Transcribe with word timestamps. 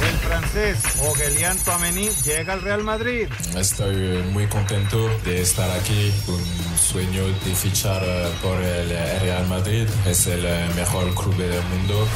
El 0.00 0.16
francés 0.18 0.78
Aurélien 1.06 1.58
Tchouameni 1.58 2.08
llega 2.24 2.52
al 2.52 2.62
Real 2.62 2.84
Madrid. 2.84 3.28
Estoy 3.56 4.22
muy 4.32 4.46
contento 4.46 5.08
de 5.24 5.42
estar 5.42 5.68
aquí. 5.70 6.12
Un 6.28 6.78
sueño 6.78 7.26
de 7.26 7.54
fichar 7.54 8.02
eh, 8.04 8.28
por 8.40 8.60
el 8.62 8.88
Real 9.20 9.46
Madrid. 9.48 9.88
Es 10.06 10.26
el 10.28 10.44
eh, 10.44 10.68
mejor 10.76 11.12
club 11.14 11.36
del 11.36 11.62
mundo. 11.64 12.06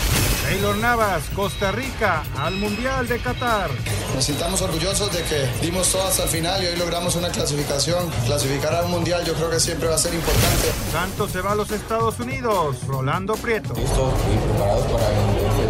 Taylor 0.44 0.76
Navas, 0.76 1.24
Costa 1.34 1.72
Rica, 1.72 2.22
al 2.38 2.54
Mundial 2.54 3.08
de 3.08 3.18
Qatar. 3.18 3.70
Nos 4.14 4.24
sintamos 4.24 4.62
orgullosos 4.62 5.12
de 5.12 5.22
que 5.24 5.48
dimos 5.60 5.90
todo 5.90 6.04
hasta 6.04 6.22
el 6.24 6.28
final 6.28 6.62
y 6.62 6.66
hoy 6.66 6.76
logramos 6.76 7.16
una 7.16 7.30
clasificación. 7.30 8.08
Clasificar 8.26 8.74
al 8.74 8.86
Mundial 8.86 9.24
yo 9.24 9.34
creo 9.34 9.50
que 9.50 9.58
siempre 9.58 9.88
va 9.88 9.96
a 9.96 9.98
ser 9.98 10.14
importante. 10.14 10.70
Santos 10.92 11.32
se 11.32 11.40
va 11.40 11.52
a 11.52 11.54
los 11.56 11.70
Estados 11.70 12.20
Unidos. 12.20 12.76
Rolando 12.86 13.34
Prieto. 13.34 13.74
Listos 13.74 14.14
y 14.32 14.48
preparados 14.48 14.86
para 14.86 15.10
esta 15.10 15.61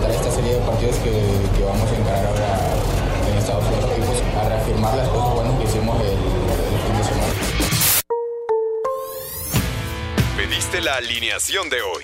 serie 0.42 0.58
de 0.58 0.66
partidos 0.66 0.96
que, 0.96 1.10
que 1.56 1.64
vamos 1.64 1.90
a 1.90 1.96
encarar 1.96 2.26
ahora 2.26 2.58
en 3.30 3.38
Estados 3.38 3.64
Unidos 3.64 3.90
y 3.96 4.00
pues 4.00 4.22
a 4.36 4.48
reafirmar 4.48 4.96
las 4.96 5.08
cosas 5.08 5.34
buenas 5.34 5.58
que 5.58 5.64
hicimos 5.64 6.00
el, 6.00 6.06
el 6.06 6.80
fin 6.82 6.96
de 6.98 7.04
semana. 7.04 7.32
Pediste 10.36 10.80
la 10.80 10.96
alineación 10.96 11.70
de 11.70 11.82
hoy. 11.82 12.02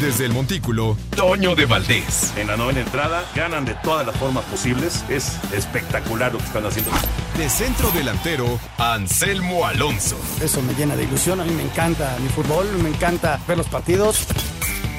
Desde 0.00 0.26
el 0.26 0.32
Montículo, 0.32 0.96
Toño 1.14 1.54
de 1.54 1.64
Valdés. 1.64 2.32
En 2.36 2.48
la 2.48 2.56
novena 2.56 2.80
entrada 2.80 3.24
ganan 3.34 3.64
de 3.64 3.74
todas 3.76 4.06
las 4.06 4.16
formas 4.16 4.44
posibles. 4.44 5.04
Es 5.08 5.38
espectacular 5.52 6.32
lo 6.32 6.38
que 6.38 6.44
están 6.44 6.66
haciendo. 6.66 6.90
De 7.36 7.48
centro 7.48 7.90
delantero, 7.92 8.58
Anselmo 8.76 9.66
Alonso. 9.66 10.16
Eso 10.42 10.60
me 10.62 10.74
llena 10.74 10.96
de 10.96 11.04
ilusión. 11.04 11.40
A 11.40 11.44
mí 11.44 11.50
me 11.50 11.62
encanta 11.62 12.16
mi 12.20 12.28
fútbol, 12.28 12.66
me 12.82 12.90
encanta 12.90 13.40
ver 13.48 13.56
los 13.56 13.68
partidos. 13.68 14.26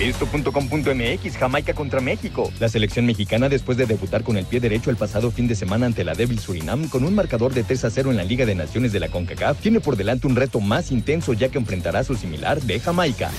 Esto.com.mx 0.00 1.36
Jamaica 1.36 1.72
contra 1.72 2.00
México. 2.00 2.52
La 2.58 2.68
selección 2.68 3.06
mexicana, 3.06 3.48
después 3.48 3.78
de 3.78 3.86
debutar 3.86 4.24
con 4.24 4.36
el 4.36 4.44
pie 4.44 4.60
derecho 4.60 4.90
el 4.90 4.96
pasado 4.96 5.30
fin 5.30 5.46
de 5.46 5.54
semana 5.54 5.86
ante 5.86 6.04
la 6.04 6.14
débil 6.14 6.40
Surinam, 6.40 6.88
con 6.88 7.04
un 7.04 7.14
marcador 7.14 7.54
de 7.54 7.62
3 7.62 7.84
a 7.84 7.90
0 7.90 8.10
en 8.10 8.16
la 8.16 8.24
Liga 8.24 8.44
de 8.44 8.54
Naciones 8.54 8.92
de 8.92 9.00
la 9.00 9.08
CONCACAF, 9.08 9.60
tiene 9.60 9.80
por 9.80 9.96
delante 9.96 10.26
un 10.26 10.36
reto 10.36 10.60
más 10.60 10.90
intenso 10.90 11.32
ya 11.32 11.48
que 11.48 11.58
enfrentará 11.58 12.00
a 12.00 12.04
su 12.04 12.16
similar 12.16 12.60
de 12.60 12.80
Jamaica. 12.80 13.30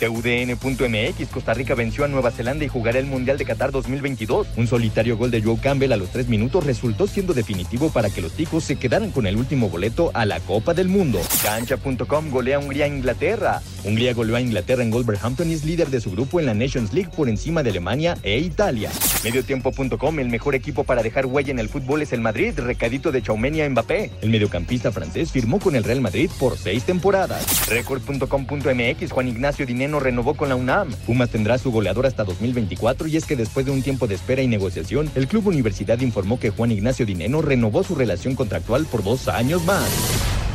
TUDN.mx 0.00 1.28
Costa 1.30 1.54
Rica 1.54 1.74
venció 1.74 2.04
a 2.04 2.08
Nueva 2.08 2.30
Zelanda 2.30 2.64
y 2.64 2.68
jugará 2.68 2.98
el 2.98 3.06
Mundial 3.06 3.36
de 3.38 3.44
Qatar 3.44 3.70
2022. 3.70 4.48
Un 4.56 4.66
solitario 4.66 5.16
gol 5.16 5.30
de 5.30 5.42
Joe 5.42 5.58
Campbell 5.58 5.92
a 5.92 5.96
los 5.96 6.10
3 6.10 6.28
minutos 6.28 6.64
resultó 6.64 7.06
siendo 7.06 7.34
definitivo 7.34 7.90
para 7.90 8.08
que 8.08 8.22
los 8.22 8.32
ticos 8.32 8.64
se 8.64 8.76
quedaran 8.76 9.10
con 9.10 9.26
el 9.26 9.36
último 9.36 9.68
boleto 9.68 10.10
a 10.14 10.24
la 10.24 10.40
Copa 10.40 10.72
del 10.72 10.88
Mundo. 10.88 11.20
Cancha.com 11.42 12.30
golea 12.30 12.58
Hungría 12.58 12.86
a 12.86 12.88
Inglaterra. 12.88 13.60
Hungría 13.84 14.14
goleó 14.14 14.36
a 14.36 14.40
Inglaterra 14.40 14.82
en 14.82 14.90
Wolverhampton 14.90 15.50
y 15.50 15.54
es 15.54 15.64
líder 15.64 15.88
de 15.88 16.00
su 16.00 16.10
grupo 16.10 16.40
en 16.40 16.46
la 16.46 16.54
Nations 16.54 16.92
League 16.92 17.10
por 17.14 17.28
encima 17.28 17.62
de 17.62 17.70
Alemania 17.70 18.16
e 18.22 18.38
Italia. 18.38 18.90
Mediotiempo.com 19.22 20.18
el 20.18 20.28
mejor 20.28 20.54
equipo 20.54 20.84
para 20.84 21.02
dejar 21.02 21.26
huella 21.26 21.50
en 21.50 21.58
el 21.58 21.68
fútbol 21.68 22.02
es 22.02 22.12
el 22.12 22.20
Madrid, 22.20 22.58
recadito 22.58 23.12
de 23.12 23.22
Chaumenia 23.22 23.68
Mbappé. 23.68 24.10
El 24.22 24.30
mediocampista 24.30 24.92
francés 24.92 25.30
firmó 25.30 25.58
con 25.58 25.76
el 25.76 25.84
Real 25.84 26.00
Madrid 26.00 26.30
por 26.38 26.56
seis 26.56 26.84
temporadas. 26.84 27.68
Record.com.mx 27.68 29.12
Juan 29.12 29.28
Ignacio 29.28 29.66
Dineno 29.66 29.89
renovó 29.98 30.34
con 30.34 30.50
la 30.50 30.54
UNAM. 30.54 30.92
Pumas 31.06 31.30
tendrá 31.30 31.58
su 31.58 31.72
goleador 31.72 32.06
hasta 32.06 32.22
2024 32.22 33.08
y 33.08 33.16
es 33.16 33.24
que 33.24 33.34
después 33.34 33.66
de 33.66 33.72
un 33.72 33.82
tiempo 33.82 34.06
de 34.06 34.14
espera 34.14 34.42
y 34.42 34.46
negociación, 34.46 35.10
el 35.16 35.26
Club 35.26 35.48
Universidad 35.48 35.98
informó 36.00 36.38
que 36.38 36.50
Juan 36.50 36.70
Ignacio 36.70 37.06
Dineno 37.06 37.42
renovó 37.42 37.82
su 37.82 37.94
relación 37.94 38.36
contractual 38.36 38.86
por 38.86 39.02
dos 39.02 39.26
años 39.26 39.64
más. 39.64 40.49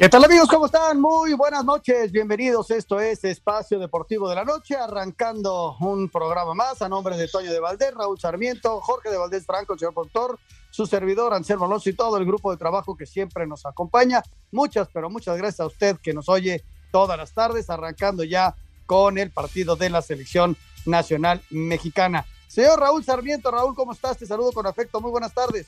¿Qué 0.00 0.08
tal 0.08 0.24
amigos? 0.24 0.48
¿Cómo 0.48 0.64
están? 0.64 0.98
Muy 0.98 1.34
buenas 1.34 1.62
noches, 1.62 2.10
bienvenidos. 2.10 2.70
Esto 2.70 3.00
es 3.00 3.22
Espacio 3.22 3.78
Deportivo 3.78 4.30
de 4.30 4.34
la 4.34 4.46
Noche, 4.46 4.74
arrancando 4.74 5.76
un 5.78 6.08
programa 6.08 6.54
más 6.54 6.80
a 6.80 6.88
nombre 6.88 7.18
de 7.18 7.28
Toño 7.28 7.52
de 7.52 7.60
Valdés, 7.60 7.92
Raúl 7.92 8.18
Sarmiento, 8.18 8.80
Jorge 8.80 9.10
de 9.10 9.18
Valdés 9.18 9.44
Franco, 9.44 9.74
el 9.74 9.78
señor 9.78 9.92
productor, 9.92 10.38
su 10.70 10.86
servidor 10.86 11.34
Anselmo 11.34 11.66
Alonso 11.66 11.90
y 11.90 11.92
todo 11.92 12.16
el 12.16 12.24
grupo 12.24 12.50
de 12.50 12.56
trabajo 12.56 12.96
que 12.96 13.04
siempre 13.04 13.46
nos 13.46 13.66
acompaña. 13.66 14.22
Muchas, 14.52 14.88
pero 14.90 15.10
muchas 15.10 15.36
gracias 15.36 15.60
a 15.60 15.66
usted 15.66 15.98
que 15.98 16.14
nos 16.14 16.30
oye 16.30 16.64
todas 16.90 17.18
las 17.18 17.34
tardes, 17.34 17.68
arrancando 17.68 18.24
ya 18.24 18.54
con 18.86 19.18
el 19.18 19.30
partido 19.30 19.76
de 19.76 19.90
la 19.90 20.00
selección 20.00 20.56
nacional 20.86 21.42
mexicana. 21.50 22.24
Señor 22.48 22.80
Raúl 22.80 23.04
Sarmiento, 23.04 23.50
Raúl, 23.50 23.74
¿cómo 23.74 23.92
estás? 23.92 24.16
Te 24.16 24.24
saludo 24.24 24.52
con 24.52 24.66
afecto, 24.66 24.98
muy 25.02 25.10
buenas 25.10 25.34
tardes. 25.34 25.66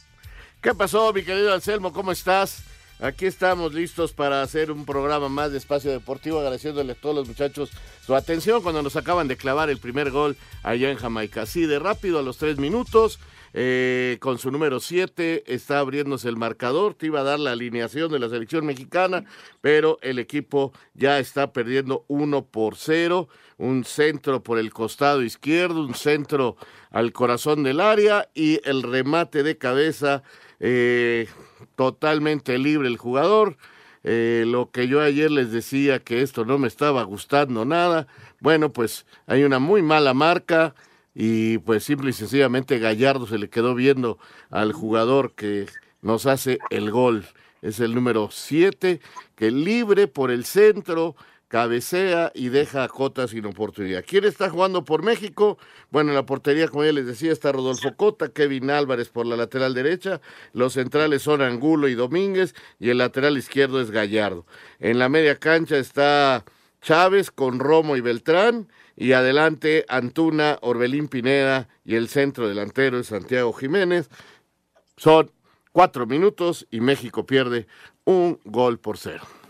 ¿Qué 0.63 0.75
pasó, 0.75 1.13
mi 1.13 1.23
querido 1.23 1.53
Anselmo? 1.53 1.93
¿Cómo 1.93 2.13
estás? 2.13 2.63
Aquí 3.03 3.27
estamos 3.27 3.75
listos 3.75 4.13
para 4.13 4.43
hacer 4.43 4.71
un 4.71 4.87
programa 4.87 5.29
más 5.29 5.51
de 5.51 5.59
Espacio 5.59 5.91
Deportivo, 5.91 6.39
agradeciéndole 6.39 6.93
a 6.93 6.95
todos 6.95 7.17
los 7.17 7.27
muchachos 7.27 7.69
su 8.07 8.15
atención 8.15 8.63
cuando 8.63 8.81
nos 8.81 8.95
acaban 8.95 9.27
de 9.27 9.37
clavar 9.37 9.71
el 9.71 9.79
primer 9.79 10.13
gol 10.13 10.37
allá 10.63 10.89
en 10.89 10.97
Jamaica. 10.97 11.43
Así 11.43 11.67
de 11.67 11.81
rápido, 11.81 12.21
a 12.21 12.23
los 12.23 12.39
tres 12.39 12.59
minutos, 12.59 13.19
eh, 13.55 14.19
con 14.21 14.39
su 14.39 14.53
número 14.53 14.79
siete, 14.79 15.43
está 15.53 15.81
abriéndose 15.81 16.29
el 16.29 16.37
marcador. 16.37 16.95
Te 16.95 17.07
iba 17.07 17.23
a 17.23 17.25
dar 17.25 17.41
la 17.41 17.51
alineación 17.51 18.13
de 18.13 18.21
la 18.21 18.29
selección 18.29 18.65
mexicana, 18.65 19.25
pero 19.61 19.99
el 20.01 20.21
equipo 20.21 20.73
ya 20.95 21.19
está 21.19 21.53
perdiendo 21.53 22.05
uno 22.07 22.45
por 22.45 22.77
cero. 22.77 23.29
Un 23.59 23.85
centro 23.85 24.45
por 24.45 24.61
el 24.61 24.73
costado 24.73 25.25
izquierdo, 25.25 25.81
un 25.81 25.97
centro 25.97 26.57
al 26.93 27.13
corazón 27.13 27.65
del 27.65 27.81
área 27.81 28.29
y 28.33 28.61
el 28.63 28.85
remate 28.85 29.43
de 29.43 29.59
cabeza. 29.59 30.23
Eh, 30.61 31.27
totalmente 31.91 32.59
libre 32.59 32.87
el 32.87 32.97
jugador. 32.97 33.57
Eh, 34.05 34.45
lo 34.47 34.71
que 34.71 34.87
yo 34.87 35.01
ayer 35.01 35.33
les 35.33 35.51
decía 35.51 35.99
que 35.99 36.23
esto 36.23 36.45
no 36.45 36.57
me 36.57 36.69
estaba 36.69 37.03
gustando 37.03 37.65
nada. 37.65 38.07
Bueno, 38.39 38.73
pues 38.73 39.05
hay 39.27 39.43
una 39.43 39.59
muy 39.59 39.83
mala 39.83 40.15
marca 40.15 40.77
y 41.13 41.59
pues 41.59 41.83
simple 41.83 42.11
y 42.11 42.13
sencillamente 42.13 42.79
Gallardo 42.79 43.27
se 43.27 43.37
le 43.37 43.51
quedó 43.51 43.75
viendo 43.75 44.19
al 44.51 44.73
jugador 44.73 45.33
que 45.33 45.67
nos 46.03 46.27
hace 46.27 46.59
el 46.71 46.93
gol. 46.93 47.25
Es 47.63 47.81
el 47.81 47.97
número 47.97 48.29
7, 48.31 49.01
que 49.35 49.51
libre 49.51 50.07
por 50.07 50.31
el 50.31 50.45
centro, 50.45 51.17
cabecea 51.53 52.33
y 52.35 52.49
deja 52.49 52.83
a 52.83 52.89
Cota 52.89 53.29
sin 53.29 53.45
oportunidad. 53.45 54.03
¿Quién 54.09 54.25
está 54.25 54.49
jugando 54.49 54.87
por 54.87 55.03
México? 55.03 55.59
Bueno, 55.91 56.09
en 56.09 56.15
la 56.15 56.25
portería, 56.25 56.67
como 56.67 56.83
ya 56.83 56.93
les 56.93 57.05
decía, 57.05 57.31
está 57.31 57.53
Rodolfo 57.53 57.95
Cota, 57.95 58.31
Kevin 58.31 58.71
Álvarez 58.71 59.11
por 59.11 59.27
la 59.27 59.37
lateral 59.37 59.75
derecha, 59.75 60.23
los 60.55 60.73
centrales 60.73 61.21
son 61.21 61.43
Angulo 61.43 61.89
y 61.89 61.95
Domínguez 61.95 62.55
y 62.81 62.89
el 62.89 62.97
lateral 62.97 63.37
izquierdo 63.37 63.83
es 63.83 63.91
Gallardo. 63.91 64.47
En 64.79 64.99
la 64.99 65.11
media 65.11 65.39
cancha 65.39 65.77
está 65.77 66.47
Chávez 66.81 67.31
con 67.31 67.59
Romo 67.59 67.97
y 67.97 68.01
Beltrán 68.01 68.69
y 68.97 69.13
adelante 69.13 69.85
Antuna, 69.91 70.59
Orbelín 70.63 71.09
Pineda 71.09 71.69
y 71.85 71.97
el 71.97 72.09
centro 72.09 72.49
delantero 72.49 72.99
es 72.99 73.09
Santiago 73.09 73.53
Jiménez. 73.53 74.09
Son 74.97 75.31
cuatro 75.71 76.07
minutos 76.07 76.67
y 76.71 76.81
México 76.81 77.27
pierde 77.27 77.67
un 78.07 78.41
gol 78.47 78.79
por 78.79 78.97
cero. 78.97 79.42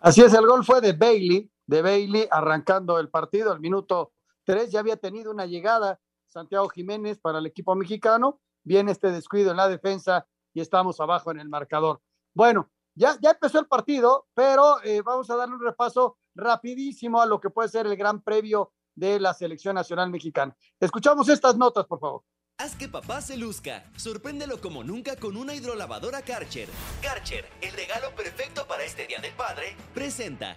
Así 0.00 0.22
es, 0.22 0.32
el 0.32 0.46
gol 0.46 0.64
fue 0.64 0.80
de 0.80 0.92
Bailey, 0.92 1.50
de 1.66 1.82
Bailey 1.82 2.28
arrancando 2.30 3.00
el 3.00 3.08
partido 3.08 3.50
al 3.50 3.58
minuto 3.58 4.12
3. 4.44 4.70
Ya 4.70 4.78
había 4.78 4.96
tenido 4.96 5.32
una 5.32 5.46
llegada 5.46 6.00
Santiago 6.28 6.68
Jiménez 6.68 7.18
para 7.18 7.38
el 7.38 7.46
equipo 7.46 7.74
mexicano. 7.74 8.40
Viene 8.62 8.92
este 8.92 9.10
descuido 9.10 9.50
en 9.50 9.56
la 9.56 9.68
defensa 9.68 10.26
y 10.54 10.60
estamos 10.60 11.00
abajo 11.00 11.32
en 11.32 11.40
el 11.40 11.48
marcador. 11.48 12.00
Bueno, 12.32 12.70
ya, 12.94 13.18
ya 13.20 13.32
empezó 13.32 13.58
el 13.58 13.66
partido, 13.66 14.28
pero 14.34 14.80
eh, 14.84 15.02
vamos 15.02 15.28
a 15.30 15.36
darle 15.36 15.56
un 15.56 15.64
repaso 15.64 16.18
rapidísimo 16.36 17.20
a 17.20 17.26
lo 17.26 17.40
que 17.40 17.50
puede 17.50 17.68
ser 17.68 17.86
el 17.86 17.96
gran 17.96 18.22
previo 18.22 18.72
de 18.94 19.18
la 19.18 19.34
selección 19.34 19.74
nacional 19.74 20.10
mexicana. 20.10 20.56
Escuchamos 20.78 21.28
estas 21.28 21.56
notas, 21.56 21.86
por 21.86 21.98
favor. 21.98 22.22
Haz 22.60 22.74
que 22.74 22.88
papá 22.88 23.20
se 23.20 23.36
luzca. 23.36 23.84
Sorpréndelo 23.96 24.60
como 24.60 24.82
nunca 24.82 25.14
con 25.14 25.36
una 25.36 25.54
hidrolavadora 25.54 26.22
Karcher. 26.22 26.68
Karcher, 27.00 27.48
el 27.60 27.72
regalo 27.72 28.12
perfecto 28.16 28.66
para 28.66 28.82
este 28.82 29.06
Día 29.06 29.20
del 29.20 29.30
Padre, 29.34 29.76
presenta. 29.94 30.56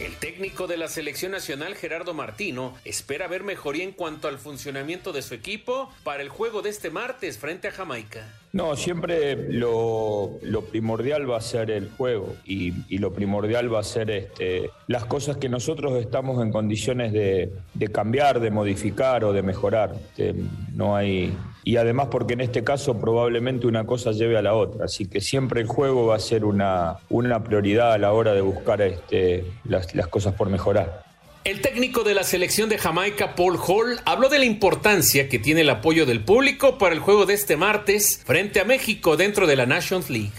El 0.00 0.16
técnico 0.16 0.66
de 0.66 0.78
la 0.78 0.88
selección 0.88 1.30
nacional, 1.30 1.76
Gerardo 1.76 2.12
Martino, 2.12 2.76
espera 2.84 3.28
ver 3.28 3.44
mejoría 3.44 3.84
en 3.84 3.92
cuanto 3.92 4.26
al 4.26 4.38
funcionamiento 4.38 5.12
de 5.12 5.22
su 5.22 5.34
equipo 5.34 5.92
para 6.02 6.24
el 6.24 6.28
juego 6.28 6.60
de 6.60 6.70
este 6.70 6.90
martes 6.90 7.38
frente 7.38 7.68
a 7.68 7.72
Jamaica. 7.72 8.26
No, 8.52 8.76
siempre 8.76 9.52
lo, 9.52 10.38
lo, 10.42 10.62
primordial 10.62 11.30
va 11.30 11.36
a 11.36 11.40
ser 11.40 11.70
el 11.70 11.90
juego 11.90 12.34
y, 12.46 12.72
lo 12.98 13.12
primordial 13.12 13.72
va 13.72 13.80
a 13.80 13.84
ser 13.84 14.10
este, 14.10 14.70
las 14.86 15.04
cosas 15.04 15.36
que 15.36 15.48
nosotros 15.48 16.00
estamos 16.00 16.42
en 16.42 16.50
condiciones 16.50 17.12
de, 17.12 17.52
de 17.74 17.88
cambiar, 17.88 18.40
de 18.40 18.50
modificar 18.50 19.22
o 19.24 19.32
de 19.34 19.42
mejorar. 19.42 19.94
Este, 19.94 20.34
no 20.74 20.96
hay, 20.96 21.36
y 21.62 21.76
además 21.76 22.08
porque 22.10 22.32
en 22.32 22.40
este 22.40 22.64
caso 22.64 22.98
probablemente 22.98 23.66
una 23.66 23.84
cosa 23.84 24.12
lleve 24.12 24.38
a 24.38 24.42
la 24.42 24.54
otra, 24.54 24.86
así 24.86 25.06
que 25.06 25.20
siempre 25.20 25.60
el 25.60 25.66
juego 25.66 26.06
va 26.06 26.16
a 26.16 26.20
ser 26.20 26.46
una, 26.46 26.96
una 27.10 27.44
prioridad 27.44 27.92
a 27.92 27.98
la 27.98 28.12
hora 28.12 28.32
de 28.32 28.40
buscar 28.40 28.80
este, 28.80 29.44
las, 29.64 29.94
las 29.94 30.08
cosas 30.08 30.34
por 30.34 30.48
mejorar. 30.48 31.07
El 31.48 31.62
técnico 31.62 32.04
de 32.04 32.12
la 32.12 32.24
selección 32.24 32.68
de 32.68 32.76
Jamaica, 32.76 33.34
Paul 33.34 33.58
Hall, 33.66 33.98
habló 34.04 34.28
de 34.28 34.38
la 34.38 34.44
importancia 34.44 35.30
que 35.30 35.38
tiene 35.38 35.62
el 35.62 35.70
apoyo 35.70 36.04
del 36.04 36.22
público 36.22 36.76
para 36.76 36.94
el 36.94 37.00
juego 37.00 37.24
de 37.24 37.32
este 37.32 37.56
martes 37.56 38.20
frente 38.22 38.60
a 38.60 38.66
México 38.66 39.16
dentro 39.16 39.46
de 39.46 39.56
la 39.56 39.64
Nations 39.64 40.10
League. 40.10 40.30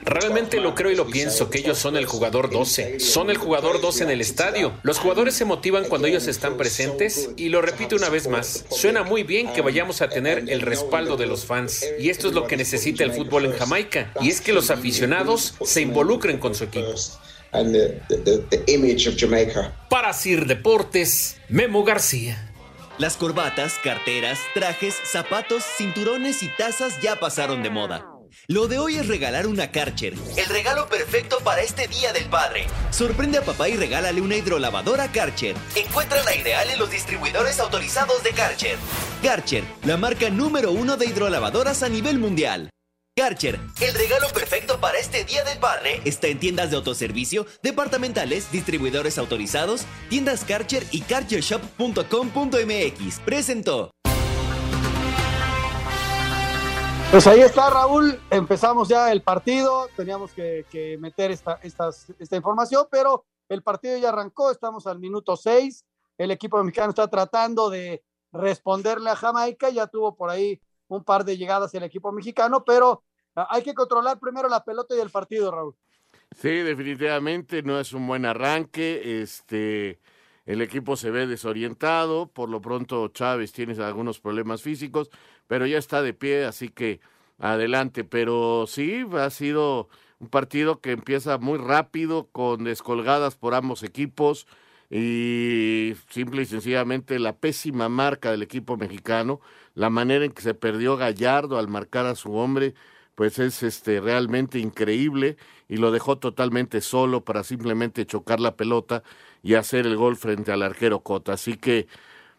Realmente 0.00 0.60
lo 0.60 0.76
creo 0.76 0.92
y 0.92 0.94
lo 0.94 1.08
pienso, 1.08 1.50
que 1.50 1.58
ellos 1.58 1.78
son 1.78 1.96
el 1.96 2.06
jugador 2.06 2.48
12. 2.48 3.00
Son 3.00 3.28
el 3.28 3.38
jugador 3.38 3.80
12 3.80 4.04
en 4.04 4.10
el 4.10 4.20
estadio. 4.20 4.72
Los 4.84 5.00
jugadores 5.00 5.34
se 5.34 5.44
motivan 5.44 5.86
cuando 5.86 6.06
ellos 6.06 6.28
están 6.28 6.56
presentes 6.56 7.30
y 7.36 7.48
lo 7.48 7.60
repito 7.60 7.96
una 7.96 8.08
vez 8.08 8.28
más, 8.28 8.66
suena 8.70 9.02
muy 9.02 9.24
bien 9.24 9.52
que 9.52 9.62
vayamos 9.62 10.00
a 10.00 10.08
tener 10.08 10.44
el 10.48 10.60
respaldo 10.60 11.16
de 11.16 11.26
los 11.26 11.44
fans. 11.44 11.84
Y 11.98 12.08
esto 12.08 12.28
es 12.28 12.34
lo 12.34 12.46
que 12.46 12.56
necesita 12.56 13.02
el 13.02 13.10
fútbol 13.10 13.46
en 13.46 13.52
Jamaica. 13.58 14.12
Y 14.20 14.30
es 14.30 14.40
que 14.40 14.52
los 14.52 14.70
aficionados 14.70 15.54
se 15.64 15.80
involucren 15.80 16.38
con 16.38 16.54
su 16.54 16.62
equipo. 16.62 16.94
Para 19.88 20.12
Sir 20.12 20.46
Deportes, 20.46 21.36
Memo 21.48 21.84
García. 21.84 22.44
Las 22.98 23.16
corbatas, 23.16 23.74
carteras, 23.82 24.38
trajes, 24.54 24.94
zapatos, 25.04 25.62
cinturones 25.64 26.42
y 26.42 26.48
tazas 26.48 27.00
ya 27.00 27.16
pasaron 27.16 27.62
de 27.62 27.70
moda. 27.70 28.04
Lo 28.46 28.68
de 28.68 28.78
hoy 28.78 28.96
es 28.96 29.06
regalar 29.08 29.46
una 29.46 29.70
Karcher, 29.70 30.14
el 30.36 30.46
regalo 30.46 30.88
perfecto 30.88 31.38
para 31.44 31.62
este 31.62 31.88
Día 31.88 32.12
del 32.12 32.24
Padre. 32.26 32.66
Sorprende 32.90 33.38
a 33.38 33.42
papá 33.42 33.68
y 33.68 33.76
regálale 33.76 34.20
una 34.20 34.36
hidrolavadora 34.36 35.10
Karcher. 35.10 35.56
Encuentra 35.74 36.22
la 36.24 36.36
ideal 36.36 36.68
en 36.70 36.78
los 36.78 36.90
distribuidores 36.90 37.58
autorizados 37.60 38.22
de 38.22 38.30
Karcher. 38.30 38.76
Karcher, 39.22 39.64
la 39.84 39.96
marca 39.96 40.30
número 40.30 40.72
uno 40.72 40.96
de 40.96 41.06
hidrolavadoras 41.06 41.82
a 41.82 41.88
nivel 41.88 42.18
mundial. 42.18 42.70
Karcher, 43.18 43.58
el 43.80 43.94
regalo 43.94 44.28
perfecto 44.32 44.78
para 44.78 44.96
este 44.96 45.24
Día 45.24 45.42
del 45.42 45.58
Padre, 45.58 46.00
está 46.04 46.28
en 46.28 46.38
tiendas 46.38 46.70
de 46.70 46.76
autoservicio, 46.76 47.46
departamentales, 47.64 48.52
distribuidores 48.52 49.18
autorizados, 49.18 49.86
tiendas 50.08 50.44
Karcher 50.44 50.84
y 50.92 51.00
karchershop.com.mx. 51.00 53.18
Presentó. 53.24 53.90
Pues 57.10 57.26
ahí 57.26 57.40
está, 57.40 57.70
Raúl. 57.70 58.20
Empezamos 58.30 58.88
ya 58.88 59.10
el 59.10 59.22
partido. 59.22 59.88
Teníamos 59.96 60.30
que, 60.30 60.96
meter 61.00 61.32
esta, 61.32 61.58
esta 61.60 62.36
información, 62.36 62.86
pero 62.88 63.24
el 63.48 63.64
partido 63.64 63.98
ya 63.98 64.10
arrancó. 64.10 64.52
Estamos 64.52 64.86
al 64.86 65.00
minuto 65.00 65.36
6. 65.36 65.84
El 66.18 66.30
equipo 66.30 66.62
mexicano 66.62 66.90
está 66.90 67.08
tratando 67.08 67.68
de 67.68 68.04
responderle 68.30 69.10
a 69.10 69.16
Jamaica. 69.16 69.70
Ya 69.70 69.88
tuvo 69.88 70.14
por 70.14 70.30
ahí 70.30 70.60
un 70.86 71.02
par 71.02 71.24
de 71.24 71.36
llegadas 71.36 71.74
el 71.74 71.82
equipo 71.82 72.12
mexicano, 72.12 72.62
pero 72.64 73.02
hay 73.48 73.62
que 73.62 73.74
controlar 73.74 74.18
primero 74.18 74.48
la 74.48 74.64
pelota 74.64 74.94
y 74.96 75.00
el 75.00 75.10
partido, 75.10 75.50
Raúl. 75.50 75.74
Sí, 76.36 76.48
definitivamente 76.48 77.62
no 77.62 77.80
es 77.80 77.92
un 77.92 78.06
buen 78.06 78.24
arranque. 78.26 79.22
Este, 79.22 79.98
el 80.46 80.62
equipo 80.62 80.96
se 80.96 81.10
ve 81.10 81.26
desorientado. 81.26 82.26
Por 82.26 82.48
lo 82.48 82.60
pronto, 82.60 83.08
Chávez 83.08 83.52
tiene 83.52 83.74
algunos 83.82 84.20
problemas 84.20 84.62
físicos, 84.62 85.10
pero 85.46 85.66
ya 85.66 85.78
está 85.78 86.02
de 86.02 86.14
pie, 86.14 86.44
así 86.44 86.68
que 86.68 87.00
adelante. 87.38 88.04
Pero 88.04 88.66
sí, 88.66 89.06
ha 89.12 89.30
sido 89.30 89.88
un 90.20 90.28
partido 90.28 90.80
que 90.80 90.92
empieza 90.92 91.38
muy 91.38 91.58
rápido, 91.58 92.28
con 92.30 92.64
descolgadas 92.64 93.36
por 93.36 93.54
ambos 93.54 93.82
equipos 93.82 94.46
y 94.90 95.94
simple 96.08 96.42
y 96.42 96.46
sencillamente 96.46 97.18
la 97.18 97.36
pésima 97.36 97.88
marca 97.88 98.30
del 98.30 98.42
equipo 98.42 98.76
mexicano, 98.76 99.40
la 99.74 99.90
manera 99.90 100.24
en 100.24 100.32
que 100.32 100.42
se 100.42 100.54
perdió 100.54 100.96
Gallardo 100.96 101.58
al 101.58 101.68
marcar 101.68 102.06
a 102.06 102.14
su 102.14 102.34
hombre, 102.34 102.74
pues 103.18 103.40
es 103.40 103.64
este 103.64 104.00
realmente 104.00 104.60
increíble 104.60 105.38
y 105.68 105.78
lo 105.78 105.90
dejó 105.90 106.18
totalmente 106.18 106.80
solo 106.80 107.24
para 107.24 107.42
simplemente 107.42 108.06
chocar 108.06 108.38
la 108.38 108.54
pelota 108.54 109.02
y 109.42 109.54
hacer 109.54 109.88
el 109.88 109.96
gol 109.96 110.16
frente 110.16 110.52
al 110.52 110.62
arquero 110.62 111.00
Cota. 111.00 111.32
Así 111.32 111.56
que, 111.56 111.88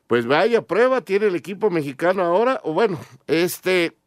pues 0.07 0.25
vaya 0.25 0.61
prueba 0.61 1.01
tiene 1.01 1.25
el 1.25 1.35
equipo 1.35 1.69
mexicano 1.69 2.23
ahora, 2.23 2.61
o 2.63 2.71
bueno, 2.71 2.97
este, 3.27 3.97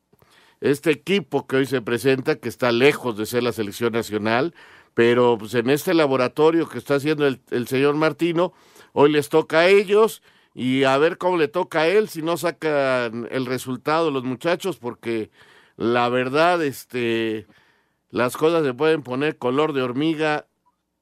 este 0.62 0.92
equipo 0.92 1.46
que 1.46 1.56
hoy 1.56 1.66
se 1.66 1.82
presenta, 1.82 2.36
que 2.36 2.48
está 2.48 2.72
lejos 2.72 3.18
de 3.18 3.26
ser 3.26 3.42
la 3.42 3.52
selección 3.52 3.92
nacional, 3.92 4.54
pero 4.94 5.36
pues 5.36 5.52
en 5.52 5.68
este 5.68 5.92
laboratorio 5.92 6.70
que 6.70 6.78
está 6.78 6.94
haciendo 6.94 7.26
el, 7.26 7.42
el 7.50 7.68
señor 7.68 7.96
Martino, 7.96 8.54
hoy 8.94 9.12
les 9.12 9.28
toca 9.28 9.58
a 9.58 9.68
ellos 9.68 10.22
y 10.54 10.84
a 10.84 10.96
ver 10.96 11.18
cómo 11.18 11.36
le 11.36 11.48
toca 11.48 11.80
a 11.82 11.88
él 11.88 12.08
si 12.08 12.22
no 12.22 12.38
sacan 12.38 13.28
el 13.30 13.44
resultado 13.44 14.10
los 14.10 14.24
muchachos, 14.24 14.78
porque 14.78 15.28
la 15.76 16.08
verdad, 16.08 16.62
este, 16.62 17.46
las 18.10 18.36
cosas 18.36 18.64
se 18.64 18.74
pueden 18.74 19.02
poner 19.02 19.38
color 19.38 19.72
de 19.72 19.82
hormiga 19.82 20.46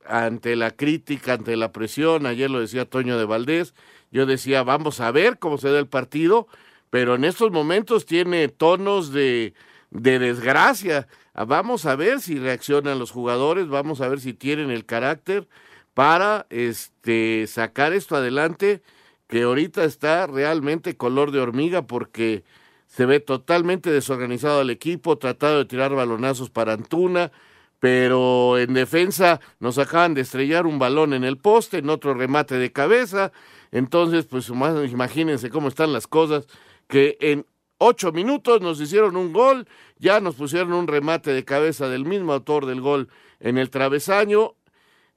ante 0.07 0.57
la 0.57 0.71
crítica, 0.71 1.35
ante 1.35 1.57
la 1.57 1.73
presión. 1.73 2.27
Ayer 2.27 2.51
lo 2.51 2.61
decía 2.61 2.89
Toño 2.89 3.19
de 3.19 3.25
Valdés. 3.25 3.75
Yo 4.11 4.27
decía, 4.27 4.63
vamos 4.63 5.01
a 5.01 5.11
ver 5.11 5.39
cómo 5.39 5.59
se 5.59 5.71
da 5.71 5.79
el 5.79 5.87
partido, 5.87 6.49
pero 6.91 7.15
en 7.15 7.25
estos 7.25 7.51
momentos 7.53 8.07
tiene 8.07 8.49
tonos 8.49 9.13
de, 9.13 9.55
de 9.91 10.19
desgracia. 10.19 11.09
Vamos 11.35 11.87
a 11.87 11.97
ver 11.97 12.21
si 12.21 12.39
reaccionan 12.39 12.99
los 12.99 13.11
jugadores, 13.11 13.69
vamos 13.69 14.01
a 14.01 14.09
ver 14.09 14.21
si 14.21 14.35
tienen 14.35 14.71
el 14.71 14.85
carácter 14.85 15.49
para 15.95 16.47
este 16.51 17.47
sacar 17.47 17.93
esto 17.93 18.17
adelante, 18.17 18.83
que 19.29 19.43
ahorita 19.43 19.85
está 19.85 20.27
realmente 20.27 20.97
color 20.97 21.31
de 21.31 21.41
hormiga 21.41 21.83
porque 21.83 22.43
se 22.91 23.07
ve 23.07 23.21
totalmente 23.21 23.91
desorganizado 23.91 24.63
el 24.63 24.71
equipo, 24.71 25.17
tratado 25.17 25.59
de 25.59 25.65
tirar 25.65 25.95
balonazos 25.95 26.51
para 26.51 26.73
Antuna, 26.73 27.31
pero 27.79 28.59
en 28.59 28.75
defensa 28.75 29.41
nos 29.61 29.79
acaban 29.79 30.13
de 30.13 30.23
estrellar 30.23 30.67
un 30.67 30.81
balón 30.81 31.15
en 31.15 31.23
el 31.23 31.39
poste, 31.39 31.79
en 31.79 31.89
otro 31.89 32.15
remate 32.15 32.57
de 32.57 32.73
cabeza, 32.73 33.31
entonces 33.71 34.27
pues 34.27 34.49
imagínense 34.49 35.51
cómo 35.51 35.69
están 35.69 35.93
las 35.93 36.09
cosas, 36.09 36.49
que 36.89 37.17
en 37.21 37.47
ocho 37.79 38.11
minutos 38.11 38.61
nos 38.61 38.81
hicieron 38.81 39.17
un 39.17 39.33
gol, 39.33 39.69
ya 39.99 40.19
nos 40.19 40.35
pusieron 40.35 40.73
un 40.73 40.89
remate 40.89 41.33
de 41.33 41.45
cabeza 41.45 41.89
del 41.89 42.05
mismo 42.05 42.33
autor 42.33 42.67
del 42.67 42.81
gol 42.81 43.09
en 43.39 43.57
el 43.57 43.71
travesaño, 43.71 44.57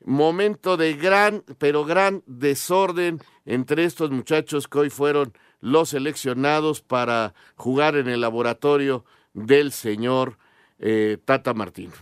momento 0.06 0.78
de 0.78 0.94
gran, 0.94 1.44
pero 1.58 1.86
gran 1.86 2.22
desorden 2.28 3.20
entre 3.46 3.84
estos 3.84 4.12
muchachos 4.12 4.68
que 4.68 4.78
hoy 4.78 4.90
fueron 4.92 5.34
los 5.64 5.92
seleccionados 5.92 6.82
para 6.82 7.34
jugar 7.56 7.96
en 7.96 8.10
el 8.10 8.20
laboratorio 8.20 9.06
del 9.32 9.72
señor 9.72 10.38
eh, 10.78 11.18
Tata 11.24 11.54
Martín. 11.54 11.94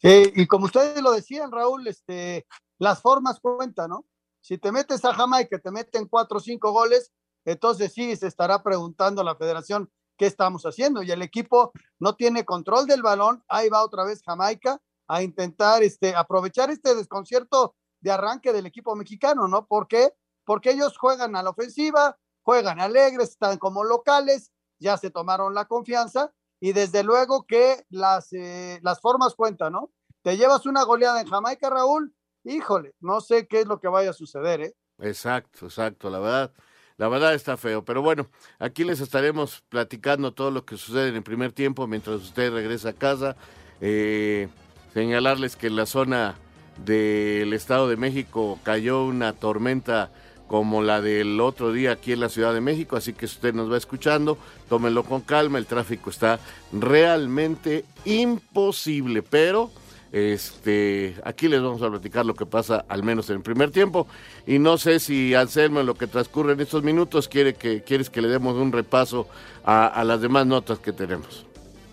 Y 0.00 0.46
como 0.46 0.64
ustedes 0.64 1.02
lo 1.02 1.12
decían, 1.12 1.52
Raúl, 1.52 1.86
este, 1.86 2.46
las 2.78 3.02
formas 3.02 3.40
cuentan, 3.40 3.90
¿no? 3.90 4.06
Si 4.40 4.56
te 4.56 4.72
metes 4.72 5.04
a 5.04 5.12
Jamaica, 5.12 5.58
te 5.58 5.70
meten 5.70 6.06
cuatro 6.06 6.38
o 6.38 6.40
cinco 6.40 6.72
goles, 6.72 7.12
entonces 7.44 7.92
sí 7.92 8.16
se 8.16 8.26
estará 8.26 8.62
preguntando 8.62 9.22
la 9.22 9.36
federación 9.36 9.90
qué 10.16 10.24
estamos 10.24 10.62
haciendo. 10.64 11.02
Y 11.02 11.10
el 11.10 11.20
equipo 11.20 11.72
no 11.98 12.14
tiene 12.14 12.46
control 12.46 12.86
del 12.86 13.02
balón, 13.02 13.44
ahí 13.48 13.68
va 13.68 13.84
otra 13.84 14.04
vez 14.04 14.22
Jamaica 14.24 14.80
a 15.08 15.22
intentar 15.22 15.82
este, 15.82 16.14
aprovechar 16.14 16.70
este 16.70 16.94
desconcierto 16.94 17.74
de 18.00 18.12
arranque 18.12 18.54
del 18.54 18.64
equipo 18.64 18.96
mexicano, 18.96 19.46
¿no? 19.46 19.66
¿Por 19.66 19.88
qué? 19.88 20.14
Porque 20.46 20.70
ellos 20.70 20.96
juegan 20.96 21.36
a 21.36 21.42
la 21.42 21.50
ofensiva, 21.50 22.16
juegan 22.46 22.80
alegres, 22.80 23.30
están 23.30 23.58
como 23.58 23.82
locales, 23.82 24.52
ya 24.78 24.96
se 24.96 25.10
tomaron 25.10 25.52
la 25.52 25.64
confianza 25.64 26.32
y 26.60 26.72
desde 26.72 27.02
luego 27.02 27.44
que 27.44 27.84
las, 27.90 28.32
eh, 28.32 28.78
las 28.84 29.00
formas 29.00 29.34
cuentan, 29.34 29.72
¿no? 29.72 29.90
Te 30.22 30.36
llevas 30.36 30.64
una 30.64 30.84
goleada 30.84 31.20
en 31.20 31.26
Jamaica, 31.26 31.68
Raúl, 31.70 32.14
híjole, 32.44 32.94
no 33.00 33.20
sé 33.20 33.48
qué 33.48 33.62
es 33.62 33.66
lo 33.66 33.80
que 33.80 33.88
vaya 33.88 34.10
a 34.10 34.12
suceder, 34.12 34.60
¿eh? 34.60 34.74
Exacto, 35.00 35.66
exacto, 35.66 36.08
la 36.08 36.20
verdad. 36.20 36.52
La 36.98 37.08
verdad 37.08 37.34
está 37.34 37.56
feo, 37.56 37.84
pero 37.84 38.00
bueno, 38.00 38.30
aquí 38.60 38.84
les 38.84 39.00
estaremos 39.00 39.64
platicando 39.68 40.32
todo 40.32 40.52
lo 40.52 40.64
que 40.64 40.76
sucede 40.76 41.08
en 41.08 41.16
el 41.16 41.24
primer 41.24 41.52
tiempo 41.52 41.88
mientras 41.88 42.22
usted 42.22 42.52
regresa 42.52 42.90
a 42.90 42.92
casa. 42.92 43.36
Eh, 43.80 44.48
señalarles 44.94 45.56
que 45.56 45.66
en 45.66 45.76
la 45.76 45.84
zona 45.84 46.36
del 46.84 47.52
Estado 47.52 47.88
de 47.88 47.96
México 47.96 48.60
cayó 48.62 49.04
una 49.04 49.32
tormenta 49.32 50.12
como 50.48 50.82
la 50.82 51.00
del 51.00 51.40
otro 51.40 51.72
día 51.72 51.92
aquí 51.92 52.12
en 52.12 52.20
la 52.20 52.28
Ciudad 52.28 52.54
de 52.54 52.60
México, 52.60 52.96
así 52.96 53.12
que 53.12 53.26
si 53.26 53.34
usted 53.36 53.54
nos 53.54 53.70
va 53.70 53.76
escuchando, 53.76 54.38
tómenlo 54.68 55.04
con 55.04 55.22
calma, 55.22 55.58
el 55.58 55.66
tráfico 55.66 56.10
está 56.10 56.38
realmente 56.72 57.84
imposible, 58.04 59.22
pero 59.22 59.70
este, 60.12 61.16
aquí 61.24 61.48
les 61.48 61.60
vamos 61.60 61.82
a 61.82 61.90
platicar 61.90 62.24
lo 62.24 62.34
que 62.34 62.46
pasa 62.46 62.84
al 62.88 63.02
menos 63.02 63.28
en 63.28 63.36
el 63.36 63.42
primer 63.42 63.70
tiempo 63.70 64.06
y 64.46 64.58
no 64.58 64.78
sé 64.78 65.00
si 65.00 65.34
Anselmo 65.34 65.80
en 65.80 65.86
lo 65.86 65.94
que 65.94 66.06
transcurre 66.06 66.52
en 66.52 66.60
estos 66.60 66.82
minutos 66.82 67.28
quiere 67.28 67.54
que 67.54 67.82
quieres 67.82 68.08
que 68.08 68.22
le 68.22 68.28
demos 68.28 68.54
un 68.54 68.72
repaso 68.72 69.26
a, 69.64 69.86
a 69.86 70.04
las 70.04 70.20
demás 70.20 70.46
notas 70.46 70.78
que 70.78 70.92
tenemos. 70.92 71.44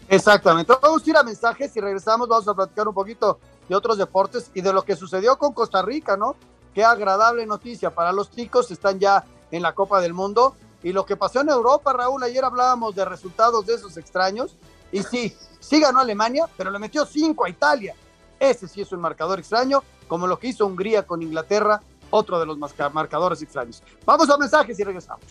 Exactamente. 0.10 0.72
Vamos 0.80 1.06
a 1.06 1.10
ir 1.10 1.18
a 1.18 1.24
mensajes 1.24 1.76
y 1.76 1.80
regresamos, 1.82 2.28
vamos 2.28 2.48
a 2.48 2.54
platicar 2.54 2.88
un 2.88 2.94
poquito 2.94 3.40
de 3.68 3.76
otros 3.76 3.98
deportes 3.98 4.52
y 4.54 4.62
de 4.62 4.72
lo 4.72 4.84
que 4.84 4.96
sucedió 4.96 5.38
con 5.38 5.54
Costa 5.54 5.82
Rica, 5.82 6.16
¿no? 6.16 6.36
Qué 6.74 6.84
agradable 6.84 7.46
noticia 7.46 7.92
para 7.92 8.12
los 8.12 8.32
chicos, 8.32 8.72
están 8.72 9.00
ya 9.00 9.24
en 9.52 9.62
la 9.62 9.74
Copa 9.74 10.02
del 10.02 10.14
Mundo. 10.14 10.56
Y 10.82 10.92
lo 10.92 11.06
que 11.06 11.16
pasó 11.16 11.42
en 11.42 11.50
Europa, 11.50 11.94
Raúl, 11.94 12.24
ayer 12.24 12.44
hablábamos 12.44 12.96
de 12.96 13.06
resultados 13.06 13.66
de 13.66 13.76
esos 13.76 13.96
extraños. 13.98 14.56
Y 14.92 15.04
sí, 15.04 15.36
sí 15.60 15.80
ganó 15.80 16.00
Alemania, 16.00 16.48
pero 16.58 16.72
le 16.72 16.80
metió 16.80 17.06
cinco 17.06 17.46
a 17.46 17.50
Italia. 17.50 17.96
Ese 18.40 18.68
sí 18.68 18.82
es 18.82 18.92
un 18.92 19.00
marcador 19.00 19.40
extraño, 19.40 19.84
como 20.08 20.28
lo 20.28 20.38
que 20.38 20.48
hizo 20.48 20.66
Hungría 20.66 21.08
con 21.08 21.22
Inglaterra, 21.22 21.82
otro 22.10 22.40
de 22.40 22.46
los 22.46 22.58
marcadores 22.58 23.42
extraños. 23.42 23.82
Vamos 24.06 24.30
a 24.30 24.38
mensajes 24.38 24.78
y 24.80 24.84
regresamos. 24.84 25.26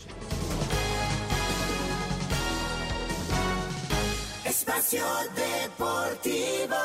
Espacio 4.44 5.04
Deportivo. 5.34 6.76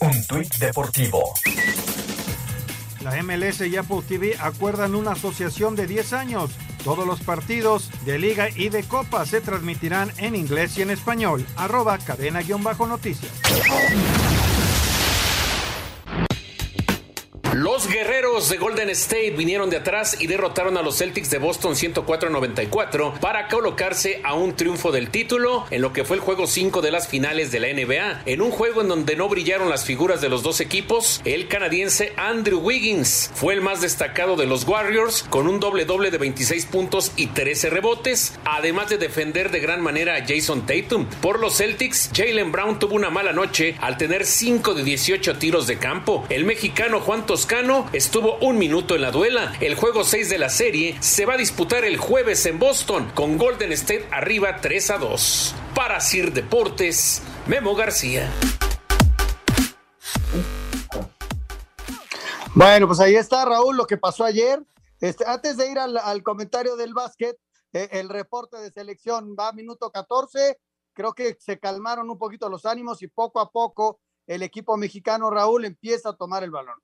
Un 0.00 0.26
tuit 0.26 0.54
deportivo. 0.56 1.34
La 3.04 3.22
MLS 3.22 3.60
y 3.60 3.76
Apple 3.76 4.00
TV 4.08 4.34
acuerdan 4.40 4.94
una 4.94 5.12
asociación 5.12 5.76
de 5.76 5.86
10 5.86 6.14
años. 6.14 6.50
Todos 6.82 7.06
los 7.06 7.20
partidos 7.20 7.90
de 8.06 8.18
liga 8.18 8.48
y 8.48 8.70
de 8.70 8.82
copa 8.82 9.26
se 9.26 9.42
transmitirán 9.42 10.10
en 10.16 10.34
inglés 10.34 10.78
y 10.78 10.82
en 10.82 10.90
español. 10.90 11.44
Arroba 11.56 11.98
cadena-noticias. 11.98 13.30
Los 17.54 17.86
guerreros 17.86 18.48
de 18.48 18.56
Golden 18.56 18.90
State 18.90 19.30
vinieron 19.30 19.70
de 19.70 19.76
atrás 19.76 20.16
y 20.20 20.26
derrotaron 20.26 20.76
a 20.76 20.82
los 20.82 20.98
Celtics 20.98 21.30
de 21.30 21.38
Boston 21.38 21.74
104-94 21.74 23.20
para 23.20 23.46
colocarse 23.46 24.20
a 24.24 24.34
un 24.34 24.56
triunfo 24.56 24.90
del 24.90 25.10
título 25.10 25.64
en 25.70 25.80
lo 25.80 25.92
que 25.92 26.02
fue 26.02 26.16
el 26.16 26.20
juego 26.20 26.48
5 26.48 26.82
de 26.82 26.90
las 26.90 27.06
finales 27.06 27.52
de 27.52 27.60
la 27.60 27.68
NBA. 27.68 28.22
En 28.26 28.42
un 28.42 28.50
juego 28.50 28.80
en 28.80 28.88
donde 28.88 29.14
no 29.14 29.28
brillaron 29.28 29.70
las 29.70 29.84
figuras 29.84 30.20
de 30.20 30.30
los 30.30 30.42
dos 30.42 30.58
equipos, 30.60 31.20
el 31.24 31.46
canadiense 31.46 32.12
Andrew 32.16 32.58
Wiggins 32.58 33.30
fue 33.36 33.54
el 33.54 33.60
más 33.60 33.80
destacado 33.80 34.34
de 34.34 34.46
los 34.46 34.66
Warriors 34.66 35.22
con 35.30 35.46
un 35.46 35.60
doble 35.60 35.84
doble 35.84 36.10
de 36.10 36.18
26 36.18 36.66
puntos 36.66 37.12
y 37.14 37.28
13 37.28 37.70
rebotes, 37.70 38.36
además 38.44 38.88
de 38.88 38.98
defender 38.98 39.52
de 39.52 39.60
gran 39.60 39.80
manera 39.80 40.16
a 40.16 40.26
Jason 40.26 40.66
Tatum. 40.66 41.06
Por 41.22 41.38
los 41.38 41.58
Celtics, 41.58 42.10
Jalen 42.12 42.50
Brown 42.50 42.80
tuvo 42.80 42.96
una 42.96 43.10
mala 43.10 43.32
noche 43.32 43.76
al 43.80 43.96
tener 43.96 44.26
5 44.26 44.74
de 44.74 44.82
18 44.82 45.36
tiros 45.36 45.68
de 45.68 45.78
campo. 45.78 46.26
El 46.30 46.44
mexicano 46.46 46.98
Juan 46.98 47.26
Toscano 47.44 47.86
estuvo 47.92 48.38
un 48.38 48.56
minuto 48.56 48.94
en 48.94 49.02
la 49.02 49.10
duela. 49.10 49.52
El 49.60 49.74
juego 49.74 50.02
6 50.02 50.30
de 50.30 50.38
la 50.38 50.48
serie 50.48 50.96
se 51.02 51.26
va 51.26 51.34
a 51.34 51.36
disputar 51.36 51.84
el 51.84 51.98
jueves 51.98 52.46
en 52.46 52.58
Boston 52.58 53.12
con 53.14 53.36
Golden 53.36 53.70
State 53.72 54.08
arriba 54.10 54.62
3 54.62 54.90
a 54.92 54.96
2. 54.96 55.54
Para 55.74 56.00
Sir 56.00 56.32
Deportes, 56.32 57.22
Memo 57.46 57.74
García. 57.74 58.32
Bueno, 62.54 62.86
pues 62.86 63.00
ahí 63.00 63.14
está 63.14 63.44
Raúl 63.44 63.76
lo 63.76 63.86
que 63.86 63.98
pasó 63.98 64.24
ayer. 64.24 64.64
Este, 64.98 65.26
antes 65.26 65.58
de 65.58 65.70
ir 65.70 65.78
al, 65.78 66.22
comentario 66.22 66.76
del 66.76 66.94
básquet, 66.94 67.36
eh, 67.74 67.90
el 67.92 68.08
reporte 68.08 68.56
de 68.56 68.70
selección 68.70 69.36
va 69.38 69.48
a 69.48 69.52
minuto 69.52 69.90
14. 69.90 70.58
Creo 70.94 71.12
que 71.12 71.36
se 71.38 71.58
calmaron 71.58 72.08
un 72.08 72.16
poquito 72.16 72.48
los 72.48 72.64
ánimos 72.64 73.02
y 73.02 73.08
poco 73.08 73.38
a 73.38 73.50
poco 73.50 74.00
el 74.26 74.42
equipo 74.42 74.78
mexicano 74.78 75.28
Raúl 75.28 75.66
empieza 75.66 76.08
a 76.08 76.16
tomar 76.16 76.42
el 76.42 76.50
balón. 76.50 76.78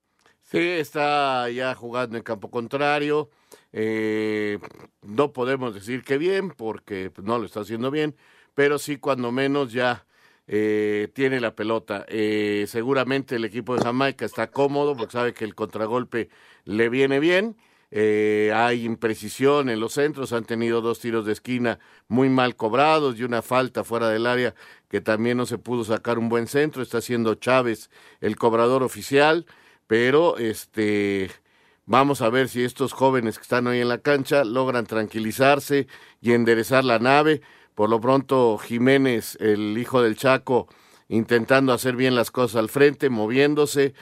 Sí, 0.51 0.59
está 0.59 1.49
ya 1.51 1.77
jugando 1.77 2.17
en 2.17 2.25
campo 2.25 2.51
contrario. 2.51 3.31
Eh, 3.73 4.59
no 5.03 5.33
podemos 5.33 5.75
decir 5.75 6.03
que 6.03 6.19
bien, 6.19 6.51
porque 6.51 7.13
no 7.23 7.39
lo 7.39 7.47
está 7.47 7.61
haciendo 7.61 7.93
bien, 7.93 8.17
pero 8.57 8.81
sí 8.81 8.97
cuando 8.97 9.31
menos 9.31 9.73
ya 9.73 10.07
eh, 10.49 11.09
tiene 11.15 11.39
la 11.41 11.55
pelota. 11.55 12.05
Eh, 12.09 12.65
seguramente 12.69 13.37
el 13.37 13.45
equipo 13.45 13.77
de 13.77 13.83
Jamaica 13.85 14.25
está 14.25 14.51
cómodo 14.51 14.97
porque 14.97 15.13
sabe 15.13 15.35
que 15.35 15.45
el 15.45 15.55
contragolpe 15.55 16.31
le 16.65 16.89
viene 16.89 17.21
bien. 17.21 17.57
Eh, 17.93 18.53
hay 18.53 18.85
imprecisión 18.85 19.69
en 19.69 19.79
los 19.79 19.93
centros, 19.95 20.33
han 20.33 20.45
tenido 20.45 20.81
dos 20.81 20.99
tiros 21.01 21.27
de 21.27 21.33
esquina 21.33 21.79
muy 22.09 22.29
mal 22.29 22.57
cobrados 22.57 23.19
y 23.19 23.25
una 23.25 23.43
falta 23.43 23.85
fuera 23.85 24.09
del 24.09 24.27
área 24.27 24.55
que 24.89 25.01
también 25.01 25.37
no 25.37 25.47
se 25.47 25.59
pudo 25.59 25.85
sacar 25.85 26.19
un 26.19 26.29
buen 26.29 26.49
centro. 26.49 26.83
Está 26.83 27.01
siendo 27.01 27.37
Chávez 27.37 27.89
el 28.21 28.35
cobrador 28.37 28.83
oficial 28.83 29.47
pero 29.91 30.39
este 30.39 31.33
vamos 31.85 32.23
a 32.23 32.31
ver 32.31 32.49
si 32.49 32.63
estos 32.63 32.93
jóvenes 32.93 33.39
que 33.39 33.43
están 33.43 33.67
hoy 33.67 33.81
en 33.81 33.89
la 33.89 33.99
cancha 33.99 34.45
logran 34.45 34.87
tranquilizarse 34.87 35.89
y 36.21 36.31
enderezar 36.31 36.85
la 36.85 37.01
nave. 37.01 37.41
Por 37.75 37.91
lo 37.91 38.01
pronto 38.01 38.57
Jiménez, 38.59 39.37
el 39.41 39.77
hijo 39.77 40.01
del 40.01 40.15
Chaco, 40.15 40.69
intentando 41.09 41.73
hacer 41.73 41.97
bien 41.97 42.15
las 42.15 42.31
cosas 42.31 42.61
al 42.61 42.69
frente, 42.69 43.11
moviéndose. 43.11 43.95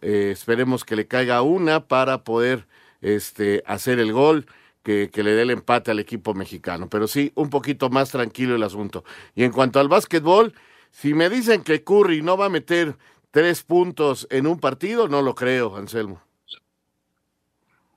Eh, 0.00 0.30
esperemos 0.32 0.84
que 0.84 0.96
le 0.96 1.06
caiga 1.06 1.42
una 1.42 1.86
para 1.86 2.24
poder 2.24 2.66
este, 3.00 3.62
hacer 3.66 4.00
el 4.00 4.12
gol. 4.12 4.46
Que, 4.82 5.10
que, 5.12 5.24
le 5.24 5.32
dé 5.32 5.42
el 5.42 5.50
empate 5.50 5.90
al 5.90 5.98
equipo 5.98 6.32
mexicano. 6.34 6.88
Pero 6.88 7.08
sí, 7.08 7.32
un 7.34 7.50
poquito 7.50 7.90
más 7.90 8.10
tranquilo 8.10 8.54
el 8.54 8.62
asunto. 8.62 9.04
Y 9.34 9.42
en 9.42 9.50
cuanto 9.50 9.80
al 9.80 9.88
básquetbol, 9.88 10.54
si 10.92 11.12
me 11.12 11.28
dicen 11.28 11.62
que 11.62 11.84
Curry 11.84 12.22
no 12.22 12.36
va 12.36 12.46
a 12.46 12.48
meter 12.50 12.96
tres 13.30 13.62
puntos 13.62 14.26
en 14.30 14.46
un 14.46 14.58
partido, 14.58 15.08
no 15.08 15.22
lo 15.22 15.34
creo, 15.34 15.76
Anselmo. 15.76 16.20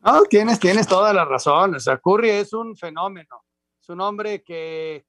No, 0.01 0.23
tienes, 0.23 0.59
tienes 0.59 0.87
toda 0.87 1.13
la 1.13 1.25
razón. 1.25 1.75
O 1.75 1.79
sea, 1.79 1.97
Curry 1.97 2.29
es 2.29 2.53
un 2.53 2.75
fenómeno. 2.75 3.43
Es 3.81 3.89
un 3.89 4.01
hombre 4.01 4.43
que, 4.43 5.05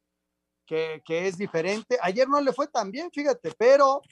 que, 0.66 1.02
que 1.04 1.28
es 1.28 1.38
diferente. 1.38 1.98
Ayer 2.02 2.28
no 2.28 2.40
le 2.40 2.52
fue 2.52 2.66
tan 2.66 2.90
bien, 2.90 3.10
fíjate, 3.12 3.52
pero 3.56 4.02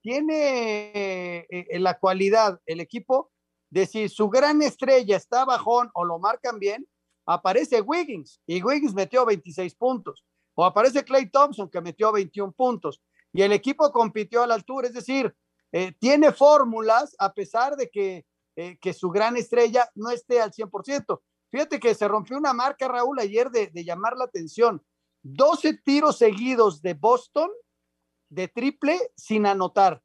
tiene 0.00 1.46
eh, 1.48 1.78
la 1.78 1.98
cualidad, 1.98 2.60
el 2.66 2.80
equipo, 2.80 3.30
de 3.70 3.86
si 3.86 4.08
su 4.08 4.28
gran 4.28 4.62
estrella 4.62 5.16
está 5.16 5.44
bajón 5.44 5.90
o 5.94 6.04
lo 6.04 6.18
marcan 6.18 6.58
bien, 6.58 6.86
aparece 7.26 7.80
Wiggins 7.80 8.40
y 8.46 8.62
Wiggins 8.62 8.94
metió 8.94 9.24
26 9.24 9.74
puntos. 9.74 10.24
O 10.54 10.64
aparece 10.64 11.04
Clay 11.04 11.28
Thompson 11.30 11.68
que 11.68 11.80
metió 11.80 12.12
21 12.12 12.52
puntos. 12.52 13.00
Y 13.32 13.42
el 13.42 13.52
equipo 13.52 13.90
compitió 13.90 14.42
a 14.42 14.46
la 14.46 14.54
altura, 14.54 14.86
es 14.86 14.94
decir, 14.94 15.34
eh, 15.76 15.90
tiene 15.98 16.30
fórmulas 16.30 17.16
a 17.18 17.34
pesar 17.34 17.74
de 17.74 17.90
que, 17.90 18.24
eh, 18.54 18.78
que, 18.80 18.92
su 18.92 19.10
gran 19.10 19.36
estrella 19.36 19.90
no 19.96 20.10
esté 20.10 20.40
al 20.40 20.52
100%. 20.52 21.20
Fíjate 21.50 21.80
que 21.80 21.96
se 21.96 22.06
rompió 22.06 22.38
una 22.38 22.52
marca, 22.52 22.86
Raúl, 22.86 23.18
ayer 23.18 23.50
de, 23.50 23.66
de 23.66 23.84
llamar 23.84 24.16
la 24.16 24.26
atención. 24.26 24.80
12 25.24 25.78
tiros 25.84 26.16
seguidos 26.16 26.80
de 26.80 26.94
Boston 26.94 27.50
de 28.28 28.46
triple 28.46 29.00
sin 29.16 29.46
anotar. 29.46 30.00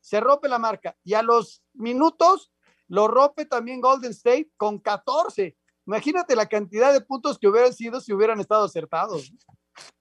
Se 0.00 0.18
rompe 0.18 0.48
la 0.48 0.58
marca 0.58 0.96
y 1.04 1.14
a 1.14 1.22
los 1.22 1.62
minutos 1.72 2.52
lo 2.88 3.06
rompe 3.06 3.46
también 3.46 3.80
Golden 3.80 4.10
State 4.10 4.50
con 4.56 4.80
14. 4.80 5.56
Imagínate 5.86 6.34
la 6.34 6.48
cantidad 6.48 6.92
de 6.92 7.00
puntos 7.00 7.38
que 7.38 7.46
hubieran 7.46 7.72
sido 7.72 8.00
si 8.00 8.12
hubieran 8.12 8.40
estado 8.40 8.64
acertados 8.64 9.32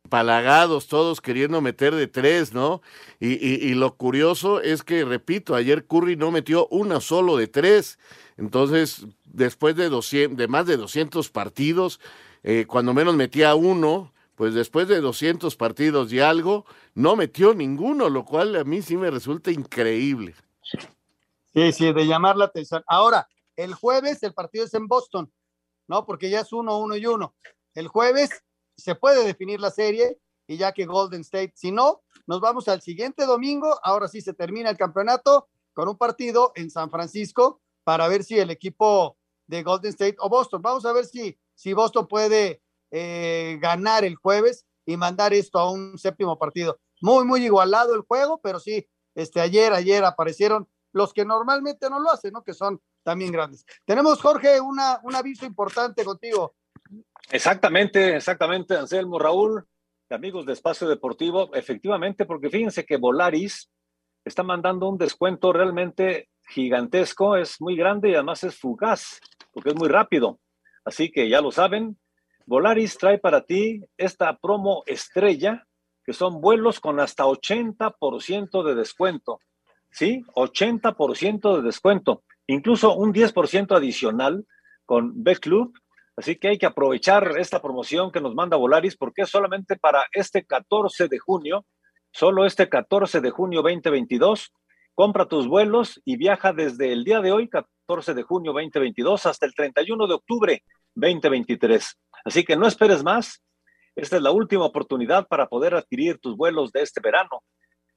palagados, 0.10 0.88
todos 0.88 1.22
queriendo 1.22 1.62
meter 1.62 1.96
de 1.96 2.08
tres, 2.08 2.54
¿no? 2.54 2.82
Y, 3.20 3.74
lo 3.76 3.96
curioso 3.96 4.62
es 4.62 4.84
que, 4.84 5.06
repito, 5.06 5.56
ayer 5.56 5.86
Curry 5.86 6.18
no 6.18 6.32
metió 6.32 6.68
una 6.68 7.00
solo 7.00 7.38
de 7.38 7.48
tres. 7.48 7.98
Entonces, 8.36 9.06
después 9.24 9.76
de, 9.78 9.88
200, 9.88 10.38
de 10.38 10.48
más 10.50 10.66
de 10.66 10.76
200 10.76 11.30
partidos, 11.30 12.02
eh, 12.44 12.66
cuando 12.68 12.94
menos 12.94 13.16
metía 13.16 13.56
uno, 13.56 14.12
pues 14.36 14.54
después 14.54 14.90
de 14.90 15.00
200 15.00 15.56
partidos 15.56 16.12
y 16.12 16.20
algo, 16.20 16.66
no 16.94 17.16
metió 17.16 17.54
ninguno, 17.54 18.10
lo 18.10 18.26
cual 18.26 18.56
a 18.58 18.64
mí 18.66 18.82
sí 18.82 18.98
me 18.98 19.12
resulta 19.12 19.52
increíble. 19.52 20.36
Sí, 21.54 21.72
sí, 21.72 21.94
de 21.94 22.06
llamar 22.06 22.36
la 22.36 22.46
atención. 22.46 22.84
Ahora, 22.88 23.30
el 23.56 23.74
jueves 23.74 24.24
el 24.24 24.34
partido 24.34 24.66
es 24.66 24.74
en 24.74 24.88
Boston, 24.88 25.32
¿no? 25.88 26.06
Porque 26.06 26.30
ya 26.30 26.42
es 26.42 26.52
uno, 26.52 26.80
uno 26.80 26.96
y 26.98 27.06
uno. 27.06 27.34
El 27.76 27.88
jueves 27.88 28.44
se 28.82 28.96
puede 28.96 29.26
definir 29.26 29.60
la 29.60 29.72
serie 29.72 30.20
y 30.48 30.58
ya 30.58 30.74
que 30.74 30.86
Golden 30.86 31.22
State, 31.22 31.54
si 31.56 31.72
no, 31.72 32.02
nos 32.28 32.42
vamos 32.42 32.68
al 32.68 32.82
siguiente 32.82 33.26
domingo, 33.26 33.80
ahora 33.84 34.08
sí 34.08 34.22
se 34.22 34.34
termina 34.34 34.70
el 34.70 34.78
campeonato 34.78 35.48
con 35.74 35.88
un 35.88 35.98
partido 35.98 36.52
en 36.56 36.70
San 36.70 36.90
Francisco 36.90 37.62
para 37.84 38.08
ver 38.08 38.24
si 38.24 38.38
el 38.38 38.50
equipo 38.50 39.18
de 39.48 39.64
Golden 39.64 39.92
State 39.92 40.18
o 40.20 40.30
Boston. 40.30 40.62
Vamos 40.62 40.86
a 40.86 40.94
ver 40.94 41.06
si, 41.06 41.38
si 41.56 41.74
Boston 41.74 42.08
puede 42.08 42.62
eh, 42.92 43.58
ganar 43.62 44.04
el 44.04 44.16
jueves 44.16 44.66
y 44.86 44.98
mandar 44.98 45.34
esto 45.34 45.60
a 45.60 45.72
un 45.72 45.98
séptimo 45.98 46.38
partido. 46.38 46.80
Muy, 47.02 47.26
muy 47.26 47.46
igualado 47.46 47.96
el 47.96 48.02
juego, 48.02 48.40
pero 48.42 48.60
sí, 48.60 48.88
este, 49.16 49.40
ayer, 49.42 49.74
ayer 49.74 50.04
aparecieron 50.04 50.68
los 50.94 51.14
que 51.14 51.26
normalmente 51.26 51.90
no 51.90 52.00
lo 52.00 52.12
hacen, 52.12 52.34
¿no? 52.34 52.44
Que 52.44 52.54
son 52.54 52.82
también 53.04 53.32
grandes. 53.32 53.66
Tenemos, 53.86 54.22
Jorge, 54.22 54.60
una, 54.60 55.00
un 55.04 55.16
aviso 55.16 55.46
importante 55.46 56.04
contigo. 56.04 56.56
Exactamente, 57.32 58.16
exactamente, 58.16 58.76
Anselmo 58.76 59.20
Raúl, 59.20 59.66
amigos 60.10 60.46
de 60.46 60.54
Espacio 60.54 60.88
Deportivo, 60.88 61.54
efectivamente, 61.54 62.26
porque 62.26 62.50
fíjense 62.50 62.86
que 62.86 62.98
Volaris 62.98 63.72
está 64.26 64.44
mandando 64.44 64.90
un 64.90 64.98
descuento 64.98 65.54
realmente 65.54 66.30
gigantesco, 66.50 67.38
es 67.38 67.62
muy 67.62 67.76
grande 67.76 68.10
y 68.10 68.16
además 68.16 68.44
es 68.44 68.58
fugaz, 68.58 69.20
porque 69.52 69.70
es 69.70 69.76
muy 69.76 69.88
rápido. 69.88 70.40
Así 70.84 71.12
que 71.12 71.30
ya 71.30 71.42
lo 71.42 71.52
saben, 71.52 71.98
Volaris 72.46 72.98
trae 72.98 73.18
para 73.18 73.42
ti 73.46 73.82
esta 73.98 74.38
promo 74.38 74.84
estrella, 74.86 75.66
que 76.04 76.14
son 76.14 76.42
vuelos 76.42 76.80
con 76.80 77.00
hasta 77.00 77.24
80% 77.24 78.64
de 78.64 78.76
descuento. 78.76 79.40
¿Sí? 79.94 80.24
80% 80.36 81.58
de 81.58 81.62
descuento, 81.64 82.24
incluso 82.48 82.96
un 82.96 83.14
10% 83.14 83.76
adicional 83.76 84.46
con 84.86 85.22
B 85.22 85.36
Club. 85.36 85.74
Así 86.18 86.36
que 86.36 86.50
hay 86.50 86.58
que 86.58 86.66
aprovechar 86.66 87.38
esta 87.38 87.62
promoción 87.62 88.12
que 88.12 88.22
nos 88.22 88.36
manda 88.36 88.58
Volaris 88.58 88.98
porque 88.98 89.24
es 89.24 89.30
solamente 89.30 89.78
para 89.78 90.06
este 90.12 90.46
14 90.46 91.08
de 91.08 91.20
junio, 91.20 91.66
solo 92.12 92.46
este 92.46 92.70
14 92.70 93.22
de 93.22 93.30
junio 93.32 93.62
2022. 93.62 94.52
Compra 94.94 95.28
tus 95.28 95.48
vuelos 95.48 96.02
y 96.04 96.18
viaja 96.18 96.54
desde 96.54 96.92
el 96.92 97.04
día 97.04 97.22
de 97.22 97.32
hoy, 97.32 97.50
14 97.50 98.14
de 98.14 98.24
junio 98.24 98.52
2022, 98.52 99.26
hasta 99.26 99.46
el 99.46 99.54
31 99.56 100.08
de 100.08 100.14
octubre 100.14 100.64
2023. 100.96 101.98
Así 102.26 102.44
que 102.44 102.56
no 102.56 102.68
esperes 102.68 103.04
más. 103.04 103.42
Esta 103.96 104.18
es 104.18 104.22
la 104.22 104.32
última 104.32 104.66
oportunidad 104.66 105.28
para 105.28 105.48
poder 105.48 105.76
adquirir 105.76 106.20
tus 106.20 106.36
vuelos 106.36 106.72
de 106.72 106.82
este 106.82 107.02
verano. 107.02 107.44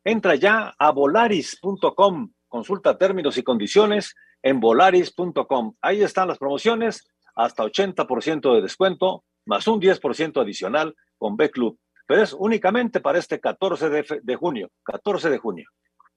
Entra 0.04 0.34
ya 0.34 0.74
a 0.78 0.90
volaris.com, 0.90 2.32
consulta 2.48 2.98
términos 2.98 3.38
y 3.38 3.42
condiciones 3.42 4.14
en 4.42 4.60
volaris.com. 4.60 5.74
Ahí 5.80 6.02
están 6.02 6.28
las 6.28 6.38
promociones, 6.38 7.08
hasta 7.34 7.64
80% 7.64 8.54
de 8.54 8.62
descuento, 8.62 9.24
más 9.46 9.66
un 9.66 9.80
10% 9.80 10.40
adicional 10.40 10.94
con 11.18 11.36
B 11.36 11.50
Club. 11.50 11.78
Pero 12.06 12.22
es 12.22 12.32
únicamente 12.32 13.00
para 13.00 13.18
este 13.18 13.40
14 13.40 13.88
de, 13.88 14.36
junio, 14.36 14.68
14 14.84 15.30
de 15.30 15.38
junio. 15.38 15.68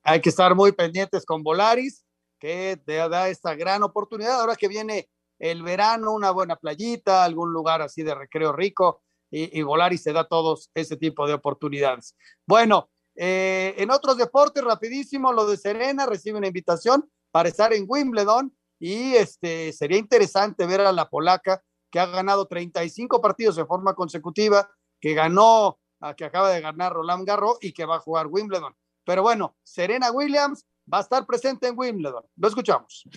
Hay 0.03 0.21
que 0.21 0.29
estar 0.29 0.53
muy 0.55 0.71
pendientes 0.73 1.25
con 1.25 1.43
Volaris, 1.43 2.05
que 2.39 2.79
te 2.85 2.95
da 2.95 3.29
esta 3.29 3.55
gran 3.55 3.83
oportunidad. 3.83 4.41
Ahora 4.41 4.55
que 4.55 4.67
viene 4.67 5.09
el 5.39 5.63
verano, 5.63 6.13
una 6.13 6.31
buena 6.31 6.55
playita, 6.57 7.23
algún 7.23 7.51
lugar 7.53 7.81
así 7.81 8.03
de 8.03 8.15
recreo 8.15 8.51
rico, 8.51 9.01
y, 9.29 9.57
y 9.57 9.61
Volaris 9.61 10.03
te 10.03 10.13
da 10.13 10.25
todos 10.25 10.69
ese 10.73 10.97
tipo 10.97 11.27
de 11.27 11.33
oportunidades. 11.33 12.15
Bueno, 12.45 12.89
eh, 13.15 13.73
en 13.77 13.91
otros 13.91 14.17
deportes, 14.17 14.63
rapidísimo, 14.63 15.33
lo 15.33 15.47
de 15.47 15.57
Serena 15.57 16.05
recibe 16.05 16.37
una 16.37 16.47
invitación 16.47 17.09
para 17.31 17.49
estar 17.49 17.73
en 17.73 17.85
Wimbledon 17.87 18.55
y 18.79 19.15
este 19.15 19.73
sería 19.73 19.97
interesante 19.97 20.65
ver 20.65 20.81
a 20.81 20.91
la 20.91 21.09
polaca 21.09 21.63
que 21.91 21.99
ha 21.99 22.05
ganado 22.05 22.47
35 22.47 23.21
partidos 23.21 23.55
de 23.55 23.65
forma 23.65 23.95
consecutiva, 23.95 24.69
que 24.99 25.13
ganó, 25.13 25.79
que 26.15 26.25
acaba 26.25 26.49
de 26.49 26.61
ganar 26.61 26.93
Roland 26.93 27.25
Garros 27.25 27.57
y 27.61 27.71
que 27.73 27.85
va 27.85 27.95
a 27.95 27.99
jugar 27.99 28.27
Wimbledon. 28.27 28.75
Pero 29.05 29.21
bueno, 29.21 29.55
Serena 29.63 30.11
Williams 30.11 30.65
va 30.91 30.99
a 30.99 31.01
estar 31.01 31.25
presente 31.25 31.67
en 31.67 31.77
Wimbledon. 31.77 32.23
Lo 32.35 32.47
escuchamos. 32.47 33.07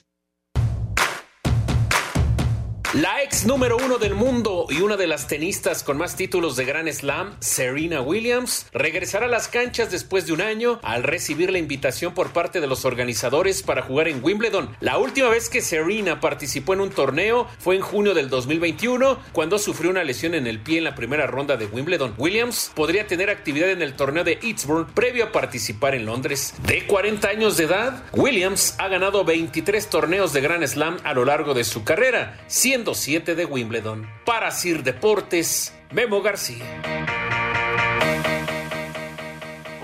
La 2.92 3.22
ex 3.22 3.46
número 3.46 3.76
uno 3.76 3.98
del 3.98 4.16
mundo 4.16 4.66
y 4.68 4.80
una 4.80 4.96
de 4.96 5.06
las 5.06 5.28
tenistas 5.28 5.84
con 5.84 5.96
más 5.96 6.16
títulos 6.16 6.56
de 6.56 6.64
Grand 6.64 6.90
Slam, 6.90 7.36
Serena 7.38 8.00
Williams, 8.00 8.66
regresará 8.72 9.26
a 9.26 9.28
las 9.28 9.46
canchas 9.46 9.92
después 9.92 10.26
de 10.26 10.32
un 10.32 10.40
año 10.40 10.80
al 10.82 11.04
recibir 11.04 11.52
la 11.52 11.58
invitación 11.58 12.14
por 12.14 12.32
parte 12.32 12.60
de 12.60 12.66
los 12.66 12.84
organizadores 12.84 13.62
para 13.62 13.82
jugar 13.82 14.08
en 14.08 14.24
Wimbledon. 14.24 14.76
La 14.80 14.98
última 14.98 15.28
vez 15.28 15.48
que 15.48 15.62
Serena 15.62 16.18
participó 16.18 16.74
en 16.74 16.80
un 16.80 16.90
torneo 16.90 17.46
fue 17.60 17.76
en 17.76 17.82
junio 17.82 18.12
del 18.12 18.28
2021, 18.28 19.20
cuando 19.30 19.60
sufrió 19.60 19.92
una 19.92 20.02
lesión 20.02 20.34
en 20.34 20.48
el 20.48 20.58
pie 20.58 20.78
en 20.78 20.84
la 20.84 20.96
primera 20.96 21.28
ronda 21.28 21.56
de 21.56 21.66
Wimbledon. 21.66 22.14
Williams 22.18 22.72
podría 22.74 23.06
tener 23.06 23.30
actividad 23.30 23.70
en 23.70 23.82
el 23.82 23.94
torneo 23.94 24.24
de 24.24 24.40
Eastbourne 24.42 24.90
previo 24.92 25.26
a 25.26 25.32
participar 25.32 25.94
en 25.94 26.06
Londres. 26.06 26.54
De 26.66 26.84
40 26.88 27.28
años 27.28 27.56
de 27.56 27.66
edad, 27.66 28.02
Williams 28.14 28.74
ha 28.78 28.88
ganado 28.88 29.24
23 29.24 29.88
torneos 29.88 30.32
de 30.32 30.40
Grand 30.40 30.66
Slam 30.66 30.96
a 31.04 31.14
lo 31.14 31.24
largo 31.24 31.54
de 31.54 31.62
su 31.62 31.84
carrera, 31.84 32.36
siendo 32.48 32.79
7 32.86 33.34
de 33.34 33.44
Wimbledon. 33.44 34.08
Para 34.24 34.50
Sir 34.50 34.82
Deportes, 34.82 35.74
Memo 35.92 36.22
García. 36.22 36.64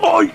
¡Ay, 0.01 0.33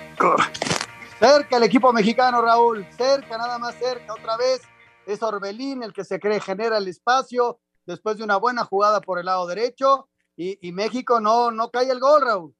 Cerca 1.18 1.56
el 1.56 1.62
equipo 1.64 1.92
mexicano, 1.92 2.40
Raúl. 2.40 2.86
Cerca, 2.96 3.36
nada 3.36 3.58
más 3.58 3.74
cerca, 3.74 4.14
otra 4.14 4.36
vez. 4.36 4.62
Es 5.06 5.22
Orbelín 5.22 5.82
el 5.82 5.92
que 5.92 6.04
se 6.04 6.20
cree 6.20 6.40
genera 6.40 6.78
el 6.78 6.86
espacio 6.86 7.58
después 7.84 8.16
de 8.16 8.24
una 8.24 8.36
buena 8.36 8.64
jugada 8.64 9.00
por 9.00 9.18
el 9.18 9.26
lado 9.26 9.46
derecho. 9.46 10.08
Y, 10.36 10.58
y 10.66 10.72
México 10.72 11.20
no, 11.20 11.50
no 11.50 11.70
cae 11.70 11.90
el 11.90 11.98
gol, 11.98 12.22
Raúl. 12.22 12.54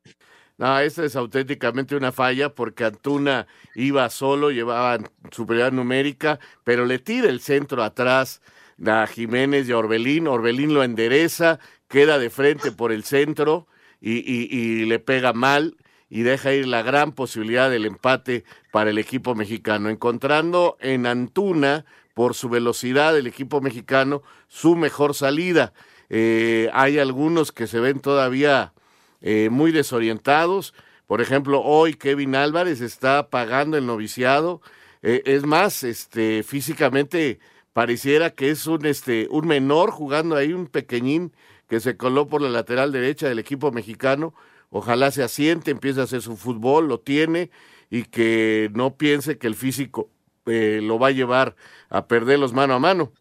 No, 0.58 0.78
esa 0.80 1.04
es 1.04 1.16
auténticamente 1.16 1.96
una 1.96 2.12
falla 2.12 2.54
porque 2.54 2.84
Antuna 2.84 3.46
iba 3.74 4.08
solo, 4.10 4.50
llevaba 4.50 4.98
superioridad 5.30 5.72
numérica, 5.72 6.38
pero 6.64 6.84
le 6.84 6.98
tira 6.98 7.28
el 7.28 7.40
centro 7.40 7.82
atrás 7.82 8.42
a 8.86 9.06
Jiménez 9.06 9.68
y 9.68 9.72
a 9.72 9.78
Orbelín. 9.78 10.28
Orbelín 10.28 10.74
lo 10.74 10.84
endereza, 10.84 11.58
queda 11.88 12.18
de 12.18 12.30
frente 12.30 12.72
por 12.72 12.92
el 12.92 13.04
centro 13.04 13.66
y, 14.00 14.18
y, 14.20 14.84
le 14.84 14.98
pega 14.98 15.32
mal 15.32 15.76
y 16.10 16.22
deja 16.22 16.52
ir 16.52 16.66
la 16.66 16.82
gran 16.82 17.12
posibilidad 17.12 17.70
del 17.70 17.86
empate 17.86 18.44
para 18.70 18.90
el 18.90 18.98
equipo 18.98 19.34
mexicano, 19.34 19.88
encontrando 19.88 20.76
en 20.80 21.06
Antuna, 21.06 21.84
por 22.14 22.34
su 22.34 22.48
velocidad, 22.48 23.16
el 23.16 23.26
equipo 23.26 23.60
mexicano, 23.60 24.22
su 24.48 24.76
mejor 24.76 25.14
salida. 25.14 25.72
Eh, 26.10 26.68
hay 26.72 26.98
algunos 26.98 27.52
que 27.52 27.66
se 27.66 27.80
ven 27.80 28.00
todavía 28.00 28.72
eh, 29.20 29.48
muy 29.50 29.72
desorientados. 29.72 30.74
Por 31.06 31.20
ejemplo, 31.20 31.62
hoy 31.62 31.94
Kevin 31.94 32.34
Álvarez 32.34 32.80
está 32.80 33.30
pagando 33.30 33.76
el 33.76 33.86
noviciado. 33.86 34.60
Eh, 35.02 35.22
es 35.24 35.44
más, 35.44 35.82
este, 35.82 36.42
físicamente 36.42 37.40
pareciera 37.72 38.30
que 38.30 38.50
es 38.50 38.66
un, 38.66 38.86
este, 38.86 39.28
un 39.30 39.46
menor 39.46 39.90
jugando 39.90 40.36
ahí, 40.36 40.52
un 40.52 40.66
pequeñín 40.66 41.32
que 41.68 41.80
se 41.80 41.96
coló 41.96 42.28
por 42.28 42.42
la 42.42 42.50
lateral 42.50 42.92
derecha 42.92 43.28
del 43.28 43.38
equipo 43.38 43.72
mexicano. 43.72 44.34
Ojalá 44.70 45.10
se 45.10 45.22
asiente, 45.22 45.70
empiece 45.70 46.00
a 46.00 46.04
hacer 46.04 46.22
su 46.22 46.36
fútbol, 46.36 46.88
lo 46.88 47.00
tiene 47.00 47.50
y 47.90 48.04
que 48.04 48.70
no 48.74 48.96
piense 48.96 49.38
que 49.38 49.46
el 49.46 49.54
físico 49.54 50.10
eh, 50.46 50.80
lo 50.82 50.98
va 50.98 51.08
a 51.08 51.12
llevar 51.12 51.56
a 51.88 52.06
perderlos 52.06 52.52
mano 52.52 52.74
a 52.74 52.78
mano. 52.78 53.12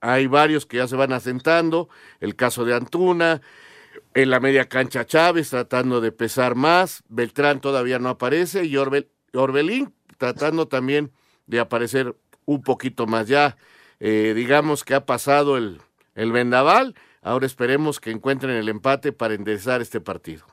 Hay 0.00 0.26
varios 0.26 0.66
que 0.66 0.78
ya 0.78 0.88
se 0.88 0.96
van 0.96 1.12
asentando, 1.12 1.88
el 2.20 2.34
caso 2.34 2.64
de 2.64 2.74
Antuna, 2.74 3.40
en 4.14 4.30
la 4.30 4.40
media 4.40 4.68
cancha 4.68 5.06
Chávez 5.06 5.50
tratando 5.50 6.00
de 6.00 6.12
pesar 6.12 6.54
más, 6.54 7.02
Beltrán 7.08 7.60
todavía 7.60 7.98
no 7.98 8.08
aparece 8.08 8.64
y 8.64 8.76
Orbel, 8.76 9.08
Orbelín 9.32 9.94
tratando 10.18 10.68
también 10.68 11.12
de 11.46 11.60
aparecer 11.60 12.16
un 12.44 12.62
poquito 12.62 13.06
más 13.06 13.28
ya 13.28 13.56
eh, 14.04 14.34
digamos 14.34 14.82
que 14.82 14.96
ha 14.96 15.06
pasado 15.06 15.56
el, 15.56 15.80
el 16.14 16.32
vendaval, 16.32 16.96
ahora 17.20 17.46
esperemos 17.46 18.00
que 18.00 18.10
encuentren 18.10 18.56
el 18.56 18.68
empate 18.68 19.12
para 19.12 19.34
enderezar 19.34 19.80
este 19.80 20.00
partido. 20.00 20.44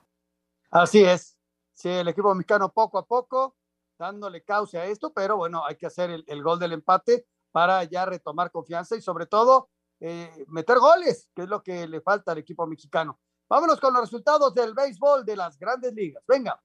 Así 0.69 1.03
es, 1.03 1.35
sí, 1.73 1.89
el 1.89 2.07
equipo 2.07 2.35
mexicano 2.35 2.71
poco 2.71 2.99
a 2.99 3.07
poco 3.07 3.55
dándole 3.97 4.43
cauce 4.43 4.77
a 4.77 4.85
esto, 4.85 5.11
pero 5.11 5.35
bueno, 5.35 5.65
hay 5.65 5.77
que 5.77 5.87
hacer 5.87 6.11
el, 6.11 6.23
el 6.27 6.43
gol 6.43 6.59
del 6.59 6.73
empate 6.73 7.25
para 7.51 7.83
ya 7.85 8.05
retomar 8.05 8.51
confianza 8.51 8.95
y 8.95 9.01
sobre 9.01 9.25
todo 9.25 9.71
eh, 9.99 10.45
meter 10.47 10.77
goles, 10.77 11.29
que 11.35 11.41
es 11.41 11.49
lo 11.49 11.63
que 11.63 11.87
le 11.87 12.01
falta 12.01 12.31
al 12.31 12.37
equipo 12.37 12.67
mexicano. 12.67 13.19
Vámonos 13.49 13.79
con 13.79 13.93
los 13.93 14.03
resultados 14.03 14.53
del 14.53 14.75
béisbol 14.75 15.25
de 15.25 15.35
las 15.35 15.57
grandes 15.57 15.91
ligas. 15.93 16.23
Venga. 16.27 16.61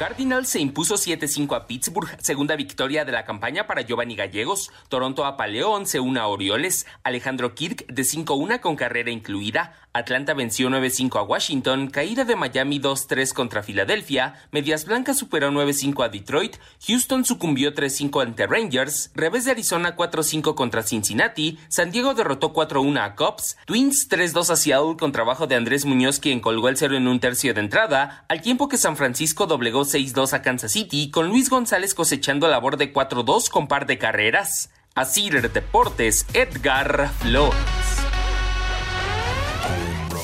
Cardinals 0.00 0.48
se 0.48 0.60
impuso 0.60 0.94
7-5 0.94 1.54
a 1.54 1.66
Pittsburgh, 1.66 2.08
segunda 2.22 2.56
victoria 2.56 3.04
de 3.04 3.12
la 3.12 3.26
campaña 3.26 3.66
para 3.66 3.82
Giovanni 3.82 4.16
Gallegos. 4.16 4.70
Toronto 4.88 5.26
apaleó 5.26 5.78
11-1 5.78 6.18
a 6.18 6.26
Orioles. 6.26 6.86
Alejandro 7.02 7.54
Kirk 7.54 7.86
de 7.86 8.02
5-1 8.02 8.60
con 8.60 8.76
carrera 8.76 9.10
incluida. 9.10 9.76
Atlanta 9.92 10.34
venció 10.34 10.68
9-5 10.68 11.18
a 11.18 11.22
Washington. 11.22 11.88
Caída 11.88 12.24
de 12.24 12.36
Miami 12.36 12.78
2-3 12.78 13.32
contra 13.32 13.62
Filadelfia. 13.62 14.34
Medias 14.52 14.84
Blancas 14.84 15.18
superó 15.18 15.50
9-5 15.50 16.04
a 16.04 16.08
Detroit. 16.08 16.56
Houston 16.86 17.24
sucumbió 17.24 17.74
3-5 17.74 18.22
ante 18.22 18.46
Rangers. 18.46 19.10
Revés 19.16 19.46
de 19.46 19.50
Arizona 19.50 19.96
4-5 19.96 20.54
contra 20.54 20.84
Cincinnati. 20.84 21.58
San 21.68 21.90
Diego 21.90 22.14
derrotó 22.14 22.52
4-1 22.52 23.02
a 23.02 23.16
Cubs. 23.16 23.56
Twins 23.66 24.08
3-2 24.08 24.50
a 24.50 24.56
Seattle 24.56 24.96
con 24.96 25.10
trabajo 25.10 25.48
de 25.48 25.56
Andrés 25.56 25.84
Muñoz 25.84 26.20
quien 26.20 26.38
colgó 26.38 26.68
el 26.68 26.76
cero 26.76 26.96
en 26.96 27.08
un 27.08 27.18
tercio 27.18 27.52
de 27.52 27.60
entrada. 27.60 28.24
Al 28.28 28.42
tiempo 28.42 28.68
que 28.68 28.78
San 28.78 28.96
Francisco 28.96 29.46
doblegó 29.46 29.80
6-2 29.80 30.34
a 30.34 30.42
Kansas 30.42 30.70
City, 30.70 31.10
con 31.10 31.28
Luis 31.28 31.50
González 31.50 31.94
cosechando 31.94 32.46
labor 32.46 32.76
de 32.76 32.92
4-2 32.92 33.50
con 33.50 33.66
par 33.66 33.86
de 33.86 33.98
carreras. 33.98 34.70
Así 34.94 35.30
Deportes, 35.30 36.26
Edgar 36.34 37.10
Flores. 37.20 37.89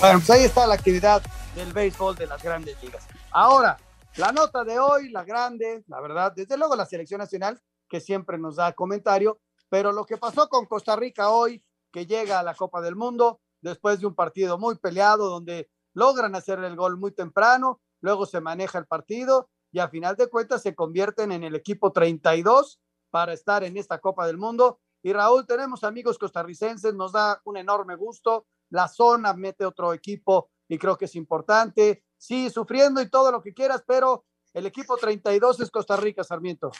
Bueno, 0.00 0.18
pues 0.18 0.30
ahí 0.30 0.44
está 0.44 0.66
la 0.66 0.74
actividad 0.74 1.22
del 1.54 1.72
béisbol 1.72 2.16
de 2.16 2.26
las 2.26 2.42
grandes 2.42 2.80
ligas. 2.82 3.06
Ahora, 3.30 3.78
la 4.16 4.30
nota 4.30 4.62
de 4.62 4.78
hoy, 4.78 5.08
la 5.08 5.24
grande, 5.24 5.84
la 5.88 6.00
verdad, 6.02 6.32
desde 6.36 6.58
luego 6.58 6.76
la 6.76 6.84
selección 6.84 7.18
nacional, 7.18 7.58
que 7.88 8.00
siempre 8.00 8.36
nos 8.36 8.56
da 8.56 8.74
comentario, 8.74 9.40
pero 9.70 9.92
lo 9.92 10.04
que 10.04 10.18
pasó 10.18 10.50
con 10.50 10.66
Costa 10.66 10.96
Rica 10.96 11.30
hoy, 11.30 11.64
que 11.90 12.04
llega 12.04 12.38
a 12.38 12.42
la 12.42 12.54
Copa 12.54 12.82
del 12.82 12.94
Mundo, 12.94 13.40
después 13.62 13.98
de 13.98 14.06
un 14.06 14.14
partido 14.14 14.58
muy 14.58 14.76
peleado, 14.76 15.30
donde 15.30 15.70
logran 15.94 16.34
hacer 16.34 16.58
el 16.60 16.76
gol 16.76 16.98
muy 16.98 17.12
temprano, 17.12 17.80
luego 18.02 18.26
se 18.26 18.42
maneja 18.42 18.78
el 18.78 18.86
partido 18.86 19.48
y 19.72 19.78
a 19.78 19.88
final 19.88 20.14
de 20.16 20.28
cuentas 20.28 20.60
se 20.60 20.74
convierten 20.74 21.32
en 21.32 21.42
el 21.42 21.54
equipo 21.54 21.90
32 21.90 22.80
para 23.10 23.32
estar 23.32 23.64
en 23.64 23.78
esta 23.78 23.98
Copa 23.98 24.26
del 24.26 24.36
Mundo. 24.36 24.78
Y 25.02 25.14
Raúl, 25.14 25.46
tenemos 25.46 25.84
amigos 25.84 26.18
costarricenses, 26.18 26.94
nos 26.94 27.12
da 27.12 27.40
un 27.44 27.56
enorme 27.56 27.96
gusto. 27.96 28.46
La 28.70 28.88
zona 28.88 29.32
mete 29.34 29.64
otro 29.64 29.92
equipo 29.92 30.50
y 30.68 30.78
creo 30.78 30.96
que 30.96 31.06
es 31.06 31.14
importante. 31.14 32.04
Sí, 32.18 32.50
sufriendo 32.50 33.00
y 33.00 33.10
todo 33.10 33.30
lo 33.30 33.42
que 33.42 33.52
quieras, 33.52 33.82
pero 33.86 34.24
el 34.54 34.66
equipo 34.66 34.96
32 34.96 35.60
es 35.60 35.70
Costa 35.70 35.96
Rica, 35.96 36.24
Sarmiento. 36.24 36.72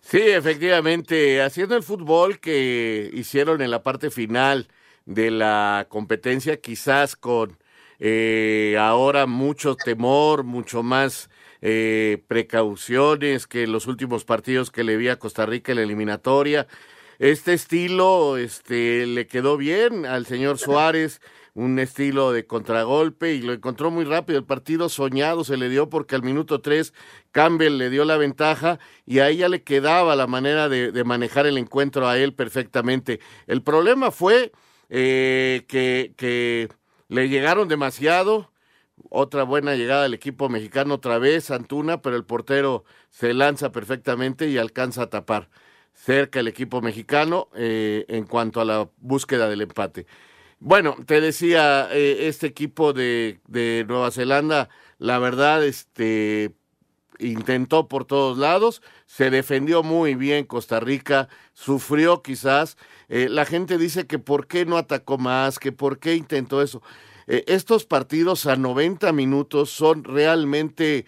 Sí, 0.00 0.20
efectivamente, 0.22 1.42
haciendo 1.42 1.76
el 1.76 1.82
fútbol 1.82 2.40
que 2.40 3.10
hicieron 3.12 3.60
en 3.60 3.70
la 3.70 3.82
parte 3.82 4.10
final 4.10 4.68
de 5.04 5.30
la 5.30 5.86
competencia, 5.90 6.60
quizás 6.60 7.16
con 7.16 7.58
eh, 7.98 8.76
ahora 8.80 9.26
mucho 9.26 9.76
temor, 9.76 10.42
mucho 10.44 10.82
más 10.82 11.28
eh, 11.60 12.24
precauciones 12.26 13.46
que 13.46 13.66
los 13.66 13.86
últimos 13.86 14.24
partidos 14.24 14.70
que 14.70 14.84
le 14.84 14.96
vi 14.96 15.08
a 15.08 15.18
Costa 15.18 15.44
Rica 15.44 15.72
en 15.72 15.76
la 15.76 15.84
eliminatoria. 15.84 16.66
Este 17.20 17.52
estilo 17.52 18.38
este, 18.38 19.06
le 19.06 19.26
quedó 19.26 19.58
bien 19.58 20.06
al 20.06 20.24
señor 20.24 20.56
Suárez, 20.56 21.20
un 21.52 21.78
estilo 21.78 22.32
de 22.32 22.46
contragolpe 22.46 23.34
y 23.34 23.42
lo 23.42 23.52
encontró 23.52 23.90
muy 23.90 24.06
rápido. 24.06 24.38
El 24.38 24.46
partido 24.46 24.88
soñado 24.88 25.44
se 25.44 25.58
le 25.58 25.68
dio 25.68 25.90
porque 25.90 26.14
al 26.14 26.22
minuto 26.22 26.62
tres 26.62 26.94
Campbell 27.30 27.76
le 27.76 27.90
dio 27.90 28.06
la 28.06 28.16
ventaja 28.16 28.78
y 29.04 29.18
a 29.18 29.28
ella 29.28 29.50
le 29.50 29.62
quedaba 29.62 30.16
la 30.16 30.26
manera 30.26 30.70
de, 30.70 31.04
manejar 31.04 31.46
el 31.46 31.58
encuentro 31.58 32.08
a 32.08 32.16
él 32.16 32.32
perfectamente. 32.32 33.20
El 33.46 33.62
problema 33.62 34.10
fue 34.10 34.50
eh, 34.88 35.66
que, 35.68 36.14
que 36.16 36.70
le 37.08 37.28
llegaron 37.28 37.68
demasiado. 37.68 38.50
Otra 39.10 39.42
buena 39.42 39.74
llegada 39.74 40.04
del 40.04 40.14
equipo 40.14 40.48
mexicano 40.48 40.94
otra 40.94 41.18
vez, 41.18 41.50
Antuna, 41.50 42.00
pero 42.00 42.16
el 42.16 42.24
portero 42.24 42.84
se 43.10 43.34
lanza 43.34 43.72
perfectamente 43.72 44.48
y 44.48 44.56
alcanza 44.56 45.02
a 45.02 45.10
tapar 45.10 45.50
cerca 45.94 46.40
el 46.40 46.48
equipo 46.48 46.80
mexicano 46.80 47.48
eh, 47.54 48.04
en 48.08 48.24
cuanto 48.24 48.60
a 48.60 48.64
la 48.64 48.88
búsqueda 48.98 49.48
del 49.48 49.62
empate. 49.62 50.06
Bueno, 50.58 50.96
te 51.06 51.20
decía, 51.20 51.88
eh, 51.92 52.28
este 52.28 52.46
equipo 52.46 52.92
de, 52.92 53.40
de, 53.48 53.84
Nueva 53.88 54.10
Zelanda, 54.10 54.68
la 54.98 55.18
verdad, 55.18 55.64
este 55.64 56.52
intentó 57.18 57.86
por 57.86 58.06
todos 58.06 58.38
lados, 58.38 58.80
se 59.04 59.28
defendió 59.28 59.82
muy 59.82 60.14
bien 60.14 60.46
Costa 60.46 60.80
Rica, 60.80 61.28
sufrió 61.52 62.22
quizás. 62.22 62.78
Eh, 63.10 63.28
la 63.28 63.44
gente 63.44 63.76
dice 63.76 64.06
que 64.06 64.18
por 64.18 64.46
qué 64.46 64.64
no 64.64 64.78
atacó 64.78 65.18
más, 65.18 65.58
que 65.58 65.70
por 65.70 65.98
qué 65.98 66.14
intentó 66.14 66.62
eso. 66.62 66.82
estos 67.26 67.84
partidos 67.84 68.46
a 68.46 68.56
90 68.56 69.12
minutos 69.12 69.70
son 69.70 70.02
realmente 70.02 71.04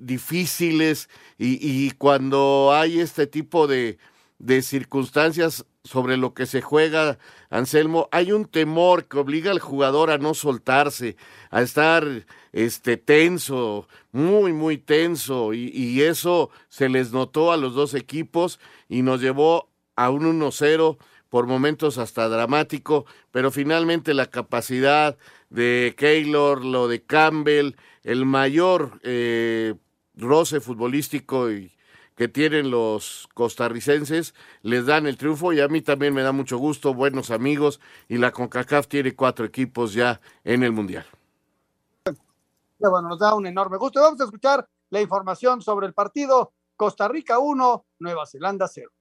difíciles 0.00 1.08
y, 1.38 1.90
cuando 1.92 2.70
hay 2.74 3.00
este 3.00 3.26
tipo 3.26 3.66
de, 3.66 3.98
de 4.38 4.62
circunstancias 4.62 5.64
sobre 5.84 6.16
lo 6.16 6.34
que 6.34 6.46
se 6.46 6.62
juega, 6.62 7.18
Anselmo, 7.50 8.08
hay 8.10 8.32
un 8.32 8.46
temor 8.46 9.06
que 9.06 9.18
obliga 9.18 9.50
al 9.50 9.60
jugador 9.60 10.10
a 10.10 10.18
no 10.18 10.34
soltarse, 10.34 11.16
a 11.50 11.62
estar 11.62 12.26
este 12.52 12.96
tenso, 12.96 13.88
muy, 14.12 14.52
muy 14.52 14.78
tenso, 14.78 15.52
y, 15.52 15.70
y 15.74 16.02
eso 16.02 16.50
se 16.68 16.88
les 16.88 17.12
notó 17.12 17.52
a 17.52 17.56
los 17.56 17.74
dos 17.74 17.94
equipos 17.94 18.60
y 18.88 19.02
nos 19.02 19.20
llevó 19.20 19.68
a 19.96 20.10
un 20.10 20.40
1-0 20.40 20.98
por 21.34 21.48
momentos 21.48 21.98
hasta 21.98 22.28
dramático, 22.28 23.06
pero 23.32 23.50
finalmente 23.50 24.14
la 24.14 24.26
capacidad 24.26 25.18
de 25.50 25.96
Keylor, 25.98 26.64
lo 26.64 26.86
de 26.86 27.02
Campbell, 27.02 27.74
el 28.04 28.24
mayor 28.24 29.00
eh, 29.02 29.74
roce 30.14 30.60
futbolístico 30.60 31.48
que 32.14 32.28
tienen 32.28 32.70
los 32.70 33.28
costarricenses 33.34 34.32
les 34.62 34.86
dan 34.86 35.08
el 35.08 35.16
triunfo 35.16 35.52
y 35.52 35.60
a 35.60 35.66
mí 35.66 35.80
también 35.80 36.14
me 36.14 36.22
da 36.22 36.30
mucho 36.30 36.56
gusto, 36.56 36.94
buenos 36.94 37.32
amigos 37.32 37.80
y 38.06 38.18
la 38.18 38.30
CONCACAF 38.30 38.86
tiene 38.86 39.16
cuatro 39.16 39.44
equipos 39.44 39.92
ya 39.92 40.20
en 40.44 40.62
el 40.62 40.70
Mundial. 40.70 41.04
Bueno, 42.78 43.08
nos 43.08 43.18
da 43.18 43.34
un 43.34 43.48
enorme 43.48 43.76
gusto. 43.76 44.00
Vamos 44.00 44.20
a 44.20 44.24
escuchar 44.26 44.68
la 44.88 45.00
información 45.00 45.62
sobre 45.62 45.88
el 45.88 45.94
partido 45.94 46.52
Costa 46.76 47.08
Rica 47.08 47.40
1, 47.40 47.86
Nueva 47.98 48.24
Zelanda 48.24 48.68
0. 48.68 48.93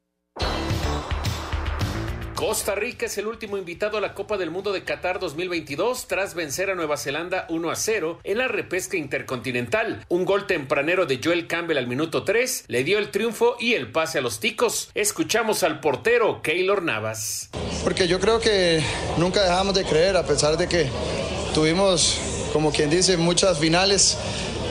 Costa 2.35 2.73
Rica 2.73 3.05
es 3.05 3.17
el 3.17 3.27
último 3.27 3.57
invitado 3.57 3.97
a 3.97 4.01
la 4.01 4.15
Copa 4.15 4.37
del 4.37 4.49
Mundo 4.49 4.73
de 4.73 4.83
Qatar 4.83 5.19
2022 5.19 6.07
tras 6.07 6.33
vencer 6.33 6.71
a 6.71 6.75
Nueva 6.75 6.97
Zelanda 6.97 7.45
1 7.49 7.69
a 7.69 7.75
0 7.75 8.19
en 8.23 8.37
la 8.39 8.47
repesca 8.47 8.97
intercontinental. 8.97 10.03
Un 10.09 10.25
gol 10.25 10.47
tempranero 10.47 11.05
de 11.05 11.19
Joel 11.23 11.47
Campbell 11.47 11.77
al 11.77 11.87
minuto 11.87 12.23
3 12.23 12.65
le 12.67 12.83
dio 12.83 12.97
el 12.97 13.11
triunfo 13.11 13.55
y 13.59 13.73
el 13.73 13.91
pase 13.91 14.17
a 14.17 14.21
los 14.21 14.39
ticos. 14.39 14.89
Escuchamos 14.95 15.63
al 15.63 15.79
portero 15.79 16.41
Keylor 16.41 16.81
Navas. 16.81 17.49
Porque 17.83 18.07
yo 18.07 18.19
creo 18.19 18.39
que 18.39 18.81
nunca 19.17 19.43
dejamos 19.43 19.75
de 19.75 19.83
creer 19.83 20.17
a 20.17 20.25
pesar 20.25 20.57
de 20.57 20.67
que 20.67 20.89
tuvimos, 21.53 22.19
como 22.51 22.71
quien 22.71 22.89
dice, 22.89 23.15
muchas 23.15 23.59
finales. 23.59 24.17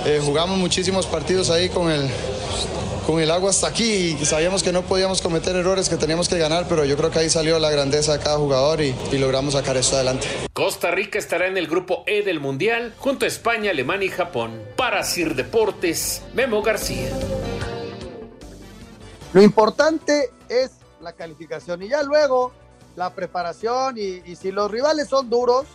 Eh, 0.05 0.21
jugamos 0.23 0.59
muchísimos 0.59 1.07
partidos 1.07 1.49
ahí 1.49 1.69
con 1.69 1.91
el, 1.91 2.11
con 3.07 3.21
el 3.21 3.31
agua 3.31 3.51
hasta 3.51 3.67
aquí 3.67 4.17
y 4.21 4.25
sabíamos 4.25 4.63
que 4.63 4.73
no 4.73 4.83
podíamos 4.83 5.21
cometer 5.21 5.57
errores, 5.57 5.89
que 5.89 5.97
teníamos 5.97 6.29
que 6.29 6.39
ganar, 6.39 6.67
pero 6.69 6.85
yo 6.85 6.97
creo 6.97 7.11
que 7.11 7.19
ahí 7.19 7.31
salió 7.31 7.59
la 7.59 7.71
grandeza 7.71 8.17
de 8.17 8.23
cada 8.23 8.39
jugador 8.39 8.81
y, 8.81 8.95
logramos 9.19 9.55
sacar 9.55 9.77
esto 9.77 9.97
adelante. 9.97 10.27
Costa 10.53 10.91
Rica 10.91 11.19
estará 11.19 11.47
en 11.47 11.57
el 11.57 11.69
grupo 11.69 12.03
E 12.07 12.23
del 12.23 12.41
Mundial 12.41 12.95
junto 12.99 13.25
a 13.25 13.29
España, 13.29 13.71
Alemania 13.71 14.07
y 14.07 14.11
Japón. 14.11 14.61
Para 14.77 15.05
Sir 15.05 15.35
Deportes, 15.35 16.23
Memo 16.35 16.63
García. 16.63 17.11
Lo 19.33 19.43
importante 19.43 20.31
es 20.49 20.73
la 21.01 21.13
calificación 21.13 21.83
y 21.83 21.89
ya 21.89 22.03
luego 22.03 22.53
la 22.97 23.15
preparación 23.15 23.97
y, 23.97 24.23
y 24.31 24.37
si 24.37 24.51
los 24.51 24.71
rivales 24.71 25.09
son 25.09 25.31
duros, 25.31 25.67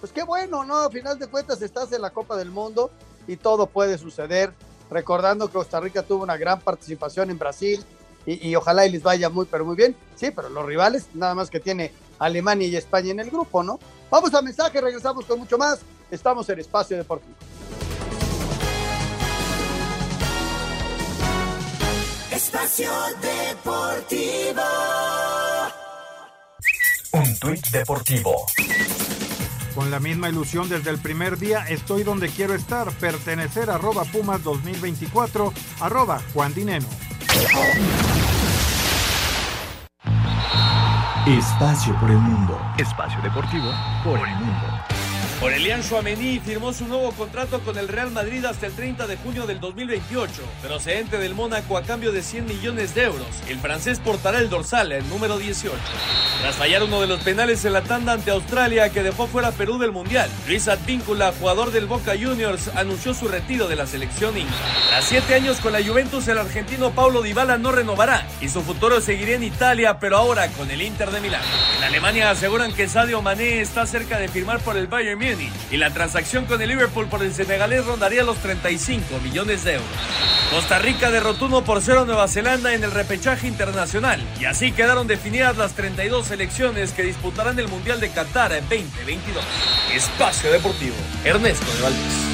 pues 0.00 0.12
qué 0.12 0.22
bueno, 0.22 0.64
¿no? 0.64 0.76
A 0.76 0.90
final 0.90 1.18
de 1.18 1.26
cuentas 1.26 1.60
estás 1.60 1.92
en 1.92 2.02
la 2.02 2.10
Copa 2.10 2.36
del 2.36 2.50
Mundo 2.50 2.90
y 3.26 3.36
todo 3.36 3.66
puede 3.66 3.98
suceder 3.98 4.52
recordando 4.92 5.46
que 5.48 5.54
Costa 5.54 5.80
Rica 5.80 6.02
tuvo 6.02 6.22
una 6.22 6.36
gran 6.36 6.60
participación 6.60 7.30
en 7.30 7.38
Brasil 7.38 7.84
y, 8.24 8.54
ojalá 8.54 8.86
y 8.86 8.90
les 8.90 9.02
vaya 9.02 9.28
muy, 9.28 9.46
pero 9.46 9.64
muy 9.64 9.74
bien. 9.74 9.96
Sí, 10.14 10.30
pero 10.30 10.48
los 10.48 10.64
rivales, 10.64 11.08
nada 11.14 11.34
más 11.34 11.50
que 11.50 11.58
tiene 11.58 11.92
Alemania 12.18 12.68
y 12.68 12.76
España 12.76 13.10
en 13.10 13.20
el 13.20 13.30
grupo, 13.30 13.64
¿no? 13.64 13.80
Vamos 14.10 14.32
a 14.34 14.42
mensaje, 14.42 14.80
regresamos 14.80 15.24
con 15.24 15.40
mucho 15.40 15.58
más. 15.58 15.80
Estamos 16.10 16.48
en 16.50 16.60
Espacio 16.60 16.96
Deportivo. 16.96 17.34
Espacio 22.30 22.90
Deportivo. 23.20 24.62
Un 27.12 27.38
tuit 27.38 27.66
deportivo. 27.68 28.46
Con 29.74 29.90
la 29.90 30.00
misma 30.00 30.28
ilusión 30.28 30.68
desde 30.68 30.90
el 30.90 30.98
primer 30.98 31.38
día, 31.38 31.64
estoy 31.68 32.02
donde 32.02 32.28
quiero 32.28 32.54
estar, 32.54 32.90
pertenecer 32.92 33.70
a 33.70 33.76
arroba 33.76 34.04
Pumas 34.04 34.42
2024, 34.42 35.52
arroba 35.80 36.20
Juan 36.34 36.52
Dineno. 36.52 36.86
Espacio 41.26 41.98
por 42.00 42.10
el 42.10 42.18
mundo. 42.18 42.60
Espacio 42.76 43.20
deportivo 43.22 43.70
por 44.04 44.18
el 44.28 44.34
mundo. 44.34 44.91
Aurelian 45.42 45.82
Chouameni 45.82 46.38
firmó 46.38 46.72
su 46.72 46.86
nuevo 46.86 47.10
contrato 47.10 47.58
con 47.62 47.76
el 47.76 47.88
Real 47.88 48.12
Madrid 48.12 48.44
hasta 48.44 48.66
el 48.66 48.74
30 48.74 49.08
de 49.08 49.16
junio 49.16 49.44
del 49.44 49.58
2028, 49.58 50.40
procedente 50.62 51.18
del 51.18 51.34
Mónaco 51.34 51.76
a 51.76 51.82
cambio 51.82 52.12
de 52.12 52.22
100 52.22 52.46
millones 52.46 52.94
de 52.94 53.02
euros. 53.02 53.26
El 53.48 53.58
francés 53.58 53.98
portará 53.98 54.38
el 54.38 54.48
dorsal, 54.48 54.92
el 54.92 55.08
número 55.08 55.38
18. 55.38 55.76
Tras 56.42 56.54
fallar 56.54 56.84
uno 56.84 57.00
de 57.00 57.08
los 57.08 57.20
penales 57.22 57.64
en 57.64 57.72
la 57.72 57.82
tanda 57.82 58.12
ante 58.12 58.30
Australia 58.30 58.90
que 58.90 59.02
dejó 59.02 59.26
fuera 59.26 59.50
Perú 59.50 59.78
del 59.78 59.90
Mundial, 59.90 60.30
Luis 60.46 60.68
Advíncula, 60.68 61.32
jugador 61.32 61.72
del 61.72 61.86
Boca 61.86 62.12
Juniors, 62.12 62.68
anunció 62.76 63.12
su 63.12 63.26
retiro 63.26 63.66
de 63.66 63.74
la 63.74 63.88
selección 63.88 64.38
inca. 64.38 64.52
Tras 64.90 65.06
siete 65.06 65.34
años 65.34 65.58
con 65.58 65.72
la 65.72 65.82
Juventus, 65.82 66.28
el 66.28 66.38
argentino 66.38 66.92
Paulo 66.92 67.20
Dybala 67.20 67.58
no 67.58 67.72
renovará 67.72 68.28
y 68.40 68.48
su 68.48 68.62
futuro 68.62 69.00
seguiría 69.00 69.34
en 69.34 69.42
Italia, 69.42 69.98
pero 69.98 70.18
ahora 70.18 70.46
con 70.52 70.70
el 70.70 70.82
Inter 70.82 71.10
de 71.10 71.20
Milán. 71.20 71.42
En 71.78 71.84
Alemania 71.84 72.30
aseguran 72.30 72.72
que 72.72 72.88
Sadio 72.88 73.22
Mané 73.22 73.60
está 73.60 73.86
cerca 73.86 74.20
de 74.20 74.28
firmar 74.28 74.60
por 74.60 74.76
el 74.76 74.86
Bayern 74.86 75.31
Y 75.70 75.76
la 75.76 75.90
transacción 75.90 76.44
con 76.46 76.60
el 76.60 76.68
Liverpool 76.68 77.06
por 77.06 77.22
el 77.22 77.32
senegalés 77.32 77.84
rondaría 77.86 78.22
los 78.22 78.36
35 78.38 79.18
millones 79.20 79.64
de 79.64 79.74
euros. 79.74 79.88
Costa 80.50 80.78
Rica 80.78 81.10
derrotó 81.10 81.46
1 81.46 81.64
por 81.64 81.80
0 81.80 82.02
a 82.02 82.04
Nueva 82.04 82.28
Zelanda 82.28 82.74
en 82.74 82.84
el 82.84 82.90
repechaje 82.90 83.46
internacional 83.46 84.20
y 84.38 84.44
así 84.44 84.72
quedaron 84.72 85.06
definidas 85.06 85.56
las 85.56 85.72
32 85.72 86.26
selecciones 86.26 86.92
que 86.92 87.02
disputarán 87.04 87.58
el 87.58 87.68
Mundial 87.68 88.00
de 88.00 88.10
Qatar 88.10 88.52
en 88.52 88.68
2022. 88.68 89.42
Espacio 89.94 90.52
Deportivo, 90.52 90.96
Ernesto 91.24 91.72
de 91.72 91.82
Valdés. 91.82 92.32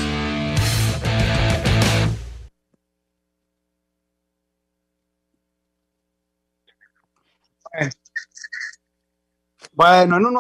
Bueno, 9.73 10.17
en 10.17 10.27
un 10.27 10.37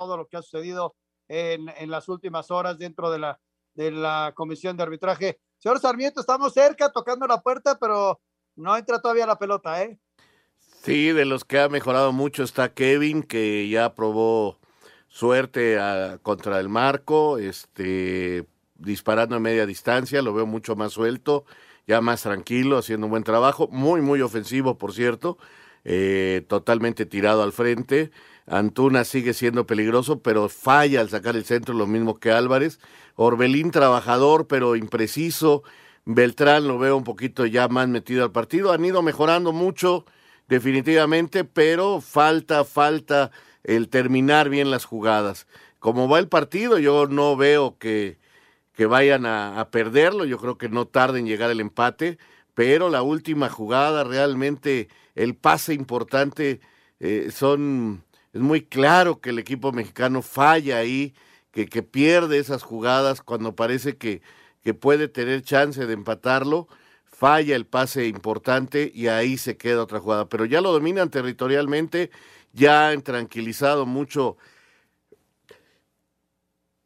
todo 0.00 0.16
lo 0.16 0.26
que 0.26 0.38
ha 0.38 0.42
sucedido 0.42 0.96
en, 1.28 1.68
en, 1.76 1.90
las 1.90 2.08
últimas 2.08 2.50
horas 2.50 2.78
dentro 2.78 3.10
de 3.10 3.18
la, 3.18 3.38
de 3.74 3.90
la 3.90 4.32
comisión 4.34 4.74
de 4.78 4.82
arbitraje. 4.82 5.38
Señor 5.58 5.78
Sarmiento, 5.78 6.20
estamos 6.20 6.54
cerca, 6.54 6.90
tocando 6.90 7.26
la 7.26 7.42
puerta, 7.42 7.76
pero 7.78 8.18
no 8.56 8.78
entra 8.78 9.02
todavía 9.02 9.26
la 9.26 9.38
pelota, 9.38 9.82
¿eh? 9.82 9.98
Sí, 10.82 11.12
de 11.12 11.26
los 11.26 11.44
que 11.44 11.60
ha 11.60 11.68
mejorado 11.68 12.12
mucho 12.12 12.42
está 12.42 12.72
Kevin, 12.72 13.22
que 13.22 13.68
ya 13.68 13.94
probó 13.94 14.58
suerte 15.08 15.78
a, 15.78 16.18
contra 16.22 16.58
el 16.60 16.70
marco, 16.70 17.36
este, 17.36 18.46
disparando 18.76 19.36
a 19.36 19.40
media 19.40 19.66
distancia, 19.66 20.22
lo 20.22 20.32
veo 20.32 20.46
mucho 20.46 20.76
más 20.76 20.94
suelto, 20.94 21.44
ya 21.86 22.00
más 22.00 22.22
tranquilo, 22.22 22.78
haciendo 22.78 23.06
un 23.06 23.10
buen 23.10 23.24
trabajo, 23.24 23.68
muy, 23.70 24.00
muy 24.00 24.22
ofensivo, 24.22 24.78
por 24.78 24.94
cierto, 24.94 25.36
eh, 25.84 26.46
totalmente 26.48 27.04
tirado 27.04 27.42
al 27.42 27.52
frente. 27.52 28.10
Antuna 28.46 29.04
sigue 29.04 29.34
siendo 29.34 29.66
peligroso, 29.66 30.20
pero 30.22 30.48
falla 30.48 31.00
al 31.00 31.08
sacar 31.08 31.36
el 31.36 31.44
centro, 31.44 31.74
lo 31.74 31.86
mismo 31.86 32.18
que 32.18 32.32
Álvarez. 32.32 32.80
Orbelín 33.16 33.70
trabajador, 33.70 34.46
pero 34.46 34.76
impreciso. 34.76 35.62
Beltrán 36.04 36.66
lo 36.66 36.78
veo 36.78 36.96
un 36.96 37.04
poquito 37.04 37.46
ya 37.46 37.68
más 37.68 37.88
metido 37.88 38.24
al 38.24 38.32
partido. 38.32 38.72
Han 38.72 38.84
ido 38.84 39.02
mejorando 39.02 39.52
mucho, 39.52 40.04
definitivamente, 40.48 41.44
pero 41.44 42.00
falta, 42.00 42.64
falta 42.64 43.30
el 43.62 43.88
terminar 43.88 44.48
bien 44.48 44.70
las 44.70 44.84
jugadas. 44.84 45.46
Como 45.78 46.08
va 46.08 46.18
el 46.18 46.28
partido, 46.28 46.78
yo 46.78 47.06
no 47.06 47.36
veo 47.36 47.78
que, 47.78 48.18
que 48.74 48.86
vayan 48.86 49.26
a, 49.26 49.68
perderlo. 49.70 50.24
Yo 50.24 50.38
creo 50.38 50.58
que 50.58 50.68
no 50.68 50.86
tarde 50.86 51.18
en 51.18 51.26
llegar 51.26 51.50
el 51.50 51.60
empate, 51.60 52.18
pero 52.54 52.90
la 52.90 53.02
última 53.02 53.48
jugada, 53.48 54.04
realmente 54.04 54.88
el 55.14 55.36
pase 55.36 55.74
importante, 55.74 56.60
eh, 57.00 57.30
son 57.32 58.04
es 58.32 58.40
muy 58.40 58.62
claro 58.62 59.20
que 59.20 59.30
el 59.30 59.38
equipo 59.38 59.72
mexicano 59.72 60.22
falla 60.22 60.78
ahí, 60.78 61.14
que, 61.50 61.66
que 61.66 61.82
pierde 61.82 62.38
esas 62.38 62.62
jugadas 62.62 63.22
cuando 63.22 63.56
parece 63.56 63.96
que, 63.96 64.22
que 64.62 64.74
puede 64.74 65.08
tener 65.08 65.42
chance 65.42 65.84
de 65.84 65.92
empatarlo, 65.92 66.68
falla 67.04 67.56
el 67.56 67.66
pase 67.66 68.06
importante 68.06 68.90
y 68.94 69.08
ahí 69.08 69.36
se 69.36 69.56
queda 69.56 69.82
otra 69.82 70.00
jugada. 70.00 70.28
Pero 70.28 70.44
ya 70.44 70.60
lo 70.60 70.72
dominan 70.72 71.10
territorialmente, 71.10 72.10
ya 72.52 72.88
han 72.90 73.02
tranquilizado 73.02 73.84
mucho, 73.84 74.36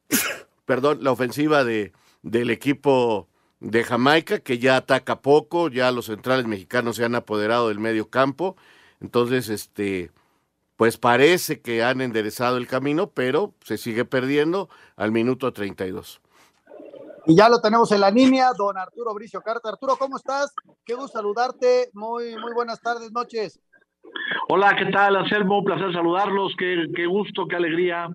perdón, 0.65 1.05
la 1.05 1.13
ofensiva 1.13 1.63
de, 1.65 1.93
del 2.23 2.51
equipo 2.51 3.29
de 3.61 3.85
Jamaica, 3.85 4.41
que 4.41 4.59
ya 4.59 4.77
ataca 4.77 5.21
poco, 5.21 5.69
ya 5.69 5.91
los 5.91 6.07
centrales 6.07 6.47
mexicanos 6.47 6.97
se 6.97 7.05
han 7.05 7.15
apoderado 7.15 7.69
del 7.69 7.81
medio 7.81 8.09
campo. 8.09 8.57
Entonces, 9.01 9.49
este, 9.49 10.11
pues 10.77 10.99
parece 10.99 11.61
que 11.61 11.83
han 11.83 12.01
enderezado 12.01 12.57
el 12.57 12.67
camino, 12.67 13.11
pero 13.11 13.55
se 13.65 13.79
sigue 13.79 14.05
perdiendo 14.05 14.69
al 14.97 15.13
minuto 15.13 15.53
32. 15.53 16.21
Y 17.27 17.37
ya 17.37 17.49
lo 17.49 17.61
tenemos 17.61 17.91
en 17.93 18.01
la 18.01 18.11
línea, 18.11 18.53
don 18.53 18.77
Arturo 18.77 19.15
Bricio 19.15 19.41
Carta. 19.41 19.71
Arturo, 19.71 19.97
¿cómo 19.97 20.17
estás? 20.17 20.53
Qué 20.85 20.95
gusto 20.95 21.19
saludarte. 21.19 21.91
Muy, 21.95 22.37
muy 22.37 22.53
buenas 22.53 22.81
tardes, 22.81 23.13
noches. 23.13 23.61
Hola, 24.49 24.77
¿qué 24.77 24.91
tal, 24.93 25.17
Anselmo? 25.17 25.61
Un 25.61 25.65
placer 25.65 25.93
saludarlos. 25.93 26.53
Qué, 26.59 26.87
qué 26.95 27.07
gusto, 27.07 27.47
qué 27.49 27.57
alegría. 27.57 28.09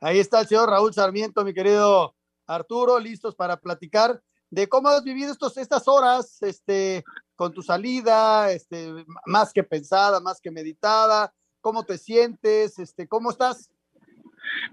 Ahí 0.00 0.18
está 0.18 0.40
el 0.40 0.48
señor 0.48 0.68
Raúl 0.68 0.92
Sarmiento, 0.92 1.44
mi 1.44 1.54
querido 1.54 2.16
Arturo, 2.48 2.98
listos 2.98 3.36
para 3.36 3.56
platicar 3.56 4.20
de 4.50 4.68
cómo 4.68 4.88
has 4.88 5.04
vivido 5.04 5.30
estos, 5.30 5.56
estas 5.56 5.86
horas 5.86 6.42
este, 6.42 7.04
con 7.36 7.54
tu 7.54 7.62
salida, 7.62 8.50
este, 8.50 8.92
más 9.26 9.52
que 9.52 9.62
pensada, 9.62 10.20
más 10.20 10.40
que 10.40 10.50
meditada. 10.50 11.32
¿Cómo 11.62 11.84
te 11.84 11.96
sientes? 11.96 12.78
Este, 12.80 13.06
¿Cómo 13.06 13.30
estás? 13.30 13.70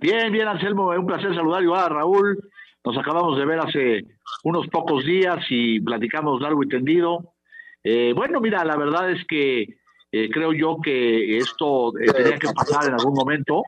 Bien, 0.02 0.32
bien, 0.32 0.48
Anselmo. 0.48 0.90
Un 0.90 1.06
placer 1.06 1.34
saludar 1.36 1.64
yo 1.64 1.76
a 1.76 1.88
Raúl. 1.88 2.40
Nos 2.84 2.98
acabamos 2.98 3.38
de 3.38 3.46
ver 3.46 3.60
hace 3.60 4.06
unos 4.44 4.68
pocos 4.70 5.06
días 5.06 5.38
y 5.50 5.80
platicamos 5.82 6.42
largo 6.42 6.64
y 6.64 6.68
tendido. 6.68 7.36
Eh, 7.84 8.12
bueno, 8.16 8.42
mira, 8.42 8.66
la 8.66 8.76
verdad 8.76 9.12
es 9.12 9.24
que 9.28 9.78
eh, 10.12 10.30
creo 10.32 10.52
yo 10.52 10.78
que 10.84 11.38
esto 11.38 11.96
eh, 12.00 12.12
tenía 12.12 12.40
que 12.40 12.48
pasar 12.56 12.88
en 12.88 12.96
algún 12.96 13.14
momento. 13.14 13.62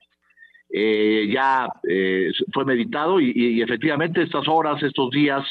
Eh, 0.67 1.29
ya 1.31 1.67
fue 2.51 2.65
meditado 2.65 3.19
y, 3.19 3.33
y, 3.35 3.61
efectivamente 3.61 4.23
estas 4.23 4.47
horas, 4.47 4.81
estos 4.81 5.11
días, 5.11 5.45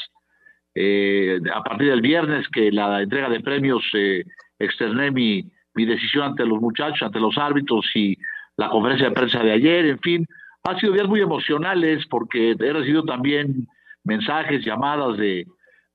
a 1.53 1.63
partir 1.63 1.89
del 1.89 2.01
viernes 2.01 2.47
que 2.49 2.69
la 2.71 3.01
entrega 3.01 3.29
de 3.29 3.39
premios 3.39 3.83
externé 4.57 5.11
mi, 5.11 5.45
mi 5.73 5.85
decisión 5.85 6.25
ante 6.25 6.45
los 6.45 6.59
muchachos, 6.59 7.01
ante 7.01 7.19
los 7.19 7.37
árbitros 7.37 7.85
y 7.95 8.17
la 8.57 8.69
conferencia 8.69 9.09
de 9.09 9.15
prensa 9.15 9.43
de 9.43 9.51
ayer, 9.51 9.85
en 9.85 9.99
fin, 9.99 10.27
ha 10.63 10.79
sido 10.79 10.93
días 10.93 11.07
muy 11.07 11.21
emocionales 11.21 12.05
porque 12.07 12.51
he 12.51 12.73
recibido 12.73 13.03
también 13.03 13.67
mensajes, 14.03 14.63
llamadas 14.63 15.17
de, 15.17 15.45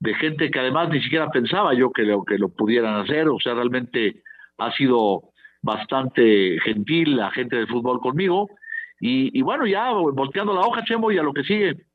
de 0.01 0.15
gente 0.15 0.51
que 0.51 0.59
además 0.59 0.89
ni 0.89 1.03
siquiera 1.03 1.29
pensaba 1.31 1.75
yo 1.75 1.91
que 1.91 2.03
lo, 2.03 2.25
que 2.25 2.39
lo 2.39 2.49
pudieran 2.49 3.01
hacer, 3.01 3.29
o 3.29 3.39
sea, 3.39 3.55
realmente 3.55 4.23
ha 4.59 4.73
sido 4.73 5.31
bastante 5.63 6.59
gentil 6.65 7.17
la 7.17 7.31
gente 7.31 7.57
del 7.57 7.69
fútbol 7.69 8.01
conmigo. 8.01 8.49
Y, 9.01 9.37
y 9.39 9.43
bueno, 9.43 9.67
ya 9.67 9.93
volteando 9.93 10.55
la 10.55 10.61
hoja, 10.61 10.85
Chemo, 10.85 11.11
y 11.13 11.19
a 11.19 11.23
lo 11.23 11.33
que 11.33 11.43
sigue. 11.43 11.87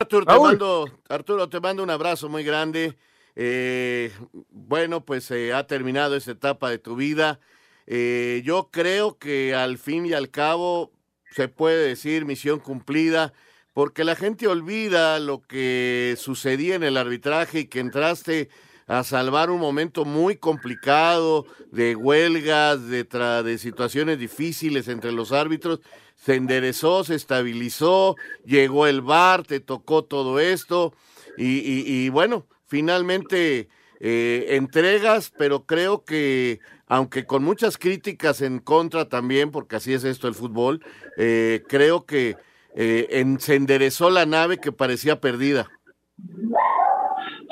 Arturo, 0.00 0.24
te 0.24 0.38
mando, 0.38 0.88
Arturo, 1.08 1.48
te 1.48 1.60
mando 1.60 1.82
un 1.82 1.90
abrazo 1.90 2.28
muy 2.28 2.44
grande. 2.44 2.96
Eh, 3.40 4.10
bueno, 4.50 5.04
pues 5.04 5.30
eh, 5.30 5.52
ha 5.54 5.64
terminado 5.68 6.16
esa 6.16 6.32
etapa 6.32 6.70
de 6.70 6.78
tu 6.78 6.96
vida. 6.96 7.38
Eh, 7.86 8.42
yo 8.44 8.68
creo 8.72 9.16
que 9.16 9.54
al 9.54 9.78
fin 9.78 10.06
y 10.06 10.12
al 10.12 10.28
cabo 10.28 10.90
se 11.30 11.46
puede 11.46 11.86
decir 11.86 12.24
misión 12.24 12.58
cumplida, 12.58 13.32
porque 13.74 14.02
la 14.02 14.16
gente 14.16 14.48
olvida 14.48 15.20
lo 15.20 15.40
que 15.42 16.16
sucedía 16.18 16.74
en 16.74 16.82
el 16.82 16.96
arbitraje 16.96 17.60
y 17.60 17.64
que 17.66 17.78
entraste 17.78 18.48
a 18.88 19.04
salvar 19.04 19.50
un 19.50 19.60
momento 19.60 20.04
muy 20.04 20.34
complicado 20.34 21.46
de 21.70 21.94
huelgas, 21.94 22.88
de, 22.88 23.04
de 23.04 23.58
situaciones 23.58 24.18
difíciles 24.18 24.88
entre 24.88 25.12
los 25.12 25.30
árbitros. 25.30 25.78
Se 26.16 26.34
enderezó, 26.34 27.04
se 27.04 27.14
estabilizó, 27.14 28.16
llegó 28.44 28.88
el 28.88 29.00
VAR, 29.00 29.44
te 29.44 29.60
tocó 29.60 30.02
todo 30.02 30.40
esto 30.40 30.92
y 31.36 32.08
bueno, 32.08 32.48
finalmente 32.68 33.68
eh, 34.00 34.46
entregas, 34.50 35.32
pero 35.36 35.64
creo 35.64 36.04
que 36.04 36.60
aunque 36.86 37.26
con 37.26 37.42
muchas 37.44 37.76
críticas 37.76 38.40
en 38.40 38.60
contra 38.60 39.08
también, 39.08 39.50
porque 39.50 39.76
así 39.76 39.92
es 39.92 40.04
esto 40.04 40.28
el 40.28 40.34
fútbol, 40.34 40.80
eh, 41.16 41.62
creo 41.68 42.06
que 42.06 42.36
eh, 42.74 43.36
se 43.38 43.56
enderezó 43.56 44.08
la 44.08 44.24
nave 44.24 44.58
que 44.58 44.72
parecía 44.72 45.20
perdida. 45.20 45.68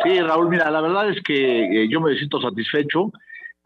Sí, 0.05 0.21
Raúl, 0.21 0.49
mira, 0.49 0.71
la 0.71 0.81
verdad 0.81 1.11
es 1.11 1.23
que 1.23 1.89
yo 1.91 2.01
me 2.01 2.15
siento 2.17 2.41
satisfecho. 2.41 3.11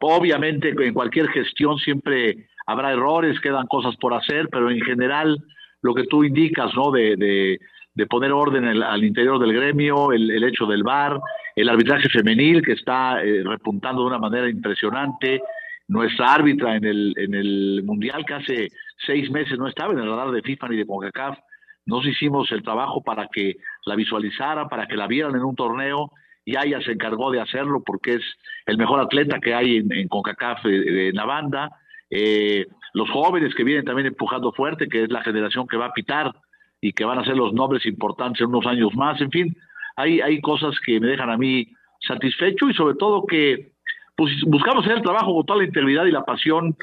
Obviamente, 0.01 0.71
en 0.71 0.95
cualquier 0.95 1.29
gestión 1.29 1.77
siempre 1.79 2.49
habrá 2.67 2.93
errores, 2.93 3.39
quedan 3.41 3.67
cosas 3.67 3.95
por 3.97 4.15
hacer, 4.15 4.49
pero 4.51 4.71
en 4.71 4.81
general, 4.81 5.37
lo 5.83 5.95
que 5.95 6.05
tú 6.05 6.25
indicas, 6.25 6.73
¿no? 6.75 6.91
De, 6.91 7.59
de 8.01 8.07
poner 8.07 8.33
orden 8.33 8.65
al 8.65 9.05
interior 9.05 9.39
del 9.39 9.53
gremio, 9.53 10.11
el, 10.13 10.43
hecho 10.43 10.65
del 10.65 10.83
VAR, 10.83 11.21
el 11.55 11.69
arbitraje 11.69 12.09
femenil 12.09 12.63
que 12.63 12.73
está 12.73 13.23
eh, 13.23 13.43
repuntando 13.45 14.01
de 14.01 14.07
una 14.07 14.19
manera 14.19 14.49
impresionante, 14.49 15.43
nuestra 15.87 16.33
árbitra 16.33 16.77
en 16.77 16.85
el, 16.87 17.15
en 17.19 17.35
el 17.35 17.83
Mundial 17.85 18.25
que 18.25 18.35
hace 18.35 18.69
seis 19.05 19.31
meses 19.31 19.59
no 19.59 19.69
estaba 19.69 19.93
en 19.93 19.99
el 19.99 20.09
radar 20.09 20.31
de 20.31 20.41
FIFA 20.41 20.69
ni 20.69 20.77
de 20.79 20.87
CONCACAF, 20.87 21.39
nos 21.85 22.07
hicimos 22.07 22.51
el 22.53 22.63
trabajo 22.63 23.03
para 23.03 23.29
que 23.31 23.57
la 23.85 23.97
visualizaran, 23.97 24.71
para 24.71 24.87
que 24.87 24.97
la 24.97 25.07
vieran 25.07 25.35
en 25.35 25.45
un 25.45 25.55
torneo, 25.55 26.11
y 26.47 26.57
ella 26.57 26.81
se 26.81 26.93
encargó 26.93 27.31
de 27.31 27.43
hacerlo 27.43 27.83
porque 27.85 28.15
es 28.15 28.23
el 28.65 28.79
mejor 28.79 29.01
atleta 29.01 29.41
que 29.41 29.53
hay 29.53 29.77
en, 29.77 29.93
en 29.93 30.09
CONCACAF 30.09 30.65
eh, 30.65 31.09
en 31.09 31.17
la 31.17 31.27
banda. 31.27 31.71
Eh, 32.09 32.67
los 32.95 33.11
jóvenes 33.11 33.55
que 33.55 33.65
vienen 33.65 33.85
también 33.85 34.07
empujando 34.07 34.53
fuerte, 34.53 34.89
que 34.89 35.03
es 35.03 35.11
la 35.11 35.23
generación 35.23 35.67
que 35.69 35.77
va 35.77 35.87
a 35.87 35.93
pitar 35.93 36.33
y 36.81 36.93
que 36.93 37.05
van 37.05 37.19
a 37.19 37.25
ser 37.25 37.37
los 37.37 37.53
nombres 37.53 37.85
importantes 37.87 38.41
en 38.41 38.49
unos 38.49 38.67
años 38.67 38.95
más. 38.95 39.21
En 39.21 39.31
fin, 39.31 39.57
hay, 39.97 40.21
hay 40.21 40.41
cosas 40.41 40.75
que 40.85 40.99
me 41.01 41.09
dejan 41.09 41.31
a 41.31 41.37
mí 41.37 41.67
satisfecho 42.01 42.69
y 42.69 42.75
sobre 42.75 42.95
todo 42.95 43.27
que 43.27 43.73
pues, 44.17 44.33
buscamos 44.47 44.85
hacer 44.85 44.99
el 44.99 45.03
trabajo 45.03 45.35
con 45.35 45.47
toda 45.47 45.59
la 45.59 45.67
integridad 45.67 46.07
y 46.07 46.13
la 46.13 46.25
pasión 46.25 46.77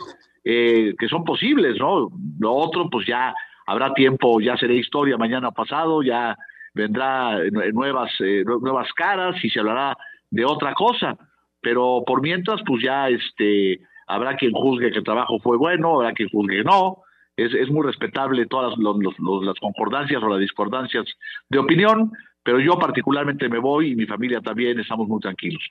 eh, 0.44 0.94
que 0.98 1.08
son 1.08 1.24
posibles, 1.24 1.78
¿no? 1.80 2.10
Lo 2.40 2.54
otro, 2.54 2.90
pues 2.90 3.06
ya 3.08 3.34
habrá 3.66 3.94
tiempo, 3.94 4.40
ya 4.40 4.56
será 4.58 4.74
historia 4.74 5.18
mañana 5.18 5.52
pasado, 5.52 6.02
ya 6.02 6.38
vendrá 6.74 7.40
nuevas, 7.74 8.12
eh, 8.20 8.44
nuevas 8.46 8.92
caras 8.94 9.36
y 9.44 9.50
se 9.50 9.60
hablará 9.60 9.98
de 10.30 10.46
otra 10.46 10.74
cosa. 10.74 11.18
Pero 11.62 12.04
por 12.06 12.22
mientras, 12.22 12.62
pues 12.66 12.84
ya 12.84 13.10
este, 13.10 13.80
habrá 14.08 14.38
quien 14.38 14.54
juzgue 14.54 14.92
que 14.92 15.00
el 15.00 15.04
trabajo 15.04 15.40
fue 15.40 15.58
bueno, 15.58 15.96
habrá 15.96 16.14
quien 16.14 16.30
juzgue 16.30 16.64
no. 16.64 17.04
Es, 17.38 17.54
es 17.54 17.70
muy 17.70 17.86
respetable 17.86 18.46
todas 18.48 18.74
las 18.78 19.60
concordancias 19.60 20.22
o 20.22 20.28
las 20.28 20.40
discordancias 20.40 21.06
de 21.48 21.60
opinión, 21.60 22.12
pero 22.44 22.60
yo 22.60 22.78
particularmente 22.78 23.48
me 23.48 23.60
voy 23.60 23.92
y 23.92 23.96
mi 23.96 24.06
familia 24.06 24.42
también, 24.42 24.80
estamos 24.80 25.08
muy 25.08 25.20
tranquilos. 25.22 25.64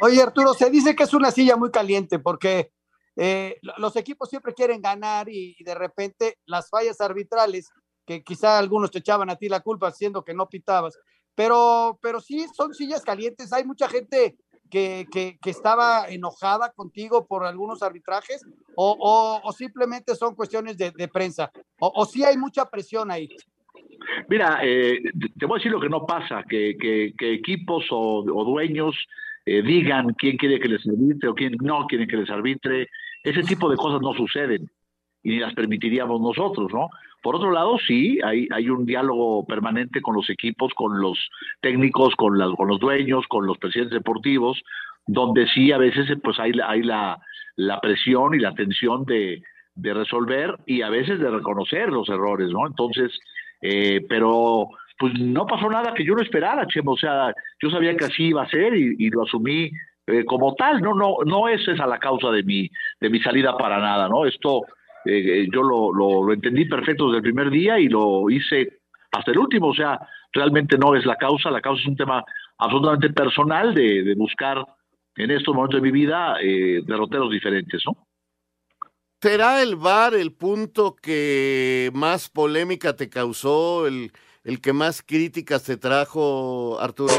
Oye, 0.00 0.20
Arturo, 0.20 0.52
se 0.52 0.68
dice 0.70 0.94
que 0.94 1.04
es 1.04 1.14
una 1.14 1.30
silla 1.30 1.56
muy 1.56 1.70
caliente 1.70 2.18
porque 2.18 2.70
eh, 3.16 3.58
los 3.78 3.96
equipos 3.96 4.28
siempre 4.28 4.52
quieren 4.52 4.82
ganar 4.82 5.28
y, 5.28 5.56
de 5.64 5.74
repente 5.74 6.38
las 6.44 6.68
fallas 6.68 7.00
arbitrales, 7.00 7.70
que 8.04 8.22
quizá 8.22 8.58
algunos 8.58 8.90
te 8.90 8.98
echaban 8.98 9.30
a 9.30 9.36
ti 9.36 9.48
la 9.48 9.60
culpa 9.60 9.90
siendo 9.90 10.22
que 10.22 10.34
no 10.34 10.48
pitabas, 10.48 10.98
pero, 11.34 11.98
pero 12.02 12.20
sí 12.20 12.46
son 12.54 12.74
sillas 12.74 13.02
calientes. 13.02 13.52
Hay 13.52 13.64
mucha 13.64 13.88
gente 13.88 14.36
que, 14.70 15.06
que, 15.10 15.50
estaba 15.50 16.08
enojada 16.08 16.72
contigo 16.72 17.26
por 17.26 17.44
algunos 17.44 17.82
arbitrajes 17.82 18.44
o, 18.76 19.42
simplemente 19.56 20.14
son 20.14 20.34
cuestiones 20.34 20.76
de, 20.76 21.08
prensa 21.08 21.50
o, 21.78 21.92
o 21.94 22.04
sí 22.04 22.24
hay 22.24 22.36
mucha 22.36 22.64
presión 22.64 23.10
ahí. 23.10 23.28
Mira, 24.28 24.60
eh, 24.62 25.00
te 25.38 25.46
voy 25.46 25.56
a 25.56 25.58
decir 25.58 25.72
lo 25.72 25.80
que 25.80 25.88
no 25.88 26.06
pasa, 26.06 26.44
que, 26.48 26.76
que, 26.78 27.32
equipos 27.34 27.84
o, 27.90 28.22
dueños 28.44 28.94
eh, 29.44 29.62
digan 29.62 30.14
quién 30.18 30.36
quiere 30.36 30.58
que 30.58 30.68
les 30.68 30.86
arbitre 30.86 31.28
o 31.28 31.34
quién 31.34 31.56
no 31.60 31.86
quiere 31.86 32.06
que 32.06 32.16
les 32.16 32.30
arbitre. 32.30 32.88
Ese 33.22 33.42
tipo 33.42 33.68
de 33.68 33.76
cosas 33.76 34.00
no 34.00 34.14
suceden 34.14 34.68
ni 35.26 35.38
las 35.38 35.54
permitiríamos 35.54 36.20
nosotros, 36.20 36.72
¿no? 36.72 36.88
Por 37.22 37.34
otro 37.36 37.50
lado, 37.50 37.78
sí, 37.86 38.20
hay, 38.24 38.46
hay 38.52 38.70
un 38.70 38.86
diálogo 38.86 39.44
permanente 39.44 40.00
con 40.00 40.14
los 40.14 40.30
equipos, 40.30 40.72
con 40.74 41.00
los 41.00 41.18
técnicos, 41.60 42.14
con, 42.14 42.38
con 42.54 42.68
los 42.68 42.78
dueños, 42.78 43.26
con 43.28 43.46
los 43.46 43.58
presidentes 43.58 43.98
deportivos, 43.98 44.62
donde 45.06 45.48
sí 45.48 45.72
a 45.72 45.78
veces 45.78 46.06
pues 46.22 46.38
hay, 46.38 46.52
hay 46.64 46.82
la, 46.82 47.18
la 47.56 47.80
presión 47.80 48.34
y 48.34 48.38
la 48.38 48.54
tensión 48.54 49.04
de, 49.04 49.42
de 49.74 49.94
resolver 49.94 50.56
y 50.66 50.82
a 50.82 50.88
veces 50.88 51.18
de 51.18 51.30
reconocer 51.30 51.90
los 51.90 52.08
errores, 52.08 52.50
¿no? 52.50 52.66
Entonces, 52.66 53.10
eh, 53.60 54.06
pero 54.08 54.68
pues 54.96 55.12
no 55.18 55.46
pasó 55.46 55.68
nada 55.68 55.94
que 55.94 56.04
yo 56.04 56.14
no 56.14 56.22
esperara, 56.22 56.66
Chemo. 56.68 56.92
O 56.92 56.96
sea, 56.96 57.34
yo 57.60 57.70
sabía 57.70 57.96
que 57.96 58.04
así 58.04 58.26
iba 58.28 58.44
a 58.44 58.48
ser 58.48 58.74
y, 58.76 59.10
lo 59.10 59.24
asumí 59.24 59.70
eh, 60.06 60.24
como 60.24 60.54
tal. 60.54 60.80
No, 60.80 60.94
no, 60.94 61.16
no 61.24 61.48
es 61.48 61.66
esa 61.66 61.86
la 61.86 61.98
causa 61.98 62.30
de 62.30 62.44
mi, 62.44 62.70
de 63.00 63.10
mi 63.10 63.18
salida 63.20 63.56
para 63.58 63.80
nada, 63.80 64.08
¿no? 64.08 64.26
Esto 64.26 64.62
eh, 65.06 65.48
yo 65.52 65.62
lo, 65.62 65.92
lo, 65.92 66.32
entendí 66.32 66.64
perfecto 66.64 67.06
desde 67.06 67.18
el 67.18 67.22
primer 67.22 67.50
día 67.50 67.78
y 67.78 67.88
lo 67.88 68.28
hice 68.30 68.80
hasta 69.12 69.30
el 69.30 69.38
último. 69.38 69.68
O 69.68 69.74
sea, 69.74 69.98
realmente 70.32 70.76
no 70.78 70.94
es 70.94 71.06
la 71.06 71.16
causa. 71.16 71.50
La 71.50 71.60
causa 71.60 71.82
es 71.82 71.88
un 71.88 71.96
tema 71.96 72.24
absolutamente 72.58 73.10
personal 73.10 73.74
de, 73.74 74.02
de 74.02 74.14
buscar 74.14 74.64
en 75.16 75.30
estos 75.30 75.54
momentos 75.54 75.80
de 75.80 75.86
mi 75.86 75.92
vida 75.92 76.36
derroteros 76.84 77.30
diferentes, 77.30 77.82
¿no? 77.86 77.96
¿Será 79.20 79.62
el 79.62 79.76
VAR 79.76 80.14
el 80.14 80.32
punto 80.32 80.94
que 80.94 81.90
más 81.94 82.28
polémica 82.28 82.94
te 82.94 83.08
causó, 83.08 83.86
el, 83.86 84.12
el 84.44 84.60
que 84.60 84.74
más 84.74 85.02
críticas 85.02 85.64
te 85.64 85.78
trajo, 85.78 86.78
Arturo? 86.78 87.14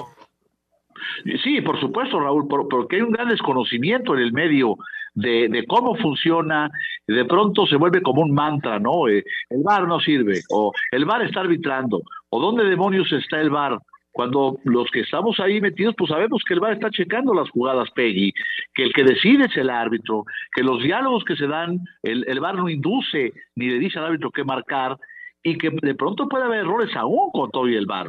Sí, 1.43 1.60
por 1.62 1.80
supuesto, 1.80 2.19
Raúl, 2.19 2.47
porque 2.47 2.97
hay 2.97 3.02
un 3.02 3.12
gran 3.12 3.30
desconocimiento 3.30 4.13
en 4.15 4.21
el 4.21 4.32
medio 4.32 4.78
de, 5.18 5.66
cómo 5.68 5.96
funciona, 5.96 6.70
de 7.08 7.26
pronto 7.26 7.66
se 7.66 7.76
vuelve 7.76 8.02
como 8.02 8.22
un 8.22 8.34
mantra, 8.34 8.80
¿no? 8.80 9.08
Eh, 9.08 9.24
el 9.50 9.64
VAR 9.64 9.88
no 9.88 10.00
sirve, 10.00 10.42
o 10.52 10.72
el 10.92 11.06
VAR 11.06 11.24
está 11.24 11.42
arbitrando, 11.42 12.02
o 12.30 12.40
dónde 12.40 12.66
demonios 12.66 13.12
está 13.12 13.42
el 13.42 13.50
VAR 13.50 13.80
cuando 14.12 14.58
los 14.64 14.90
que 14.90 15.02
estamos 15.02 15.40
ahí 15.40 15.62
metidos, 15.62 15.94
pues 15.96 16.10
sabemos 16.10 16.42
que 16.48 16.56
el 16.56 16.60
VAR 16.60 16.74
está 16.74 16.90
checando 16.90 17.36
las 17.36 17.50
jugadas 17.52 17.92
Peggy, 17.92 18.34
que 18.74 18.84
el 18.86 18.94
que 18.94 19.04
decide 19.04 19.46
es 19.46 19.56
el 19.58 19.70
árbitro, 19.70 20.24
que 20.56 20.64
los 20.64 20.82
diálogos 20.82 21.24
que 21.24 21.36
se 21.36 21.46
dan, 21.46 21.80
el, 22.02 22.26
el 22.28 22.40
VAR 22.40 22.56
no 22.56 22.68
induce 22.68 23.34
ni 23.56 23.68
le 23.68 23.78
dice 23.78 24.00
al 24.00 24.06
árbitro 24.06 24.32
qué 24.32 24.44
marcar, 24.44 24.98
y 25.44 25.58
que 25.58 25.70
de 25.70 25.96
pronto 25.96 26.28
puede 26.28 26.46
haber 26.46 26.62
errores 26.62 26.96
aún 26.96 27.30
con 27.32 27.52
todo 27.52 27.70
y 27.70 27.76
el 27.76 27.86
VAR. 27.86 28.08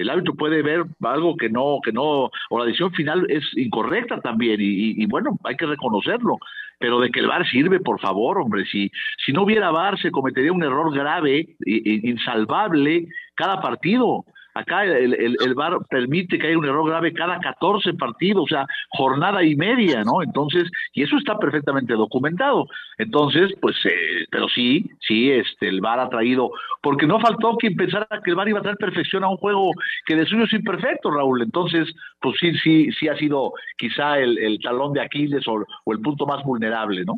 El 0.00 0.10
árbitro 0.10 0.34
puede 0.34 0.62
ver 0.62 0.84
algo 1.02 1.36
que 1.36 1.48
no, 1.48 1.78
que 1.84 1.92
no, 1.92 2.30
o 2.50 2.58
la 2.58 2.64
decisión 2.64 2.92
final 2.92 3.26
es 3.28 3.44
incorrecta 3.56 4.20
también, 4.20 4.60
y, 4.60 5.02
y, 5.02 5.06
bueno, 5.06 5.38
hay 5.44 5.56
que 5.56 5.66
reconocerlo. 5.66 6.38
Pero 6.78 6.98
de 6.98 7.10
que 7.10 7.20
el 7.20 7.26
VAR 7.26 7.46
sirve, 7.46 7.78
por 7.80 8.00
favor, 8.00 8.38
hombre, 8.38 8.64
si, 8.64 8.90
si 9.24 9.32
no 9.32 9.42
hubiera 9.42 9.70
VAR 9.70 10.00
se 10.00 10.10
cometería 10.10 10.52
un 10.52 10.62
error 10.62 10.94
grave, 10.94 11.56
insalvable, 11.66 13.06
cada 13.34 13.60
partido. 13.60 14.24
Acá 14.60 14.84
el, 14.84 15.14
el, 15.14 15.36
el, 15.40 15.54
VAR 15.54 15.78
permite 15.88 16.38
que 16.38 16.48
haya 16.48 16.58
un 16.58 16.64
error 16.64 16.88
grave 16.88 17.12
cada 17.12 17.38
14 17.38 17.94
partidos, 17.94 18.44
o 18.44 18.46
sea, 18.46 18.66
jornada 18.90 19.42
y 19.44 19.56
media, 19.56 20.04
¿no? 20.04 20.22
Entonces, 20.22 20.70
y 20.92 21.02
eso 21.02 21.16
está 21.16 21.38
perfectamente 21.38 21.94
documentado. 21.94 22.66
Entonces, 22.98 23.52
pues, 23.60 23.76
eh, 23.84 24.26
pero 24.30 24.48
sí, 24.48 24.90
sí, 25.06 25.30
este, 25.30 25.68
el 25.68 25.80
VAR 25.80 26.00
ha 26.00 26.08
traído, 26.08 26.50
porque 26.82 27.06
no 27.06 27.20
faltó 27.20 27.56
quien 27.56 27.76
pensara 27.76 28.06
que 28.24 28.30
el 28.30 28.36
VAR 28.36 28.48
iba 28.48 28.58
a 28.58 28.62
traer 28.62 28.76
perfección 28.76 29.24
a 29.24 29.28
un 29.28 29.36
juego 29.36 29.72
que 30.06 30.16
de 30.16 30.26
suyo 30.26 30.44
es 30.44 30.52
imperfecto, 30.52 31.10
Raúl. 31.10 31.42
Entonces, 31.42 31.88
pues 32.20 32.36
sí, 32.40 32.52
sí, 32.58 32.90
sí 32.92 33.08
ha 33.08 33.16
sido 33.16 33.52
quizá 33.76 34.18
el, 34.18 34.38
el 34.38 34.58
talón 34.60 34.92
de 34.92 35.02
Aquiles 35.02 35.46
o, 35.48 35.64
o 35.84 35.92
el 35.92 36.00
punto 36.00 36.26
más 36.26 36.42
vulnerable, 36.44 37.04
¿no? 37.04 37.14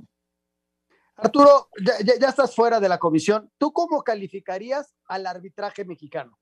Arturo, 1.16 1.68
ya, 1.80 1.92
ya, 2.20 2.28
estás 2.28 2.54
fuera 2.54 2.80
de 2.80 2.88
la 2.88 2.98
comisión. 2.98 3.50
¿Tú 3.58 3.72
cómo 3.72 4.02
calificarías 4.02 4.94
al 5.06 5.26
arbitraje 5.26 5.84
mexicano? 5.84 6.38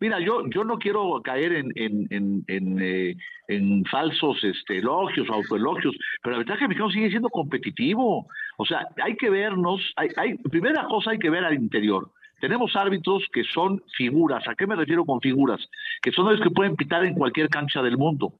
Mira, 0.00 0.20
yo, 0.20 0.46
yo 0.48 0.64
no 0.64 0.78
quiero 0.78 1.20
caer 1.22 1.52
en, 1.52 1.72
en, 1.74 2.06
en, 2.10 2.44
en, 2.48 2.78
eh, 2.80 3.82
falsos 3.90 4.42
este, 4.44 4.78
elogios, 4.78 5.28
autoelogios, 5.28 5.94
pero 6.22 6.34
el 6.34 6.40
arbitraje 6.40 6.68
mexicano 6.68 6.90
sigue 6.90 7.10
siendo 7.10 7.28
competitivo. 7.28 8.26
O 8.58 8.66
sea, 8.66 8.86
hay 9.02 9.16
que 9.16 9.30
vernos, 9.30 9.80
hay, 9.96 10.08
hay, 10.16 10.34
primera 10.38 10.84
cosa 10.84 11.12
hay 11.12 11.18
que 11.18 11.30
ver 11.30 11.44
al 11.44 11.54
interior. 11.54 12.10
Tenemos 12.40 12.76
árbitros 12.76 13.24
que 13.32 13.44
son 13.44 13.82
figuras. 13.96 14.46
¿A 14.46 14.54
qué 14.54 14.66
me 14.66 14.76
refiero 14.76 15.04
con 15.04 15.20
figuras? 15.20 15.60
Que 16.02 16.12
son 16.12 16.30
los 16.30 16.40
que 16.40 16.50
pueden 16.50 16.76
pitar 16.76 17.04
en 17.04 17.14
cualquier 17.14 17.48
cancha 17.48 17.82
del 17.82 17.96
mundo. 17.96 18.34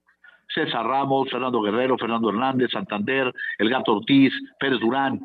César 0.55 0.87
Ramos, 0.87 1.31
Fernando 1.31 1.61
Guerrero, 1.61 1.97
Fernando 1.99 2.29
Hernández, 2.29 2.71
Santander, 2.71 3.33
El 3.59 3.71
Gato 3.71 3.97
Ortiz, 3.97 4.33
Pérez 4.61 4.81
Durán. 4.81 5.21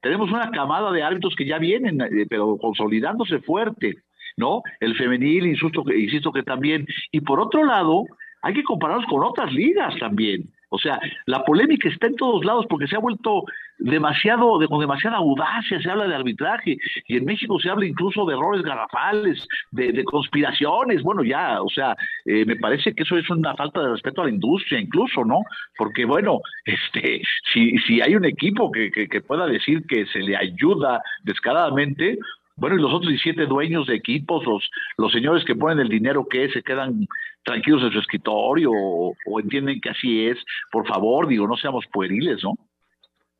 Tenemos 0.00 0.30
una 0.30 0.50
camada 0.50 0.92
de 0.92 1.02
árbitros 1.02 1.34
que 1.36 1.46
ya 1.46 1.58
vienen, 1.58 2.00
eh, 2.00 2.26
pero 2.28 2.58
consolidándose 2.58 3.40
fuerte. 3.40 4.02
¿No? 4.36 4.62
El 4.80 4.96
femenil, 4.96 5.46
insisto 5.46 5.84
insisto 5.92 6.32
que 6.32 6.42
también. 6.42 6.86
Y 7.12 7.20
por 7.20 7.40
otro 7.40 7.64
lado, 7.64 8.04
hay 8.42 8.54
que 8.54 8.62
compararlos 8.62 9.06
con 9.06 9.24
otras 9.24 9.52
ligas 9.52 9.94
también. 9.98 10.48
O 10.68 10.78
sea, 10.78 10.98
la 11.26 11.44
polémica 11.44 11.88
está 11.88 12.08
en 12.08 12.16
todos 12.16 12.44
lados 12.44 12.66
porque 12.68 12.88
se 12.88 12.96
ha 12.96 13.00
vuelto 13.00 13.44
demasiado, 13.78 14.58
de, 14.58 14.66
con 14.66 14.80
demasiada 14.80 15.18
audacia 15.18 15.80
se 15.80 15.90
habla 15.90 16.08
de 16.08 16.14
arbitraje 16.14 16.76
y 17.06 17.16
en 17.16 17.24
México 17.24 17.58
se 17.60 17.70
habla 17.70 17.86
incluso 17.86 18.24
de 18.24 18.34
errores 18.34 18.62
garrafales, 18.62 19.46
de, 19.70 20.04
conspiraciones. 20.04 21.02
Bueno, 21.02 21.22
ya, 21.22 21.62
o 21.62 21.68
sea, 21.68 21.96
eh, 22.24 22.44
me 22.44 22.56
parece 22.56 22.94
que 22.94 23.04
eso 23.04 23.16
es 23.16 23.30
una 23.30 23.54
falta 23.54 23.80
de 23.80 23.90
respeto 23.90 24.22
a 24.22 24.24
la 24.24 24.30
industria 24.30 24.80
incluso, 24.80 25.24
¿no? 25.24 25.38
Porque 25.76 26.04
bueno, 26.04 26.40
este, 26.64 27.22
si, 27.52 27.78
si 27.78 28.00
hay 28.00 28.16
un 28.16 28.24
equipo 28.24 28.70
que, 28.72 28.90
que, 28.90 29.08
que 29.08 29.20
pueda 29.20 29.46
decir 29.46 29.86
que 29.86 30.04
se 30.06 30.18
le 30.18 30.36
ayuda 30.36 31.00
descaradamente, 31.22 32.18
bueno, 32.56 32.76
y 32.76 32.80
los 32.80 32.92
otros 32.92 33.10
17 33.10 33.46
dueños 33.46 33.86
de 33.86 33.94
equipos, 33.94 34.44
los, 34.46 34.68
los 34.96 35.12
señores 35.12 35.44
que 35.44 35.54
ponen 35.54 35.80
el 35.80 35.90
dinero 35.90 36.26
que 36.26 36.48
se 36.50 36.62
quedan 36.62 37.06
tranquilos 37.44 37.82
en 37.82 37.92
su 37.92 37.98
escritorio 37.98 38.70
o, 38.72 39.14
entienden 39.40 39.80
que 39.80 39.90
así 39.90 40.26
es. 40.26 40.38
Por 40.72 40.86
favor, 40.86 41.28
digo, 41.28 41.46
no 41.46 41.56
seamos 41.56 41.84
pueriles, 41.92 42.42
¿no? 42.42 42.54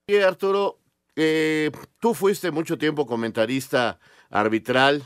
Sí, 0.07 0.17
Arturo, 0.19 0.79
eh, 1.17 1.71
tú 1.99 2.13
fuiste 2.13 2.51
mucho 2.51 2.77
tiempo 2.77 3.07
comentarista 3.07 3.99
arbitral. 4.29 5.03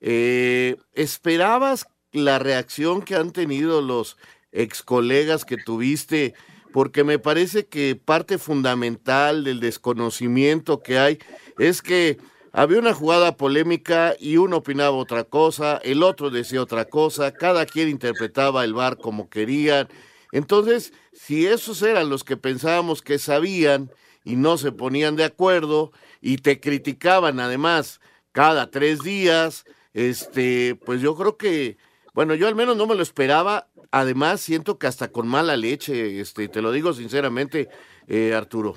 Eh, 0.00 0.76
¿Esperabas 0.94 1.86
la 2.12 2.38
reacción 2.38 3.02
que 3.02 3.14
han 3.14 3.30
tenido 3.30 3.82
los 3.82 4.16
ex 4.52 4.82
colegas 4.82 5.44
que 5.44 5.58
tuviste? 5.58 6.32
Porque 6.72 7.04
me 7.04 7.18
parece 7.18 7.66
que 7.66 7.94
parte 7.94 8.38
fundamental 8.38 9.44
del 9.44 9.60
desconocimiento 9.60 10.82
que 10.82 10.98
hay 10.98 11.18
es 11.58 11.82
que 11.82 12.16
había 12.52 12.78
una 12.78 12.94
jugada 12.94 13.36
polémica 13.36 14.14
y 14.18 14.36
uno 14.36 14.58
opinaba 14.58 14.96
otra 14.96 15.24
cosa, 15.24 15.80
el 15.84 16.02
otro 16.02 16.30
decía 16.30 16.62
otra 16.62 16.84
cosa, 16.84 17.32
cada 17.32 17.66
quien 17.66 17.88
interpretaba 17.88 18.64
el 18.64 18.74
bar 18.74 18.96
como 18.96 19.28
querían. 19.28 19.88
Entonces, 20.32 20.92
si 21.12 21.46
esos 21.46 21.82
eran 21.82 22.08
los 22.08 22.24
que 22.24 22.36
pensábamos 22.36 23.02
que 23.02 23.18
sabían 23.18 23.90
y 24.24 24.36
no 24.36 24.58
se 24.58 24.72
ponían 24.72 25.16
de 25.16 25.24
acuerdo 25.24 25.92
y 26.20 26.38
te 26.38 26.60
criticaban 26.60 27.40
además 27.40 28.00
cada 28.32 28.70
tres 28.70 29.00
días, 29.00 29.64
este, 29.94 30.76
pues 30.84 31.00
yo 31.00 31.16
creo 31.16 31.36
que, 31.36 31.78
bueno, 32.14 32.34
yo 32.34 32.48
al 32.48 32.54
menos 32.54 32.76
no 32.76 32.86
me 32.86 32.94
lo 32.94 33.02
esperaba. 33.02 33.68
Además, 33.92 34.40
siento 34.40 34.78
que 34.78 34.86
hasta 34.86 35.08
con 35.08 35.26
mala 35.26 35.56
leche, 35.56 36.20
este, 36.20 36.46
te 36.48 36.62
lo 36.62 36.70
digo 36.70 36.92
sinceramente, 36.92 37.68
eh, 38.06 38.34
Arturo. 38.34 38.76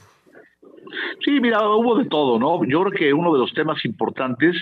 Sí, 1.24 1.40
mira, 1.40 1.68
hubo 1.68 1.98
de 1.98 2.06
todo, 2.06 2.40
¿no? 2.40 2.64
Yo 2.66 2.84
creo 2.84 2.92
que 2.92 3.14
uno 3.14 3.34
de 3.34 3.40
los 3.40 3.54
temas 3.54 3.84
importantes 3.86 4.56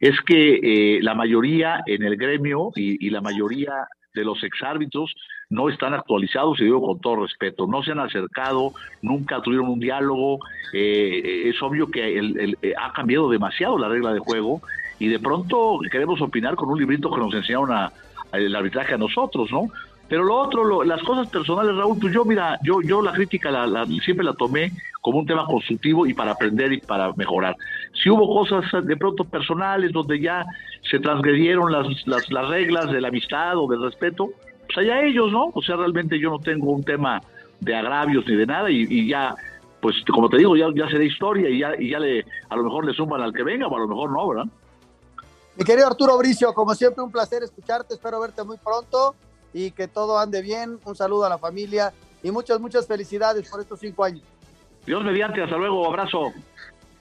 es 0.00 0.20
que 0.22 0.96
eh, 0.96 1.02
la 1.02 1.14
mayoría 1.14 1.82
en 1.86 2.02
el 2.02 2.16
gremio 2.16 2.70
y, 2.74 3.10
la 3.10 3.20
mayoría 3.20 3.72
de 4.14 4.24
los 4.24 4.42
exárbitros 4.44 5.14
no 5.48 5.68
están 5.68 5.94
actualizados, 5.94 6.60
y 6.60 6.64
digo 6.64 6.82
con 6.82 7.00
todo 7.00 7.22
respeto, 7.22 7.66
no 7.66 7.82
se 7.82 7.92
han 7.92 8.00
acercado, 8.00 8.72
nunca 9.02 9.40
tuvieron 9.42 9.68
un 9.68 9.78
diálogo, 9.80 10.40
eh, 10.72 11.42
es 11.46 11.62
obvio 11.62 11.90
que 11.90 12.18
el, 12.18 12.58
eh, 12.62 12.74
ha 12.76 12.92
cambiado 12.92 13.30
demasiado 13.30 13.78
la 13.78 13.88
regla 13.88 14.12
de 14.12 14.18
juego 14.18 14.60
y 14.98 15.08
de 15.08 15.18
pronto 15.18 15.78
queremos 15.90 16.20
opinar 16.20 16.56
con 16.56 16.70
un 16.70 16.78
librito 16.78 17.10
que 17.10 17.20
nos 17.20 17.34
enseñaron 17.34 17.72
a, 17.72 17.92
el 18.32 18.54
arbitraje 18.54 18.94
a 18.94 18.98
nosotros, 18.98 19.50
¿no? 19.52 19.68
Pero 20.08 20.22
lo 20.22 20.36
otro, 20.36 20.84
las 20.84 21.02
cosas 21.02 21.28
personales, 21.28 21.74
Raúl, 21.74 21.98
pues 21.98 22.12
yo, 22.12 22.24
mira, 22.24 22.58
yo, 22.62 22.80
yo 22.80 23.02
la 23.02 23.12
crítica 23.12 23.50
la, 23.50 23.84
siempre 24.04 24.24
la 24.24 24.34
tomé 24.34 24.70
como 25.00 25.18
un 25.18 25.26
tema 25.26 25.44
constructivo 25.46 26.06
y 26.06 26.14
para 26.14 26.32
aprender 26.32 26.72
y 26.72 26.80
para 26.80 27.12
mejorar. 27.14 27.56
Si 28.02 28.08
hubo 28.08 28.28
cosas 28.28 28.64
de 28.86 28.96
pronto 28.96 29.24
personales 29.24 29.92
donde 29.92 30.20
ya 30.20 30.44
se 30.88 31.00
transgredieron 31.00 31.72
las, 31.72 31.86
las, 32.06 32.30
las 32.30 32.48
reglas 32.48 32.90
de 32.92 33.00
la 33.00 33.08
amistad 33.08 33.56
o 33.56 33.66
del 33.66 33.82
respeto, 33.82 34.30
pues 34.66 34.78
allá 34.78 35.02
ellos, 35.02 35.32
¿no? 35.32 35.50
O 35.54 35.62
sea, 35.62 35.76
realmente 35.76 36.20
yo 36.20 36.30
no 36.30 36.38
tengo 36.38 36.70
un 36.70 36.84
tema 36.84 37.20
de 37.60 37.74
agravios 37.74 38.24
ni 38.28 38.36
de 38.36 38.46
nada 38.46 38.70
y, 38.70 39.08
ya, 39.08 39.34
pues 39.80 39.96
como 40.12 40.28
te 40.28 40.38
digo, 40.38 40.56
ya, 40.56 40.66
ya 40.74 40.88
será 40.88 41.02
historia 41.02 41.48
y 41.48 41.58
ya, 41.58 41.72
y 41.76 41.90
ya 41.90 41.98
le, 41.98 42.24
a 42.48 42.56
lo 42.56 42.62
mejor 42.62 42.84
le 42.84 42.92
suman 42.92 43.22
al 43.22 43.32
que 43.32 43.42
venga 43.42 43.66
o 43.66 43.76
a 43.76 43.80
lo 43.80 43.88
mejor 43.88 44.12
no, 44.12 44.28
¿verdad? 44.28 44.44
Mi 45.56 45.64
querido 45.64 45.88
Arturo 45.88 46.16
Bricio, 46.18 46.52
como 46.52 46.74
siempre, 46.74 47.02
un 47.02 47.10
placer 47.10 47.42
escucharte. 47.42 47.94
Espero 47.94 48.20
verte 48.20 48.44
muy 48.44 48.58
pronto 48.58 49.16
y 49.56 49.70
que 49.70 49.88
todo 49.88 50.18
ande 50.18 50.42
bien. 50.42 50.78
Un 50.84 50.94
saludo 50.94 51.24
a 51.24 51.30
la 51.30 51.38
familia 51.38 51.90
y 52.22 52.30
muchas, 52.30 52.60
muchas 52.60 52.86
felicidades 52.86 53.48
por 53.48 53.58
estos 53.62 53.80
cinco 53.80 54.04
años. 54.04 54.22
Dios 54.84 55.02
mediante, 55.02 55.42
hasta 55.42 55.56
luego, 55.56 55.86
abrazo. 55.86 56.30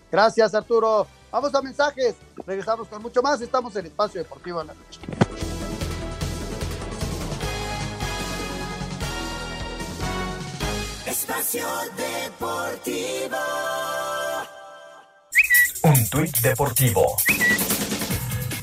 Gracias, 0.09 0.55
Arturo. 0.55 1.05
Vamos 1.31 1.53
a 1.53 1.61
mensajes. 1.61 2.15
Regresamos 2.47 2.87
con 2.87 3.01
mucho 3.01 3.21
más. 3.21 3.41
Estamos 3.41 3.75
en 3.75 3.87
Espacio 3.87 4.23
Deportivo 4.23 4.61
en 4.61 4.67
la 4.67 4.73
noche. 4.73 5.01
Espacio 11.05 11.67
Deportivo. 11.97 13.37
Un 15.83 16.09
tuit 16.09 16.37
deportivo. 16.39 17.17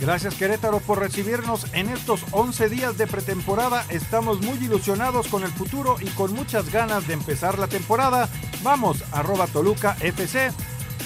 Gracias 0.02 0.34
Querétaro 0.34 0.80
por 0.80 0.98
recibirnos 0.98 1.72
en 1.74 1.88
estos 1.88 2.24
11 2.32 2.68
días 2.68 2.98
de 2.98 3.06
pretemporada. 3.06 3.84
Estamos 3.88 4.40
muy 4.40 4.58
ilusionados 4.58 5.28
con 5.28 5.44
el 5.44 5.50
futuro 5.52 5.94
y 6.00 6.06
con 6.06 6.32
muchas 6.32 6.72
ganas 6.72 7.06
de 7.06 7.14
empezar 7.14 7.56
la 7.56 7.68
temporada. 7.68 8.28
Vamos, 8.64 9.04
arroba 9.12 9.46
Toluca 9.46 9.96
FC, 10.00 10.50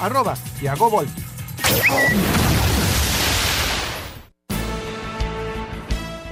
arroba 0.01 0.35
Tiago 0.59 1.05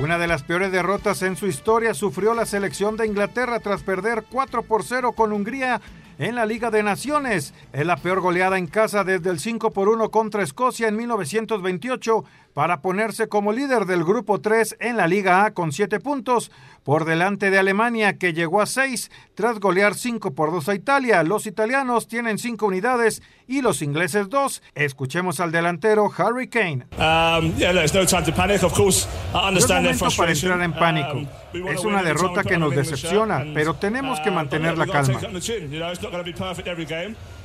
Una 0.01 0.17
de 0.17 0.27
las 0.27 0.43
peores 0.43 0.73
derrotas 0.73 1.21
en 1.21 1.37
su 1.37 1.47
historia 1.47 1.93
sufrió 1.93 2.33
la 2.33 2.47
selección 2.47 2.97
de 2.97 3.07
Inglaterra 3.07 3.61
tras 3.61 3.83
perder 3.83 4.25
4 4.31 4.63
por 4.63 4.85
0 4.85 5.13
con 5.13 5.35
Hungría 5.35 5.83
en 6.19 6.35
la 6.35 6.47
Liga 6.47 6.71
de 6.71 6.83
Naciones. 6.83 7.55
Es 7.73 7.87
la 7.87 7.97
peor 7.97 8.21
goleada 8.21 8.59
en 8.59 8.67
casa 8.67 9.05
desde 9.05 9.31
el 9.31 9.39
5 9.39 9.73
por 9.73 9.89
1 9.89 10.11
contra 10.11 10.43
Escocia 10.43 10.89
en 10.89 10.97
1928 10.97 12.25
para 12.55 12.81
ponerse 12.81 13.29
como 13.29 13.53
líder 13.53 13.85
del 13.85 14.05
grupo 14.05 14.41
3 14.41 14.77
en 14.81 14.97
la 14.97 15.09
Liga 15.09 15.45
A 15.45 15.55
con 15.55 15.73
7 15.73 15.99
puntos, 16.01 16.53
por 16.85 17.05
delante 17.05 17.51
de 17.51 17.59
Alemania 17.59 18.19
que 18.19 18.33
llegó 18.33 18.61
a 18.61 18.67
6 18.67 19.11
tras 19.35 19.59
golear 19.59 19.95
5 19.95 20.35
por 20.35 20.53
2 20.53 20.69
a 20.69 20.75
Italia. 20.75 21.23
Los 21.25 21.47
italianos 21.47 22.07
tienen 22.07 22.39
5 22.39 22.67
unidades 22.67 23.23
y 23.47 23.61
los 23.61 23.83
ingleses 23.83 24.29
2. 24.29 24.63
Escuchemos 24.75 25.41
al 25.41 25.53
delantero 25.53 26.11
Harry 26.17 26.49
Kane. 26.49 26.87
Um, 26.93 27.55
yeah, 27.57 27.73
no 27.73 28.07
time 28.07 28.23
to 28.25 28.33
panic. 28.33 28.63
Of 28.63 28.75
course, 28.75 29.07
I 29.33 29.49
understand 29.49 29.85
no 29.85 30.09
para 30.17 30.33
entrar 30.33 30.61
en 30.63 30.73
pánico. 30.73 31.19
Um, 31.55 31.69
es 31.69 31.85
una 31.85 32.03
derrota 32.03 32.43
que 32.43 32.59
nos 32.59 32.75
decepciona, 32.75 33.45
pero 33.55 33.75
tenemos 33.75 34.21
que 34.21 34.31
uh, 34.31 34.33
mantener 34.33 34.77
la 34.77 34.87
calma. 34.87 35.21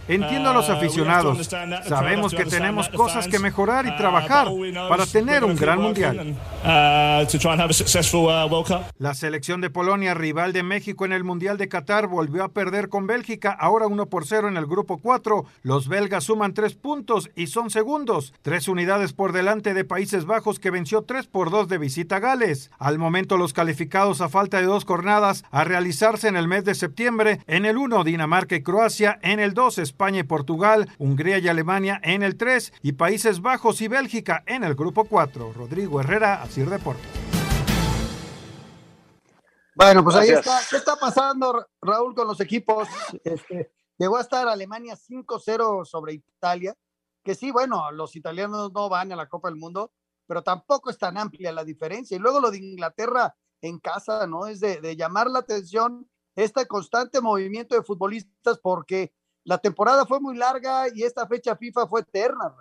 Entiendo 0.09 0.49
a 0.49 0.53
los 0.53 0.67
uh, 0.69 0.71
aficionados. 0.71 1.47
Sabemos 1.87 2.33
que 2.33 2.45
tenemos 2.45 2.89
cosas 2.89 3.27
que 3.27 3.37
mejorar 3.37 3.85
y 3.85 3.89
uh, 3.89 3.95
trabajar 3.95 4.47
para 4.89 5.05
tener 5.05 5.43
un 5.43 5.55
gran 5.55 5.79
mundial. 5.79 6.35
Uh, 6.63 7.27
la 8.97 9.13
selección 9.13 9.61
de 9.61 9.69
Polonia, 9.69 10.15
rival 10.15 10.51
de 10.51 10.63
México 10.63 11.05
en 11.05 11.13
el 11.13 11.23
Mundial 11.23 11.59
de 11.59 11.69
Qatar, 11.69 12.07
volvió 12.07 12.43
a 12.43 12.49
perder 12.49 12.89
con 12.89 13.05
Bélgica, 13.05 13.51
ahora 13.51 13.85
1 13.85 14.07
por 14.07 14.25
0 14.25 14.47
en 14.47 14.57
el 14.57 14.65
grupo 14.65 14.97
4. 14.97 15.45
Los 15.61 15.87
belgas 15.89 16.23
suman 16.23 16.53
3 16.53 16.75
puntos 16.75 17.29
y 17.35 17.47
son 17.47 17.69
segundos, 17.69 18.33
tres 18.41 18.67
unidades 18.67 19.13
por 19.13 19.33
delante 19.33 19.73
de 19.73 19.83
Países 19.83 20.25
Bajos 20.25 20.59
que 20.59 20.71
venció 20.71 21.01
3 21.03 21.27
por 21.27 21.49
2 21.51 21.67
de 21.67 21.77
visita 21.77 22.15
a 22.15 22.19
Gales. 22.19 22.71
Al 22.79 22.97
momento 22.97 23.37
los 23.37 23.53
calificados 23.53 24.21
a 24.21 24.29
falta 24.29 24.59
de 24.59 24.65
dos 24.65 24.85
jornadas 24.85 25.43
a 25.51 25.63
realizarse 25.65 26.27
en 26.27 26.35
el 26.35 26.47
mes 26.47 26.65
de 26.65 26.75
septiembre, 26.75 27.41
en 27.47 27.65
el 27.65 27.77
1 27.77 28.03
Dinamarca 28.03 28.55
y 28.55 28.63
Croacia, 28.63 29.19
en 29.21 29.39
el 29.39 29.53
2 29.53 29.77
España 29.79 29.99
España 29.99 30.19
y 30.21 30.23
Portugal, 30.23 30.87
Hungría 30.97 31.39
y 31.39 31.49
Alemania 31.49 31.99
en 32.01 32.23
el 32.23 32.37
3 32.37 32.71
y 32.83 32.93
Países 32.93 33.41
Bajos 33.41 33.81
y 33.81 33.89
Bélgica 33.89 34.43
en 34.45 34.63
el 34.63 34.75
grupo 34.75 35.03
4. 35.03 35.51
Rodrigo 35.51 35.99
Herrera, 35.99 36.41
Asir 36.41 36.69
Deportes. 36.69 37.05
Bueno, 39.75 40.01
pues 40.03 40.15
ahí 40.15 40.29
está. 40.29 40.59
¿Qué 40.69 40.77
está 40.77 40.95
pasando, 40.95 41.67
Raúl, 41.81 42.15
con 42.15 42.27
los 42.27 42.39
equipos? 42.39 42.87
Este, 43.25 43.73
llegó 43.99 44.17
a 44.17 44.21
estar 44.21 44.47
Alemania 44.47 44.95
5-0 44.95 45.85
sobre 45.85 46.13
Italia, 46.13 46.75
que 47.23 47.35
sí, 47.35 47.51
bueno, 47.51 47.91
los 47.91 48.15
italianos 48.15 48.71
no 48.73 48.89
van 48.89 49.11
a 49.11 49.15
la 49.15 49.29
Copa 49.29 49.49
del 49.49 49.59
Mundo, 49.59 49.91
pero 50.25 50.41
tampoco 50.41 50.89
es 50.89 50.97
tan 50.97 51.17
amplia 51.17 51.51
la 51.51 51.63
diferencia. 51.63 52.15
Y 52.15 52.19
luego 52.19 52.39
lo 52.39 52.49
de 52.49 52.57
Inglaterra 52.57 53.35
en 53.61 53.77
casa, 53.77 54.25
¿no? 54.25 54.47
Es 54.47 54.59
de, 54.59 54.81
de 54.81 54.95
llamar 54.95 55.29
la 55.29 55.39
atención 55.39 56.09
este 56.35 56.65
constante 56.65 57.21
movimiento 57.21 57.75
de 57.75 57.83
futbolistas 57.83 58.57
porque 58.59 59.13
la 59.43 59.57
temporada 59.57 60.05
fue 60.05 60.19
muy 60.19 60.37
larga 60.37 60.85
y 60.93 61.03
esta 61.03 61.27
fecha 61.27 61.55
FIFA 61.55 61.87
fue 61.87 62.01
eterna. 62.01 62.55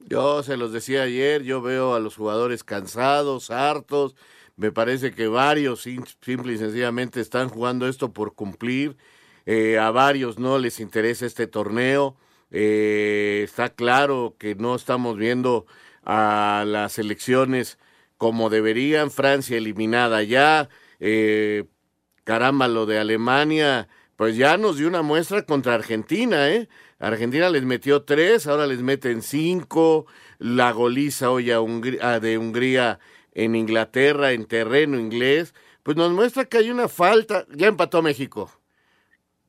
Yo 0.00 0.42
se 0.42 0.56
los 0.56 0.72
decía 0.72 1.02
ayer, 1.02 1.42
yo 1.42 1.62
veo 1.62 1.94
a 1.94 2.00
los 2.00 2.16
jugadores 2.16 2.64
cansados, 2.64 3.50
hartos, 3.50 4.14
me 4.56 4.72
parece 4.72 5.14
que 5.14 5.28
varios 5.28 5.82
simple 5.82 6.52
y 6.52 6.58
sencillamente 6.58 7.20
están 7.20 7.48
jugando 7.48 7.88
esto 7.88 8.12
por 8.12 8.34
cumplir, 8.34 8.96
eh, 9.46 9.78
a 9.78 9.90
varios 9.90 10.38
no 10.38 10.58
les 10.58 10.80
interesa 10.80 11.26
este 11.26 11.46
torneo, 11.46 12.16
eh, 12.50 13.42
está 13.44 13.70
claro 13.70 14.36
que 14.38 14.54
no 14.54 14.74
estamos 14.74 15.16
viendo 15.16 15.66
a 16.04 16.64
las 16.66 16.98
elecciones 16.98 17.78
como 18.18 18.50
deberían, 18.50 19.10
Francia 19.10 19.56
eliminada 19.56 20.22
ya, 20.22 20.68
eh, 21.00 21.64
caramba, 22.24 22.68
lo 22.68 22.86
de 22.86 22.98
Alemania, 22.98 23.88
pues 24.16 24.36
ya 24.36 24.56
nos 24.56 24.78
dio 24.78 24.88
una 24.88 25.02
muestra 25.02 25.42
contra 25.42 25.74
Argentina, 25.74 26.48
¿eh? 26.50 26.68
Argentina 26.98 27.50
les 27.50 27.64
metió 27.64 28.04
tres, 28.04 28.46
ahora 28.46 28.66
les 28.66 28.80
meten 28.80 29.22
cinco, 29.22 30.06
la 30.38 30.72
goliza 30.72 31.30
hoy 31.30 31.50
a 31.50 31.58
ah, 32.02 32.20
de 32.20 32.38
Hungría 32.38 32.98
en 33.34 33.54
Inglaterra, 33.54 34.32
en 34.32 34.46
terreno 34.46 34.98
inglés, 34.98 35.54
pues 35.82 35.96
nos 35.96 36.10
muestra 36.12 36.46
que 36.46 36.58
hay 36.58 36.70
una 36.70 36.88
falta, 36.88 37.46
ya 37.54 37.66
empató 37.66 38.00
México, 38.00 38.50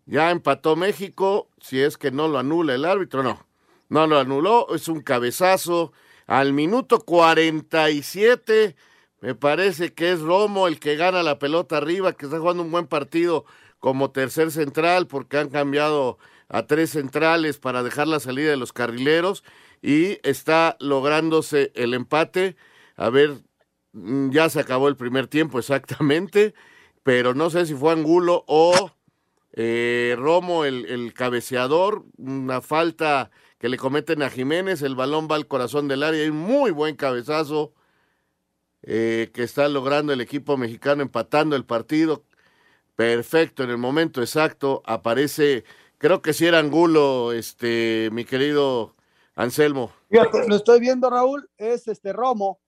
ya 0.07 0.31
empató 0.31 0.75
México, 0.75 1.49
si 1.61 1.81
es 1.81 1.97
que 1.97 2.11
no 2.11 2.27
lo 2.27 2.39
anula 2.39 2.73
el 2.73 2.85
árbitro, 2.85 3.21
no, 3.21 3.45
no 3.89 4.07
lo 4.07 4.17
anuló, 4.17 4.73
es 4.73 4.87
un 4.87 5.01
cabezazo, 5.01 5.91
al 6.25 6.53
minuto 6.53 6.99
47, 6.99 8.75
me 9.19 9.35
parece 9.35 9.93
que 9.93 10.11
es 10.11 10.21
Romo 10.21 10.67
el 10.67 10.79
que 10.79 10.95
gana 10.95 11.23
la 11.23 11.39
pelota 11.39 11.77
arriba, 11.77 12.13
que 12.13 12.25
está 12.25 12.39
jugando 12.39 12.63
un 12.63 12.71
buen 12.71 12.87
partido 12.87 13.45
como 13.79 14.11
tercer 14.11 14.51
central 14.51 15.07
porque 15.07 15.37
han 15.37 15.49
cambiado 15.49 16.17
a 16.49 16.65
tres 16.65 16.91
centrales 16.91 17.59
para 17.59 17.83
dejar 17.83 18.07
la 18.07 18.19
salida 18.19 18.49
de 18.49 18.57
los 18.57 18.73
carrileros 18.73 19.43
y 19.81 20.19
está 20.27 20.77
lográndose 20.79 21.71
el 21.75 21.93
empate. 21.93 22.55
A 22.95 23.09
ver, 23.09 23.37
mm, 23.93 24.31
ya 24.31 24.49
se 24.49 24.59
acabó 24.59 24.87
el 24.87 24.95
primer 24.95 25.27
tiempo 25.27 25.59
exactamente, 25.59 26.53
pero 27.03 27.33
no 27.33 27.49
sé 27.49 27.65
si 27.65 27.73
fue 27.73 27.93
Angulo 27.93 28.43
o 28.47 28.91
eh, 29.59 30.15
Romo 30.17 30.65
el, 30.65 31.13
cabeceador, 31.13 32.05
una 32.17 32.61
falta 32.61 33.31
que 33.59 33.69
le 33.69 33.77
cometen 33.77 34.21
a 34.21 34.29
Jiménez, 34.29 34.81
el 34.83 34.95
balón 34.95 35.27
va 35.29 35.35
al 35.35 35.47
corazón 35.47 35.87
del 35.87 36.03
área, 36.03 36.23
y 36.23 36.29
un 36.29 36.37
muy 36.37 36.71
buen 36.71 36.95
cabezazo 36.95 37.73
eh, 38.83 39.31
que 39.33 39.43
está 39.43 39.67
logrando 39.67 40.13
el 40.13 40.21
equipo 40.21 40.57
mexicano 40.57 41.01
empatando 41.01 41.55
el 41.55 41.65
partido 41.65 42.23
Perfecto, 42.97 43.63
en 43.63 43.69
el 43.69 43.77
momento 43.77 44.21
exacto 44.21 44.81
aparece, 44.83 45.65
creo 45.99 46.23
que 46.23 46.33
si 46.33 46.47
era 46.47 46.57
Angulo, 46.57 47.31
este, 47.31 48.09
mi 48.11 48.25
querido 48.25 48.95
Anselmo. 49.35 49.91
lo 50.09 50.55
estoy 50.55 50.79
viendo, 50.79 51.07
Raúl, 51.07 51.47
es 51.57 51.87
este 51.87 52.11
Romo. 52.11 52.59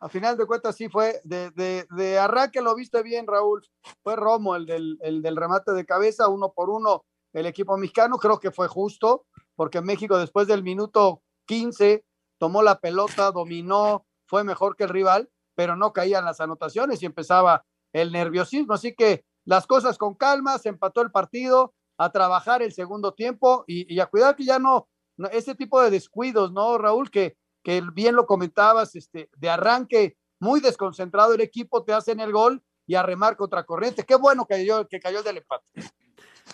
A 0.00 0.08
final 0.08 0.36
de 0.36 0.46
cuentas, 0.46 0.76
sí 0.76 0.88
fue 0.88 1.20
de, 1.24 1.50
de, 1.50 1.86
de 1.90 2.18
arranque, 2.18 2.60
lo 2.60 2.74
viste 2.74 3.02
bien, 3.02 3.26
Raúl. 3.26 3.62
Fue 4.02 4.16
Romo 4.16 4.56
el 4.56 4.66
del, 4.66 4.98
el 5.02 5.22
del 5.22 5.36
remate 5.36 5.72
de 5.72 5.86
cabeza, 5.86 6.28
uno 6.28 6.52
por 6.52 6.70
uno, 6.70 7.04
el 7.32 7.46
equipo 7.46 7.76
mexicano. 7.76 8.18
Creo 8.18 8.38
que 8.38 8.50
fue 8.50 8.68
justo, 8.68 9.26
porque 9.56 9.80
México 9.80 10.18
después 10.18 10.46
del 10.46 10.62
minuto 10.62 11.22
15 11.46 12.04
tomó 12.38 12.62
la 12.62 12.78
pelota, 12.78 13.32
dominó, 13.32 14.06
fue 14.26 14.44
mejor 14.44 14.76
que 14.76 14.84
el 14.84 14.90
rival, 14.90 15.30
pero 15.54 15.74
no 15.74 15.92
caían 15.92 16.24
las 16.24 16.40
anotaciones 16.40 17.02
y 17.02 17.06
empezaba 17.06 17.64
el 17.92 18.12
nerviosismo. 18.12 18.74
Así 18.74 18.94
que 18.94 19.24
las 19.44 19.66
cosas 19.66 19.96
con 19.96 20.14
calma, 20.14 20.58
se 20.58 20.68
empató 20.68 21.00
el 21.00 21.10
partido, 21.10 21.74
a 21.96 22.12
trabajar 22.12 22.62
el 22.62 22.72
segundo 22.72 23.14
tiempo 23.14 23.64
y, 23.66 23.98
a 23.98 24.06
cuidar 24.06 24.36
que 24.36 24.44
ya 24.44 24.58
no, 24.58 24.88
ese 25.32 25.54
tipo 25.54 25.80
de 25.80 25.90
descuidos, 25.90 26.52
¿no, 26.52 26.76
Raúl? 26.76 27.10
Que, 27.10 27.37
que 27.68 27.82
bien 27.92 28.16
lo 28.16 28.24
comentabas, 28.24 28.96
este, 28.96 29.28
de 29.36 29.50
arranque 29.50 30.16
muy 30.40 30.58
desconcentrado 30.58 31.34
el 31.34 31.42
equipo, 31.42 31.84
te 31.84 31.92
hacen 31.92 32.18
el 32.18 32.32
gol 32.32 32.62
y 32.86 32.94
a 32.94 33.02
remar 33.02 33.36
contra 33.36 33.64
corriente. 33.64 34.06
Qué 34.06 34.14
bueno 34.14 34.46
que 34.46 34.54
cayó, 34.54 34.88
que 34.88 34.98
cayó 34.98 35.18
el 35.18 35.24
del 35.24 35.36
empate. 35.36 35.66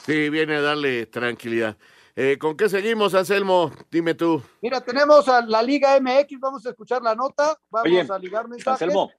Sí, 0.04 0.28
viene 0.28 0.56
a 0.56 0.60
darle 0.60 1.06
tranquilidad. 1.06 1.76
Eh, 2.16 2.36
¿Con 2.36 2.56
qué 2.56 2.68
seguimos, 2.68 3.14
Anselmo? 3.14 3.70
Dime 3.92 4.14
tú. 4.14 4.42
Mira, 4.60 4.80
tenemos 4.80 5.28
a 5.28 5.40
la 5.42 5.62
Liga 5.62 5.96
MX, 6.00 6.40
vamos 6.40 6.66
a 6.66 6.70
escuchar 6.70 7.00
la 7.00 7.14
nota, 7.14 7.56
vamos 7.70 8.10
a 8.10 8.18
ligar 8.18 8.48
mensajes. 8.48 8.82
Anselmo. 8.82 9.12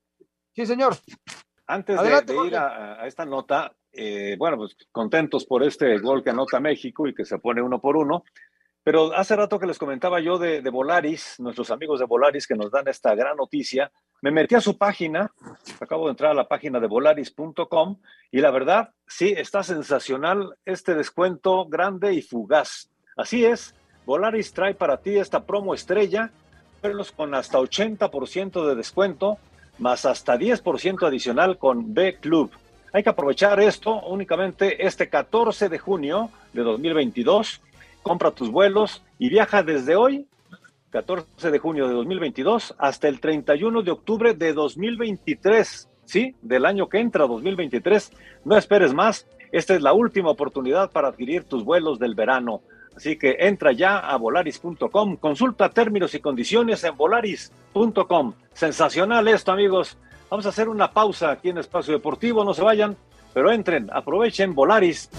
Sí, 0.53 0.65
señor. 0.65 0.97
Antes 1.65 1.97
de, 2.01 2.35
ir 2.45 2.57
a, 2.57 3.07
esta 3.07 3.25
nota, 3.25 3.73
eh, 3.93 4.35
bueno, 4.37 4.57
pues 4.57 4.75
contentos 4.91 5.45
por 5.45 5.63
este 5.63 5.97
gol 5.99 6.25
que 6.25 6.31
anota 6.31 6.59
México 6.59 7.07
y 7.07 7.15
que 7.15 7.23
se 7.23 7.39
pone 7.39 7.61
uno 7.61 7.79
por 7.79 7.95
uno. 7.95 8.25
Pero 8.85 9.15
hace 9.15 9.35
rato 9.35 9.57
que 9.57 9.65
les 9.65 9.79
comentaba 9.79 10.19
yo 10.19 10.37
de, 10.37 10.61
de, 10.61 10.69
Volaris, 10.69 11.39
nuestros 11.39 11.71
amigos 11.71 11.99
de 11.99 12.05
Volaris 12.05 12.45
que 12.45 12.53
nos 12.53 12.69
dan 12.69 12.87
esta 12.87 13.15
gran 13.15 13.35
noticia, 13.35 13.91
me 14.21 14.29
metí 14.29 14.53
a 14.53 14.61
su 14.61 14.77
página, 14.77 15.31
acabo 15.79 16.05
de 16.05 16.11
entrar 16.11 16.29
a 16.29 16.35
la 16.35 16.47
página 16.47 16.79
de 16.79 16.85
volaris.com 16.85 17.97
y 18.31 18.41
la 18.41 18.51
verdad, 18.51 18.91
sí, 19.07 19.33
está 19.35 19.63
sensacional 19.63 20.55
este 20.65 20.93
descuento 20.93 21.65
grande 21.65 22.13
y 22.13 22.21
fugaz. 22.21 22.91
Así 23.17 23.43
es, 23.43 23.73
Volaris 24.05 24.53
trae 24.53 24.75
para 24.75 24.97
ti 24.97 25.17
esta 25.17 25.47
promo 25.47 25.73
estrella, 25.73 26.31
con 27.15 27.33
hasta 27.33 27.57
80% 27.57 28.67
de 28.67 28.75
descuento, 28.75 29.39
más 29.79 30.05
hasta 30.05 30.37
10% 30.37 31.07
adicional 31.07 31.57
con 31.57 31.91
B 31.95 32.19
Club. 32.19 32.51
Hay 32.93 33.01
que 33.01 33.09
aprovechar 33.09 33.59
esto 33.59 33.99
únicamente 34.01 34.85
este 34.85 35.09
14 35.09 35.69
de 35.69 35.79
junio 35.79 36.29
de 36.53 36.61
2022 36.61 37.61
compra 38.05 38.29
tus 38.29 38.51
vuelos 38.51 39.01
y 39.17 39.29
viaja 39.29 39.63
desde 39.63 39.95
hoy, 39.95 40.27
14 40.91 41.49
de 41.49 41.57
junio 41.57 41.87
de 41.87 41.95
2022, 41.95 42.75
hasta 42.77 43.07
el 43.07 43.19
31 43.19 43.81
de 43.81 43.89
octubre 43.89 44.35
de 44.35 44.53
2023, 44.53 45.89
¿sí? 46.05 46.35
Del 46.43 46.67
año 46.67 46.87
que 46.87 46.99
entra, 46.99 47.25
2023. 47.25 48.13
No 48.45 48.57
esperes 48.57 48.93
más, 48.93 49.27
esta 49.51 49.73
es 49.73 49.81
la 49.81 49.93
última 49.93 50.29
oportunidad 50.29 50.91
para 50.91 51.07
adquirir 51.07 51.45
tus 51.45 51.65
vuelos 51.65 51.97
del 51.97 52.13
verano. 52.13 52.61
Así 52.95 53.17
que 53.17 53.37
entra 53.39 53.71
ya 53.71 53.97
a 53.97 54.15
volaris.com, 54.17 55.17
consulta 55.17 55.69
términos 55.69 56.13
y 56.13 56.19
condiciones 56.19 56.83
en 56.83 56.95
volaris.com. 56.95 58.33
Sensacional 58.53 59.27
esto, 59.27 59.51
amigos. 59.51 59.97
Vamos 60.29 60.45
a 60.45 60.49
hacer 60.49 60.69
una 60.69 60.91
pausa 60.91 61.31
aquí 61.31 61.49
en 61.49 61.57
Espacio 61.57 61.95
Deportivo, 61.95 62.45
no 62.45 62.53
se 62.53 62.61
vayan, 62.61 62.95
pero 63.33 63.51
entren, 63.51 63.89
aprovechen 63.91 64.53
Volaris. 64.53 65.09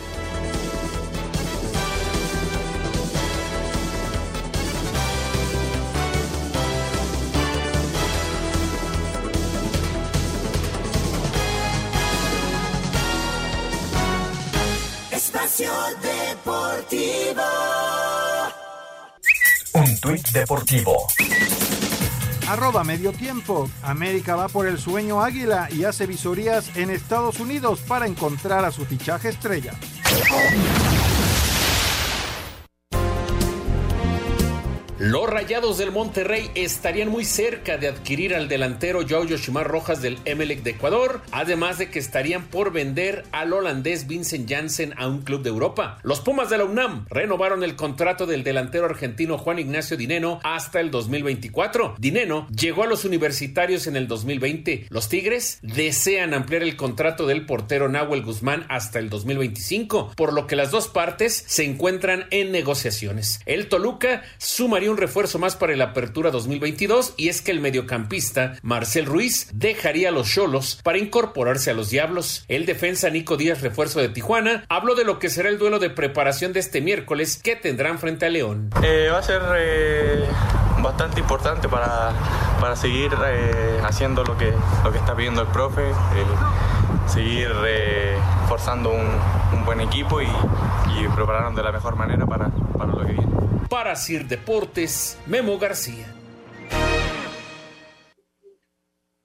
Deportivo. 20.41 21.07
Arroba 22.49 22.85
medio 22.85 23.13
tiempo. 23.13 23.69
América 23.83 24.37
va 24.37 24.49
por 24.49 24.67
el 24.67 24.79
sueño 24.79 25.23
águila 25.23 25.69
y 25.71 25.85
hace 25.85 26.07
visorías 26.07 26.77
en 26.77 26.91
Estados 26.91 27.41
Unidos 27.41 27.81
para 27.81 28.07
encontrar 28.07 28.65
a 28.65 28.71
su 28.71 28.85
fichaje 28.85 29.31
estrella. 29.31 29.73
Los 35.07 35.31
Rayados 35.31 35.79
del 35.79 35.93
Monterrey 35.93 36.51
estarían 36.57 37.11
muy 37.11 37.25
cerca 37.25 37.77
de 37.77 37.87
adquirir 37.87 38.35
al 38.35 38.49
delantero 38.49 39.07
Joao 39.09 39.25
Yoshimar 39.25 39.69
Rojas 39.69 40.03
del 40.03 40.19
Emelec 40.25 40.65
de 40.65 40.71
Ecuador, 40.71 41.23
además 41.31 41.79
de 41.79 41.91
que 41.91 42.01
estarían 42.01 42.47
por 42.47 42.73
vender 42.73 43.23
al 43.31 43.53
holandés 43.53 44.09
Vincent 44.09 44.51
Janssen 44.51 44.95
a 44.97 45.07
un 45.07 45.23
club 45.23 45.45
de 45.45 45.51
Europa. 45.51 46.01
Los 46.03 46.19
Pumas 46.23 46.51
de 46.51 46.59
la 46.59 46.65
UNAM 46.65 47.07
renovaron 47.09 47.63
el 47.63 47.77
contrato 47.77 48.27
del 48.27 48.43
delantero 48.43 48.87
argentino 48.87 49.39
Juan 49.39 49.61
Ignacio 49.61 49.97
Dineno 49.97 50.41
hasta 50.43 50.81
el 50.81 50.91
2024. 50.91 51.95
Dineno 51.99 52.49
llegó 52.49 52.83
a 52.83 52.89
los 52.89 53.05
universitarios 53.05 53.87
en 53.87 53.95
el 53.95 54.09
2020. 54.09 54.87
Los 54.89 55.09
Tigres 55.09 55.61
desean 55.63 56.35
ampliar 56.35 56.65
el 56.65 56.75
contrato 56.75 57.29
del 57.29 57.47
portero 57.47 57.89
Nahuel 57.89 58.25
Guzmán 58.25 58.67
hasta 58.69 58.99
el 58.99 59.09
2025, 59.09 60.15
por 60.17 60.33
lo 60.33 60.49
que 60.49 60.57
las 60.57 60.73
dos 60.73 60.89
partes 60.89 61.45
se 61.47 61.63
encuentran 61.63 62.27
en 62.33 62.51
negociaciones. 62.51 63.39
El 63.47 63.69
Toluca 63.69 64.25
sumaría 64.39 64.91
un 64.91 64.96
refuerzo 64.97 65.39
más 65.39 65.57
para 65.57 65.77
la 65.77 65.87
apertura 65.87 66.31
2022 66.31 67.15
y 67.17 67.29
es 67.29 67.43
que 67.43 67.51
el 67.51 67.61
mediocampista 67.61 68.55
Marcel 68.63 69.07
Ruiz 69.07 69.49
dejaría 69.53 70.11
los 70.11 70.29
Cholos 70.29 70.81
para 70.83 70.99
incorporarse 70.99 71.71
a 71.71 71.75
los 71.75 71.91
Diablos. 71.91 72.45
El 72.49 72.67
defensa 72.67 73.11
Nico 73.11 73.37
Díaz, 73.37 73.61
refuerzo 73.61 74.01
de 74.01 74.09
Tijuana, 74.09 74.65
habló 74.69 74.95
de 74.95 75.05
lo 75.05 75.19
que 75.19 75.29
será 75.29 75.49
el 75.49 75.59
duelo 75.59 75.79
de 75.79 75.91
preparación 75.91 76.53
de 76.53 76.61
este 76.61 76.81
miércoles 76.81 77.41
que 77.43 77.57
tendrán 77.57 77.99
frente 77.99 78.27
a 78.27 78.31
León. 78.31 78.71
Eh, 78.83 79.09
va 79.13 79.19
a 79.19 79.23
ser 79.23 79.43
eh, 79.59 80.25
bastante 80.83 81.21
importante 81.21 81.69
para, 81.69 82.13
para 82.61 82.77
seguir 82.77 83.13
eh, 83.27 83.81
haciendo 83.85 84.25
lo 84.25 84.37
que, 84.37 84.53
lo 84.85 84.93
que 84.93 84.99
está 84.99 85.15
pidiendo 85.15 85.43
el 85.43 85.49
profe, 85.49 85.83
seguir 87.07 87.51
forzando 88.49 88.91
un, 88.91 89.65
buen 89.65 89.81
equipo 89.81 90.23
y, 90.23 90.27
y 90.27 91.09
prepararnos 91.09 91.57
de 91.57 91.63
la 91.65 91.73
mejor 91.73 91.97
manera 91.97 92.25
para, 92.25 92.51
para 92.79 92.93
lo 92.93 93.01
que 93.05 93.13
viene. 93.13 93.26
Para 93.69 93.97
Sir 93.97 94.29
Deportes, 94.29 95.19
Memo 95.27 95.59
García. 95.59 96.07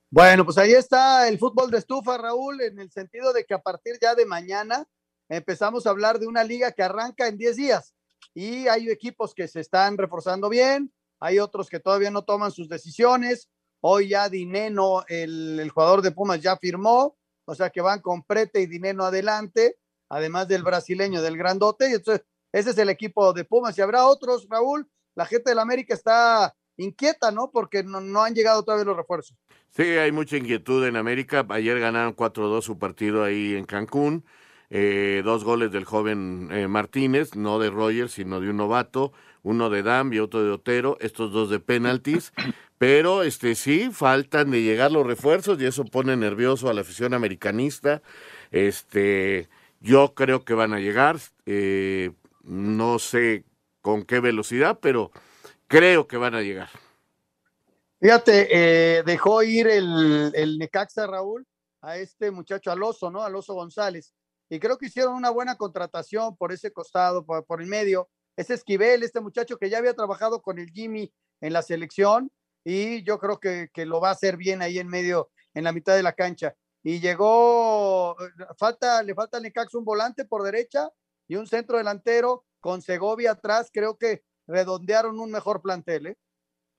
Bueno, 0.09 0.43
pues 0.43 0.57
ahí 0.57 0.71
está 0.71 1.27
el 1.27 1.37
fútbol 1.37 1.69
de 1.69 1.77
estufa, 1.77 2.17
Raúl, 2.17 2.59
en 2.61 2.79
el 2.79 2.89
sentido 2.91 3.33
de 3.33 3.45
que 3.45 3.53
a 3.53 3.61
partir 3.61 3.99
ya 4.01 4.15
de 4.15 4.25
mañana 4.25 4.85
empezamos 5.29 5.85
a 5.85 5.91
hablar 5.91 6.17
de 6.17 6.25
una 6.25 6.43
liga 6.43 6.71
que 6.71 6.81
arranca 6.81 7.27
en 7.27 7.37
10 7.37 7.55
días 7.55 7.93
y 8.33 8.67
hay 8.67 8.89
equipos 8.89 9.35
que 9.35 9.47
se 9.47 9.59
están 9.59 9.97
reforzando 9.97 10.49
bien, 10.49 10.91
hay 11.19 11.37
otros 11.37 11.69
que 11.69 11.79
todavía 11.79 12.09
no 12.09 12.23
toman 12.23 12.51
sus 12.51 12.67
decisiones. 12.67 13.47
Hoy 13.79 14.09
ya 14.09 14.27
Dineno, 14.27 15.05
el, 15.07 15.59
el 15.59 15.69
jugador 15.69 16.01
de 16.01 16.11
Pumas, 16.11 16.41
ya 16.41 16.57
firmó, 16.57 17.15
o 17.45 17.53
sea 17.53 17.69
que 17.69 17.81
van 17.81 18.01
con 18.01 18.23
Prete 18.23 18.61
y 18.61 18.65
Dineno 18.65 19.05
adelante, 19.05 19.77
además 20.09 20.47
del 20.47 20.63
brasileño, 20.63 21.21
del 21.21 21.37
grandote, 21.37 21.91
y 21.91 21.93
entonces 21.93 22.25
ese 22.51 22.71
es 22.71 22.77
el 22.77 22.89
equipo 22.89 23.33
de 23.33 23.45
Pumas. 23.45 23.77
Y 23.77 23.81
habrá 23.81 24.05
otros, 24.05 24.47
Raúl. 24.49 24.87
La 25.15 25.25
gente 25.25 25.49
del 25.49 25.59
América 25.59 25.93
está 25.93 26.55
inquieta, 26.77 27.31
¿no? 27.31 27.51
Porque 27.51 27.83
no, 27.83 28.23
han 28.23 28.33
llegado 28.33 28.63
todavía 28.63 28.85
los 28.85 28.97
refuerzos. 28.97 29.37
Sí, 29.69 29.83
hay 29.83 30.11
mucha 30.11 30.37
inquietud 30.37 30.85
en 30.85 30.95
América. 30.95 31.45
Ayer 31.49 31.79
ganaron 31.79 32.15
4-2 32.15 32.61
su 32.61 32.77
partido 32.77 33.23
ahí 33.23 33.55
en 33.55 33.65
Cancún. 33.65 34.25
Eh, 34.69 35.21
dos 35.25 35.43
goles 35.43 35.71
del 35.71 35.83
joven 35.83 36.47
eh, 36.51 36.67
Martínez, 36.67 37.35
no 37.35 37.59
de 37.59 37.69
Rogers, 37.69 38.13
sino 38.13 38.39
de 38.39 38.49
un 38.49 38.57
novato, 38.57 39.11
uno 39.43 39.69
de 39.69 39.83
Dam 39.83 40.13
y 40.13 40.19
otro 40.19 40.43
de 40.43 40.51
Otero, 40.51 40.97
estos 41.01 41.31
dos 41.33 41.49
de 41.49 41.59
penaltis. 41.59 42.31
Pero 42.77 43.21
este 43.21 43.53
sí, 43.55 43.89
faltan 43.91 44.49
de 44.49 44.63
llegar 44.63 44.91
los 44.91 45.05
refuerzos 45.05 45.61
y 45.61 45.65
eso 45.65 45.85
pone 45.85 46.15
nervioso 46.15 46.69
a 46.69 46.73
la 46.73 46.81
afición 46.81 47.13
americanista. 47.13 48.01
Este, 48.49 49.49
yo 49.81 50.13
creo 50.15 50.43
que 50.45 50.53
van 50.53 50.73
a 50.73 50.79
llegar. 50.79 51.17
Eh, 51.45 52.11
no 52.43 52.99
sé 52.99 53.45
con 53.81 54.03
qué 54.03 54.19
velocidad, 54.19 54.79
pero 54.81 55.11
creo 55.67 56.07
que 56.07 56.17
van 56.17 56.35
a 56.35 56.41
llegar. 56.41 56.69
Fíjate, 57.99 58.47
eh, 58.51 59.03
dejó 59.03 59.43
ir 59.43 59.67
el, 59.67 60.31
el 60.33 60.57
Necaxa 60.57 61.05
Raúl 61.05 61.45
a 61.81 61.97
este 61.97 62.31
muchacho 62.31 62.71
Aloso, 62.71 63.11
¿no? 63.11 63.23
Aloso 63.23 63.53
González. 63.53 64.13
Y 64.49 64.59
creo 64.59 64.77
que 64.77 64.87
hicieron 64.87 65.13
una 65.13 65.29
buena 65.29 65.55
contratación 65.55 66.35
por 66.35 66.51
ese 66.51 66.71
costado, 66.71 67.25
por, 67.25 67.45
por 67.45 67.61
el 67.61 67.67
medio. 67.67 68.09
Ese 68.35 68.53
Esquivel, 68.53 69.03
este 69.03 69.21
muchacho 69.21 69.57
que 69.57 69.69
ya 69.69 69.77
había 69.77 69.93
trabajado 69.93 70.41
con 70.41 70.59
el 70.59 70.69
Jimmy 70.71 71.13
en 71.41 71.53
la 71.53 71.61
selección 71.61 72.31
y 72.63 73.03
yo 73.03 73.19
creo 73.19 73.39
que, 73.39 73.69
que 73.73 73.85
lo 73.85 73.99
va 73.99 74.09
a 74.09 74.13
hacer 74.13 74.37
bien 74.37 74.61
ahí 74.61 74.79
en 74.79 74.87
medio, 74.87 75.29
en 75.53 75.63
la 75.63 75.71
mitad 75.71 75.95
de 75.95 76.03
la 76.03 76.13
cancha. 76.13 76.55
Y 76.83 76.99
llegó, 76.99 78.15
falta, 78.57 79.03
le 79.03 79.13
falta 79.13 79.37
al 79.37 79.43
Necaxa 79.43 79.77
un 79.77 79.85
volante 79.85 80.25
por 80.25 80.43
derecha 80.43 80.89
y 81.32 81.38
un 81.38 81.47
centro 81.47 81.77
delantero 81.77 82.43
con 82.59 82.82
Segovia 82.82 83.32
atrás, 83.32 83.69
creo 83.73 83.97
que 83.97 84.21
redondearon 84.47 85.17
un 85.17 85.32
mejor 85.32 85.61
plantel. 85.61 86.07
¿eh? 86.07 86.17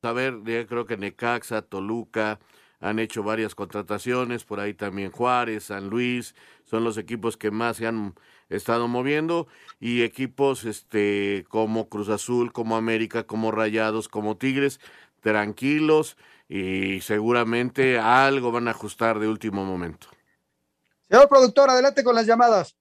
A 0.03 0.12
ver, 0.12 0.42
yo 0.44 0.66
creo 0.66 0.84
que 0.84 0.98
Necaxa, 0.98 1.62
Toluca, 1.62 2.38
han 2.78 2.98
hecho 2.98 3.22
varias 3.22 3.55
contrataciones, 3.55 4.44
por 4.44 4.61
ahí 4.61 4.74
también 4.74 5.11
Juárez, 5.11 5.64
San 5.64 5.88
Luis, 5.88 6.34
son 6.64 6.84
los 6.84 6.98
equipos 6.98 7.38
que 7.38 7.50
más 7.50 7.78
se 7.78 7.86
han 7.86 8.14
estado 8.50 8.88
moviendo 8.88 9.46
y 9.80 10.03
equipos 10.03 10.64
este 10.64 11.46
como 11.48 11.88
Cruz 11.88 12.11
Azul, 12.11 12.53
como 12.53 12.76
América, 12.76 13.24
como 13.24 13.53
Rayados, 13.53 14.07
como 14.07 14.36
Tigres, 14.36 14.80
tranquilos 15.22 16.18
y 16.46 17.00
seguramente 17.00 17.98
algo 17.98 18.53
van 18.53 18.68
a 18.68 18.72
ajustar 18.72 19.18
de 19.18 19.28
último 19.28 19.64
momento. 19.64 20.09
Señor 21.09 21.26
productor, 21.30 21.70
adelante 21.70 22.05
con 22.05 22.14
las 22.14 22.26
llamadas. 22.26 22.76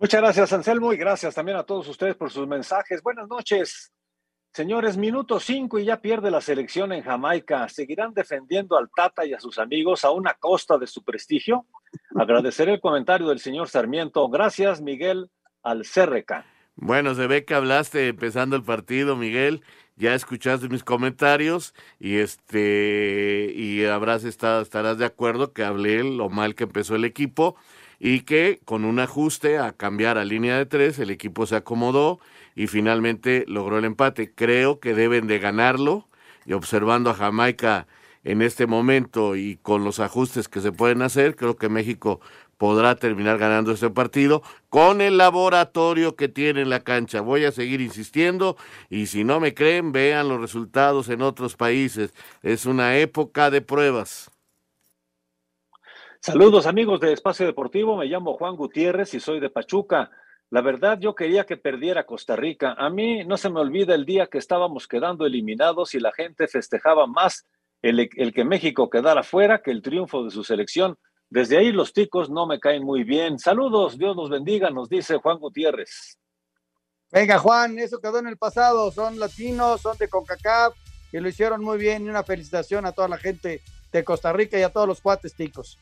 Muchas 0.00 0.22
gracias, 0.22 0.52
Anselmo, 0.54 0.94
y 0.94 0.96
gracias 0.96 1.34
también 1.34 1.58
a 1.58 1.62
todos 1.62 1.86
ustedes 1.86 2.16
por 2.16 2.30
sus 2.30 2.48
mensajes. 2.48 3.02
Buenas 3.02 3.28
noches. 3.28 3.92
Señores, 4.50 4.96
minuto 4.96 5.38
cinco 5.38 5.78
y 5.78 5.84
ya 5.84 6.00
pierde 6.00 6.30
la 6.30 6.40
selección 6.40 6.90
en 6.92 7.02
Jamaica. 7.02 7.68
¿Seguirán 7.68 8.14
defendiendo 8.14 8.78
al 8.78 8.88
Tata 8.96 9.26
y 9.26 9.34
a 9.34 9.40
sus 9.40 9.58
amigos 9.58 10.02
a 10.06 10.10
una 10.10 10.32
costa 10.32 10.78
de 10.78 10.86
su 10.86 11.04
prestigio? 11.04 11.66
Agradeceré 12.16 12.72
el 12.72 12.80
comentario 12.80 13.28
del 13.28 13.40
señor 13.40 13.68
Sarmiento. 13.68 14.26
Gracias, 14.30 14.80
Miguel 14.80 15.30
Alcerreca. 15.62 16.46
Bueno, 16.76 17.14
se 17.14 17.26
ve 17.26 17.44
que 17.44 17.54
hablaste 17.54 18.08
empezando 18.08 18.56
el 18.56 18.62
partido, 18.62 19.16
Miguel. 19.16 19.62
Ya 19.96 20.14
escuchaste 20.14 20.70
mis 20.70 20.82
comentarios 20.82 21.74
y 21.98 22.16
este 22.16 23.52
y 23.54 23.84
habrás 23.84 24.24
estado, 24.24 24.62
estarás 24.62 24.96
de 24.96 25.04
acuerdo 25.04 25.52
que 25.52 25.62
hablé 25.62 26.02
lo 26.02 26.30
mal 26.30 26.54
que 26.54 26.64
empezó 26.64 26.96
el 26.96 27.04
equipo 27.04 27.56
y 28.00 28.20
que 28.22 28.60
con 28.64 28.84
un 28.84 28.98
ajuste 28.98 29.58
a 29.58 29.72
cambiar 29.72 30.18
a 30.18 30.24
línea 30.24 30.56
de 30.56 30.66
tres 30.66 30.98
el 30.98 31.10
equipo 31.10 31.46
se 31.46 31.56
acomodó 31.56 32.18
y 32.56 32.66
finalmente 32.66 33.44
logró 33.46 33.78
el 33.78 33.84
empate. 33.84 34.32
Creo 34.34 34.80
que 34.80 34.94
deben 34.94 35.26
de 35.26 35.38
ganarlo 35.38 36.08
y 36.46 36.54
observando 36.54 37.10
a 37.10 37.14
Jamaica 37.14 37.86
en 38.24 38.42
este 38.42 38.66
momento 38.66 39.36
y 39.36 39.58
con 39.62 39.84
los 39.84 40.00
ajustes 40.00 40.48
que 40.48 40.60
se 40.60 40.72
pueden 40.72 41.02
hacer, 41.02 41.36
creo 41.36 41.56
que 41.56 41.68
México 41.68 42.20
podrá 42.58 42.94
terminar 42.96 43.38
ganando 43.38 43.72
este 43.72 43.88
partido 43.88 44.42
con 44.68 45.00
el 45.00 45.16
laboratorio 45.16 46.16
que 46.16 46.28
tiene 46.28 46.60
en 46.62 46.70
la 46.70 46.80
cancha. 46.80 47.22
Voy 47.22 47.44
a 47.44 47.52
seguir 47.52 47.80
insistiendo 47.80 48.56
y 48.90 49.06
si 49.06 49.24
no 49.24 49.40
me 49.40 49.54
creen, 49.54 49.92
vean 49.92 50.28
los 50.28 50.40
resultados 50.40 51.08
en 51.08 51.22
otros 51.22 51.56
países. 51.56 52.12
Es 52.42 52.66
una 52.66 52.98
época 52.98 53.50
de 53.50 53.62
pruebas. 53.62 54.30
Saludos 56.22 56.66
amigos 56.66 57.00
de 57.00 57.14
Espacio 57.14 57.46
Deportivo, 57.46 57.96
me 57.96 58.04
llamo 58.04 58.34
Juan 58.34 58.54
Gutiérrez 58.54 59.14
y 59.14 59.20
soy 59.20 59.40
de 59.40 59.48
Pachuca. 59.48 60.10
La 60.50 60.60
verdad, 60.60 60.98
yo 61.00 61.14
quería 61.14 61.46
que 61.46 61.56
perdiera 61.56 62.04
Costa 62.04 62.36
Rica. 62.36 62.74
A 62.76 62.90
mí 62.90 63.24
no 63.24 63.38
se 63.38 63.48
me 63.48 63.58
olvida 63.58 63.94
el 63.94 64.04
día 64.04 64.26
que 64.26 64.36
estábamos 64.36 64.86
quedando 64.86 65.24
eliminados 65.24 65.94
y 65.94 65.98
la 65.98 66.12
gente 66.12 66.46
festejaba 66.46 67.06
más 67.06 67.46
el, 67.80 68.10
que 68.34 68.44
México 68.44 68.90
quedara 68.90 69.22
fuera 69.22 69.62
que 69.62 69.70
el 69.70 69.80
triunfo 69.80 70.22
de 70.22 70.30
su 70.30 70.44
selección. 70.44 70.98
Desde 71.30 71.56
ahí 71.56 71.72
los 71.72 71.94
ticos 71.94 72.28
no 72.28 72.46
me 72.46 72.60
caen 72.60 72.84
muy 72.84 73.02
bien. 73.02 73.38
Saludos, 73.38 73.96
Dios 73.96 74.14
nos 74.14 74.28
bendiga, 74.28 74.68
nos 74.68 74.90
dice 74.90 75.16
Juan 75.16 75.38
Gutiérrez. 75.38 76.18
Venga, 77.10 77.38
Juan, 77.38 77.78
eso 77.78 77.98
quedó 77.98 78.18
en 78.18 78.26
el 78.26 78.36
pasado. 78.36 78.92
Son 78.92 79.18
latinos, 79.18 79.80
son 79.80 79.96
de 79.96 80.10
CONCACAF 80.10 80.74
y 81.12 81.18
lo 81.18 81.30
hicieron 81.30 81.64
muy 81.64 81.78
bien. 81.78 82.04
Y 82.04 82.10
una 82.10 82.24
felicitación 82.24 82.84
a 82.84 82.92
toda 82.92 83.08
la 83.08 83.16
gente 83.16 83.62
de 83.90 84.04
Costa 84.04 84.34
Rica 84.34 84.58
y 84.58 84.62
a 84.62 84.68
todos 84.70 84.86
los 84.86 85.00
cuates 85.00 85.34
ticos. 85.34 85.78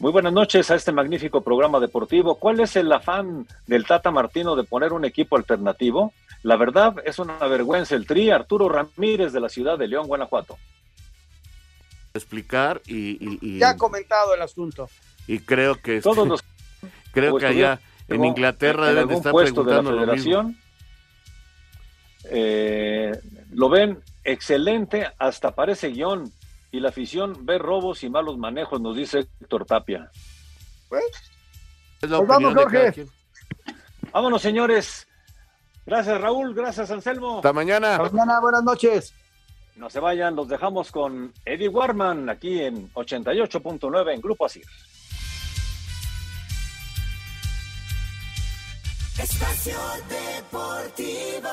Muy 0.00 0.12
buenas 0.12 0.32
noches 0.32 0.70
a 0.70 0.76
este 0.76 0.92
magnífico 0.92 1.40
programa 1.42 1.80
deportivo. 1.80 2.36
¿Cuál 2.36 2.60
es 2.60 2.76
el 2.76 2.92
afán 2.92 3.48
del 3.66 3.84
Tata 3.84 4.12
Martino 4.12 4.54
de 4.54 4.62
poner 4.62 4.92
un 4.92 5.04
equipo 5.04 5.36
alternativo? 5.36 6.12
La 6.44 6.56
verdad 6.56 6.94
es 7.04 7.18
una 7.18 7.36
vergüenza 7.48 7.96
el 7.96 8.06
tri 8.06 8.30
Arturo 8.30 8.68
Ramírez 8.68 9.32
de 9.32 9.40
la 9.40 9.48
ciudad 9.48 9.76
de 9.76 9.88
León, 9.88 10.06
Guanajuato. 10.06 10.56
Explicar 12.14 12.80
y, 12.86 13.18
y, 13.20 13.38
y 13.42 13.58
ya 13.58 13.70
ha 13.70 13.76
comentado 13.76 14.34
el 14.36 14.42
asunto. 14.42 14.88
Y 15.26 15.40
creo 15.40 15.74
que 15.74 16.00
todos 16.00 16.28
los 16.28 16.44
creo 17.12 17.36
que 17.36 17.46
allá 17.46 17.80
en 18.06 18.24
Inglaterra 18.24 18.90
en 18.90 18.94
deben 18.94 19.08
de 19.08 19.14
estar 19.16 19.32
puesto 19.32 19.64
de 19.64 19.72
la 19.72 19.80
preguntando 19.80 20.06
lo 20.06 20.12
mismo. 20.12 20.32
federación 20.32 20.68
eh, 22.30 23.20
lo 23.52 23.68
ven 23.68 23.98
excelente, 24.22 25.08
hasta 25.18 25.54
parece 25.54 25.88
guion 25.88 26.30
y 26.70 26.80
la 26.80 26.90
afición 26.90 27.46
ve 27.46 27.58
robos 27.58 28.02
y 28.04 28.10
malos 28.10 28.36
manejos, 28.38 28.80
nos 28.80 28.96
dice 28.96 29.26
Héctor 29.40 29.64
Tapia. 29.64 30.10
Pues, 30.88 31.04
Es 32.00 32.10
la 32.10 32.18
Pues 32.18 32.28
vamos, 32.28 32.54
Jorge. 32.54 33.06
Vámonos, 34.12 34.42
señores. 34.42 35.06
Gracias, 35.86 36.20
Raúl. 36.20 36.54
Gracias, 36.54 36.90
Anselmo. 36.90 37.36
Hasta 37.36 37.52
mañana. 37.52 37.98
mañana, 37.98 38.40
buenas 38.40 38.62
noches. 38.62 39.14
No 39.76 39.88
se 39.88 40.00
vayan, 40.00 40.34
los 40.34 40.48
dejamos 40.48 40.90
con 40.90 41.32
Eddie 41.44 41.68
Warman 41.68 42.28
aquí 42.28 42.60
en 42.60 42.92
88.9 42.94 44.14
en 44.14 44.20
Grupo 44.20 44.44
Asir. 44.44 44.64
Espacio 49.18 49.78
Deportivo. 50.08 51.48